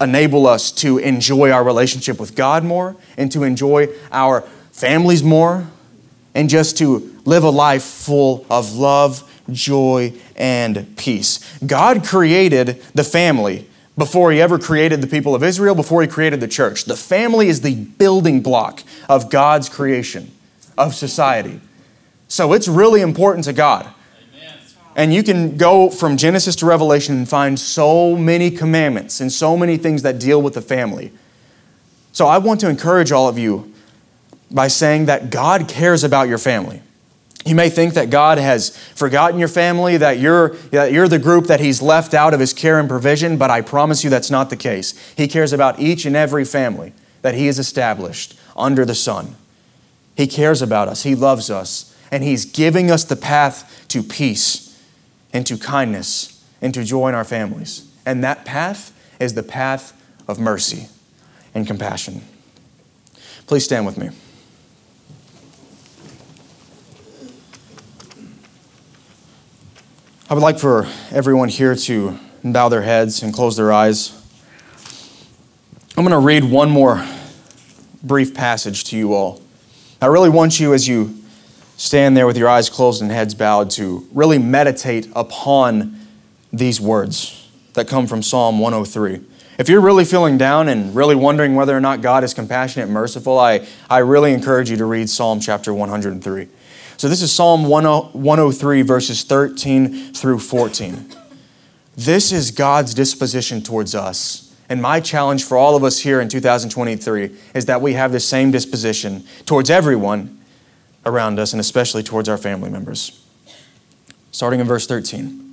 enable 0.00 0.46
us 0.46 0.70
to 0.72 0.98
enjoy 0.98 1.50
our 1.50 1.64
relationship 1.64 2.20
with 2.20 2.34
God 2.34 2.64
more 2.64 2.96
and 3.16 3.30
to 3.32 3.42
enjoy 3.42 3.88
our 4.12 4.42
families 4.72 5.22
more 5.22 5.66
and 6.34 6.48
just 6.48 6.78
to 6.78 7.16
live 7.24 7.42
a 7.42 7.50
life 7.50 7.82
full 7.82 8.46
of 8.48 8.76
love, 8.76 9.28
joy, 9.50 10.12
and 10.36 10.96
peace. 10.96 11.58
God 11.60 12.04
created 12.04 12.82
the 12.94 13.04
family 13.04 13.68
before 13.96 14.30
he 14.30 14.40
ever 14.40 14.58
created 14.58 15.00
the 15.00 15.08
people 15.08 15.34
of 15.34 15.42
Israel, 15.42 15.74
before 15.74 16.02
he 16.02 16.08
created 16.08 16.38
the 16.38 16.46
church. 16.46 16.84
The 16.84 16.96
family 16.96 17.48
is 17.48 17.62
the 17.62 17.74
building 17.74 18.40
block 18.40 18.84
of 19.08 19.30
God's 19.30 19.68
creation, 19.68 20.30
of 20.76 20.94
society. 20.94 21.60
So 22.28 22.52
it's 22.52 22.68
really 22.68 23.00
important 23.00 23.44
to 23.46 23.52
God. 23.52 23.92
And 24.98 25.14
you 25.14 25.22
can 25.22 25.56
go 25.56 25.90
from 25.90 26.16
Genesis 26.16 26.56
to 26.56 26.66
Revelation 26.66 27.18
and 27.18 27.28
find 27.28 27.56
so 27.56 28.16
many 28.16 28.50
commandments 28.50 29.20
and 29.20 29.32
so 29.32 29.56
many 29.56 29.76
things 29.76 30.02
that 30.02 30.18
deal 30.18 30.42
with 30.42 30.54
the 30.54 30.60
family. 30.60 31.12
So 32.10 32.26
I 32.26 32.38
want 32.38 32.58
to 32.60 32.68
encourage 32.68 33.12
all 33.12 33.28
of 33.28 33.38
you 33.38 33.72
by 34.50 34.66
saying 34.66 35.06
that 35.06 35.30
God 35.30 35.68
cares 35.68 36.02
about 36.02 36.26
your 36.26 36.36
family. 36.36 36.82
You 37.46 37.54
may 37.54 37.70
think 37.70 37.94
that 37.94 38.10
God 38.10 38.38
has 38.38 38.76
forgotten 38.96 39.38
your 39.38 39.46
family, 39.46 39.98
that 39.98 40.18
you're, 40.18 40.56
that 40.72 40.90
you're 40.90 41.06
the 41.06 41.20
group 41.20 41.46
that 41.46 41.60
He's 41.60 41.80
left 41.80 42.12
out 42.12 42.34
of 42.34 42.40
His 42.40 42.52
care 42.52 42.80
and 42.80 42.88
provision, 42.88 43.38
but 43.38 43.50
I 43.52 43.60
promise 43.60 44.02
you 44.02 44.10
that's 44.10 44.32
not 44.32 44.50
the 44.50 44.56
case. 44.56 44.98
He 45.16 45.28
cares 45.28 45.52
about 45.52 45.78
each 45.78 46.06
and 46.06 46.16
every 46.16 46.44
family 46.44 46.92
that 47.22 47.36
He 47.36 47.46
has 47.46 47.60
established 47.60 48.36
under 48.56 48.84
the 48.84 48.96
sun. 48.96 49.36
He 50.16 50.26
cares 50.26 50.60
about 50.60 50.88
us, 50.88 51.04
He 51.04 51.14
loves 51.14 51.50
us, 51.50 51.96
and 52.10 52.24
He's 52.24 52.44
giving 52.44 52.90
us 52.90 53.04
the 53.04 53.14
path 53.14 53.86
to 53.90 54.02
peace 54.02 54.67
and 55.32 55.46
to 55.46 55.56
kindness 55.56 56.44
into 56.60 56.84
joy 56.84 57.08
in 57.08 57.14
our 57.14 57.24
families. 57.24 57.90
And 58.06 58.24
that 58.24 58.44
path 58.44 58.92
is 59.20 59.34
the 59.34 59.42
path 59.42 59.92
of 60.26 60.38
mercy 60.38 60.88
and 61.54 61.66
compassion. 61.66 62.22
Please 63.46 63.64
stand 63.64 63.86
with 63.86 63.96
me. 63.96 64.10
I 70.30 70.34
would 70.34 70.42
like 70.42 70.58
for 70.58 70.86
everyone 71.10 71.48
here 71.48 71.74
to 71.74 72.18
bow 72.44 72.68
their 72.68 72.82
heads 72.82 73.22
and 73.22 73.32
close 73.32 73.56
their 73.56 73.72
eyes. 73.72 74.12
I'm 75.96 76.04
going 76.04 76.10
to 76.10 76.18
read 76.18 76.44
one 76.44 76.70
more 76.70 77.04
brief 78.02 78.34
passage 78.34 78.84
to 78.84 78.96
you 78.96 79.14
all. 79.14 79.42
I 80.00 80.06
really 80.06 80.28
want 80.28 80.60
you, 80.60 80.74
as 80.74 80.86
you 80.86 81.17
stand 81.78 82.16
there 82.16 82.26
with 82.26 82.36
your 82.36 82.48
eyes 82.48 82.68
closed 82.68 83.00
and 83.00 83.10
heads 83.10 83.34
bowed 83.34 83.70
to 83.70 84.06
really 84.12 84.36
meditate 84.36 85.08
upon 85.14 85.98
these 86.52 86.80
words 86.80 87.48
that 87.74 87.88
come 87.88 88.06
from 88.06 88.20
Psalm 88.20 88.58
103. 88.58 89.24
If 89.58 89.68
you're 89.68 89.80
really 89.80 90.04
feeling 90.04 90.36
down 90.36 90.68
and 90.68 90.94
really 90.94 91.14
wondering 91.14 91.54
whether 91.54 91.76
or 91.76 91.80
not 91.80 92.00
God 92.00 92.24
is 92.24 92.34
compassionate 92.34 92.86
and 92.86 92.92
merciful, 92.92 93.38
I, 93.38 93.66
I 93.88 93.98
really 93.98 94.32
encourage 94.34 94.70
you 94.70 94.76
to 94.76 94.84
read 94.84 95.08
Psalm 95.08 95.40
chapter 95.40 95.72
103. 95.72 96.48
So 96.96 97.08
this 97.08 97.22
is 97.22 97.32
Psalm 97.32 97.64
103, 97.64 98.82
verses 98.82 99.22
13 99.22 100.12
through 100.14 100.40
14. 100.40 101.14
This 101.96 102.32
is 102.32 102.50
God's 102.50 102.92
disposition 102.92 103.62
towards 103.62 103.94
us. 103.94 104.52
And 104.68 104.82
my 104.82 104.98
challenge 105.00 105.44
for 105.44 105.56
all 105.56 105.76
of 105.76 105.84
us 105.84 106.00
here 106.00 106.20
in 106.20 106.28
2023 106.28 107.36
is 107.54 107.66
that 107.66 107.80
we 107.80 107.92
have 107.94 108.10
the 108.10 108.20
same 108.20 108.50
disposition 108.50 109.24
towards 109.46 109.70
everyone 109.70 110.37
around 111.08 111.38
us 111.38 111.52
and 111.52 111.60
especially 111.60 112.02
towards 112.02 112.28
our 112.28 112.38
family 112.38 112.70
members. 112.70 113.24
Starting 114.30 114.60
in 114.60 114.66
verse 114.66 114.86
13. 114.86 115.44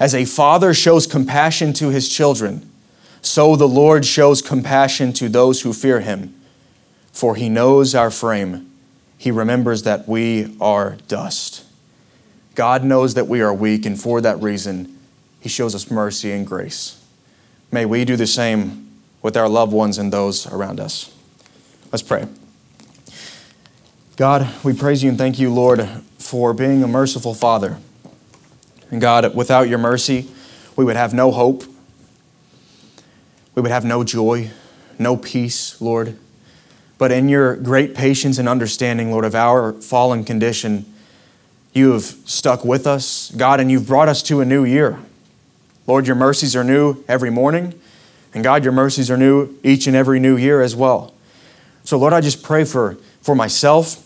As 0.00 0.14
a 0.14 0.24
father 0.24 0.72
shows 0.74 1.06
compassion 1.06 1.72
to 1.74 1.90
his 1.90 2.08
children, 2.08 2.68
so 3.20 3.56
the 3.56 3.68
Lord 3.68 4.04
shows 4.04 4.40
compassion 4.40 5.12
to 5.14 5.28
those 5.28 5.62
who 5.62 5.72
fear 5.72 6.00
him. 6.00 6.34
For 7.12 7.34
he 7.34 7.48
knows 7.48 7.94
our 7.94 8.10
frame, 8.10 8.70
he 9.16 9.30
remembers 9.30 9.82
that 9.82 10.08
we 10.08 10.56
are 10.60 10.96
dust. 11.08 11.64
God 12.54 12.84
knows 12.84 13.14
that 13.14 13.26
we 13.26 13.40
are 13.40 13.52
weak, 13.52 13.84
and 13.86 14.00
for 14.00 14.20
that 14.20 14.40
reason, 14.40 14.98
he 15.40 15.48
shows 15.48 15.74
us 15.74 15.90
mercy 15.90 16.32
and 16.32 16.46
grace. 16.46 17.04
May 17.70 17.84
we 17.84 18.04
do 18.04 18.16
the 18.16 18.26
same 18.26 18.88
with 19.20 19.36
our 19.36 19.48
loved 19.48 19.72
ones 19.72 19.98
and 19.98 20.12
those 20.12 20.46
around 20.46 20.80
us. 20.80 21.14
Let's 21.92 22.02
pray. 22.02 22.26
God, 24.18 24.52
we 24.64 24.72
praise 24.72 25.04
you 25.04 25.10
and 25.10 25.16
thank 25.16 25.38
you, 25.38 25.48
Lord, 25.48 25.88
for 26.18 26.52
being 26.52 26.82
a 26.82 26.88
merciful 26.88 27.34
Father. 27.34 27.78
And 28.90 29.00
God, 29.00 29.32
without 29.32 29.68
your 29.68 29.78
mercy, 29.78 30.28
we 30.74 30.84
would 30.84 30.96
have 30.96 31.14
no 31.14 31.30
hope. 31.30 31.62
We 33.54 33.62
would 33.62 33.70
have 33.70 33.84
no 33.84 34.02
joy, 34.02 34.50
no 34.98 35.16
peace, 35.16 35.80
Lord. 35.80 36.18
But 36.98 37.12
in 37.12 37.28
your 37.28 37.54
great 37.54 37.94
patience 37.94 38.38
and 38.38 38.48
understanding, 38.48 39.12
Lord, 39.12 39.24
of 39.24 39.36
our 39.36 39.72
fallen 39.72 40.24
condition, 40.24 40.92
you 41.72 41.92
have 41.92 42.02
stuck 42.02 42.64
with 42.64 42.88
us, 42.88 43.30
God, 43.36 43.60
and 43.60 43.70
you've 43.70 43.86
brought 43.86 44.08
us 44.08 44.20
to 44.24 44.40
a 44.40 44.44
new 44.44 44.64
year. 44.64 44.98
Lord, 45.86 46.08
your 46.08 46.16
mercies 46.16 46.56
are 46.56 46.64
new 46.64 47.04
every 47.06 47.30
morning. 47.30 47.80
And 48.34 48.42
God, 48.42 48.64
your 48.64 48.72
mercies 48.72 49.12
are 49.12 49.16
new 49.16 49.56
each 49.62 49.86
and 49.86 49.94
every 49.94 50.18
new 50.18 50.36
year 50.36 50.60
as 50.60 50.74
well. 50.74 51.14
So, 51.84 51.96
Lord, 51.96 52.12
I 52.12 52.20
just 52.20 52.42
pray 52.42 52.64
for, 52.64 52.96
for 53.22 53.36
myself, 53.36 54.04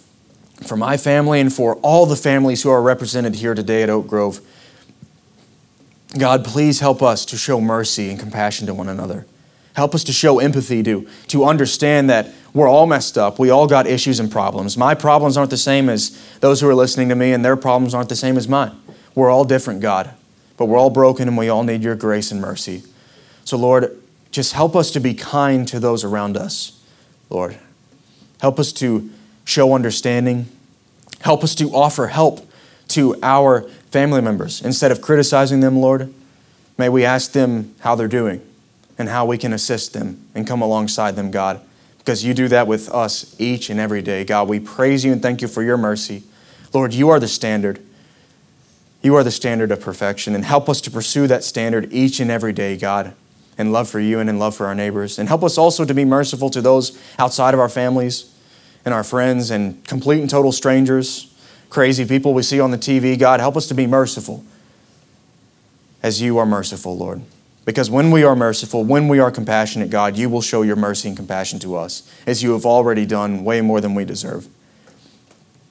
for 0.66 0.76
my 0.76 0.96
family, 0.96 1.40
and 1.40 1.52
for 1.52 1.76
all 1.76 2.06
the 2.06 2.16
families 2.16 2.62
who 2.62 2.70
are 2.70 2.82
represented 2.82 3.36
here 3.36 3.54
today 3.54 3.82
at 3.82 3.90
Oak 3.90 4.06
Grove. 4.06 4.40
God, 6.18 6.44
please 6.44 6.80
help 6.80 7.02
us 7.02 7.24
to 7.26 7.36
show 7.36 7.60
mercy 7.60 8.10
and 8.10 8.20
compassion 8.20 8.66
to 8.66 8.74
one 8.74 8.88
another. 8.88 9.26
Help 9.74 9.94
us 9.94 10.04
to 10.04 10.12
show 10.12 10.38
empathy, 10.38 10.82
to, 10.82 11.08
to 11.28 11.44
understand 11.44 12.10
that 12.10 12.28
we're 12.52 12.68
all 12.68 12.86
messed 12.86 13.16
up. 13.16 13.38
We 13.38 13.48
all 13.48 13.66
got 13.66 13.86
issues 13.86 14.20
and 14.20 14.30
problems. 14.30 14.76
My 14.76 14.94
problems 14.94 15.38
aren't 15.38 15.50
the 15.50 15.56
same 15.56 15.88
as 15.88 16.10
those 16.40 16.60
who 16.60 16.68
are 16.68 16.74
listening 16.74 17.08
to 17.08 17.14
me, 17.14 17.32
and 17.32 17.42
their 17.42 17.56
problems 17.56 17.94
aren't 17.94 18.10
the 18.10 18.16
same 18.16 18.36
as 18.36 18.46
mine. 18.46 18.72
We're 19.14 19.30
all 19.30 19.44
different, 19.44 19.80
God, 19.80 20.10
but 20.58 20.66
we're 20.66 20.78
all 20.78 20.90
broken 20.90 21.28
and 21.28 21.36
we 21.36 21.48
all 21.48 21.64
need 21.64 21.82
your 21.82 21.94
grace 21.94 22.30
and 22.30 22.40
mercy. 22.40 22.82
So, 23.44 23.56
Lord, 23.56 23.98
just 24.30 24.52
help 24.52 24.76
us 24.76 24.90
to 24.92 25.00
be 25.00 25.14
kind 25.14 25.66
to 25.68 25.80
those 25.80 26.04
around 26.04 26.36
us, 26.36 26.80
Lord. 27.30 27.58
Help 28.40 28.58
us 28.58 28.72
to 28.74 29.10
show 29.45 29.74
understanding. 29.74 30.47
Help 31.20 31.45
us 31.45 31.55
to 31.57 31.70
offer 31.74 32.09
help 32.09 32.49
to 32.88 33.16
our 33.22 33.62
family 33.90 34.20
members. 34.20 34.62
Instead 34.62 34.90
of 34.90 35.01
criticizing 35.01 35.61
them, 35.61 35.78
Lord, 35.78 36.12
may 36.78 36.88
we 36.88 37.05
ask 37.05 37.32
them 37.32 37.74
how 37.80 37.95
they're 37.95 38.09
doing 38.09 38.40
and 38.99 39.09
how 39.09 39.24
we 39.24 39.38
can 39.38 39.53
assist 39.53 39.93
them 39.93 40.26
and 40.34 40.47
come 40.47 40.62
alongside 40.62 41.16
them, 41.16 41.30
God, 41.30 41.61
because 41.99 42.24
you 42.24 42.34
do 42.34 42.49
that 42.49 42.66
with 42.66 42.88
us 42.90 43.34
each 43.38 43.70
and 43.70 43.78
every 43.78 44.03
day. 44.03 44.24
God, 44.24 44.49
we 44.49 44.61
praise 44.61 45.05
you 45.05 45.12
and 45.12 45.22
thank 45.22 45.43
you 45.43 45.49
for 45.49 45.62
your 45.62 45.76
mercy. 45.76 46.22
Lord, 46.72 46.93
you 46.93 47.09
are 47.09 47.20
the 47.20 47.28
standard. 47.28 47.80
You 49.03 49.16
are 49.16 49.24
the 49.24 49.30
standard 49.30 49.72
of 49.72 49.80
perfection, 49.80 50.34
and 50.34 50.45
help 50.45 50.68
us 50.68 50.80
to 50.82 50.90
pursue 50.90 51.26
that 51.26 51.43
standard 51.43 51.93
each 51.93 52.20
and 52.20 52.30
every 52.30 52.53
day, 52.53 52.76
God, 52.76 53.14
in 53.59 53.72
love 53.72 53.88
for 53.88 53.99
you 53.99 54.20
and 54.20 54.30
in 54.30 54.38
love 54.38 54.55
for 54.55 54.66
our 54.66 54.74
neighbors. 54.74 55.18
And 55.18 55.28
help 55.28 55.43
us 55.43 55.59
also 55.59 55.84
to 55.84 55.93
be 55.93 56.05
merciful 56.05 56.51
to 56.51 56.61
those 56.61 56.97
outside 57.18 57.53
of 57.53 57.59
our 57.59 57.68
families 57.68 58.32
and 58.85 58.93
our 58.93 59.05
friends 59.05 59.51
and 59.51 59.85
complete 59.87 60.20
and 60.20 60.30
total 60.30 60.53
strangers, 60.53 61.35
crazy 61.70 62.05
people 62.05 62.35
we 62.35 62.43
see 62.43 62.61
on 62.61 62.70
the 62.70 62.78
TV. 62.78 63.18
God, 63.18 63.41
help 63.41 63.57
us 63.57 63.66
to 63.68 63.74
be 63.74 63.87
merciful 63.87 64.45
as 66.03 66.20
you 66.20 66.39
are 66.39 66.47
merciful, 66.47 66.97
Lord. 66.97 67.22
Because 67.64 67.89
when 67.89 68.11
we 68.11 68.24
are 68.24 68.35
merciful, 68.35 68.83
when 68.85 69.07
we 69.07 69.20
are 69.20 69.30
compassionate, 69.30 69.89
God, 69.89 70.16
you 70.16 70.28
will 70.28 70.43
show 70.43 70.62
your 70.62 70.74
mercy 70.74 71.09
and 71.09 71.16
compassion 71.16 71.61
to 71.61 71.76
us, 71.76 72.03
as 72.26 72.43
you 72.43 72.53
have 72.53 72.66
already 72.66 73.07
done 73.07 73.45
way 73.45 73.61
more 73.61 73.80
than 73.80 73.95
we 73.95 74.05
deserve. 74.05 74.49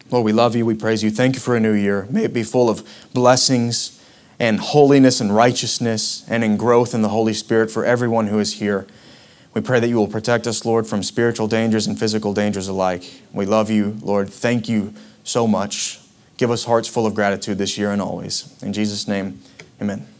Lord, 0.09 0.25
we 0.25 0.31
love 0.31 0.55
you. 0.55 0.65
We 0.65 0.75
praise 0.75 1.03
you. 1.03 1.11
Thank 1.11 1.35
you 1.35 1.41
for 1.41 1.55
a 1.55 1.59
new 1.59 1.73
year. 1.73 2.07
May 2.09 2.25
it 2.25 2.33
be 2.33 2.43
full 2.43 2.69
of 2.69 2.87
blessings 3.13 4.01
and 4.39 4.59
holiness 4.59 5.21
and 5.21 5.35
righteousness 5.35 6.25
and 6.29 6.43
in 6.43 6.57
growth 6.57 6.93
in 6.93 7.01
the 7.01 7.09
Holy 7.09 7.33
Spirit 7.33 7.69
for 7.69 7.85
everyone 7.85 8.27
who 8.27 8.39
is 8.39 8.53
here. 8.53 8.87
We 9.53 9.61
pray 9.61 9.79
that 9.79 9.87
you 9.87 9.97
will 9.97 10.07
protect 10.07 10.47
us, 10.47 10.65
Lord, 10.65 10.87
from 10.87 11.03
spiritual 11.03 11.47
dangers 11.47 11.87
and 11.87 11.99
physical 11.99 12.33
dangers 12.33 12.67
alike. 12.67 13.03
We 13.33 13.45
love 13.45 13.69
you, 13.69 13.97
Lord. 14.01 14.29
Thank 14.29 14.69
you 14.69 14.93
so 15.23 15.45
much. 15.45 15.99
Give 16.37 16.51
us 16.51 16.63
hearts 16.63 16.87
full 16.87 17.05
of 17.05 17.13
gratitude 17.13 17.57
this 17.57 17.77
year 17.77 17.91
and 17.91 18.01
always. 18.01 18.55
In 18.63 18.73
Jesus' 18.73 19.07
name, 19.07 19.39
amen. 19.81 20.10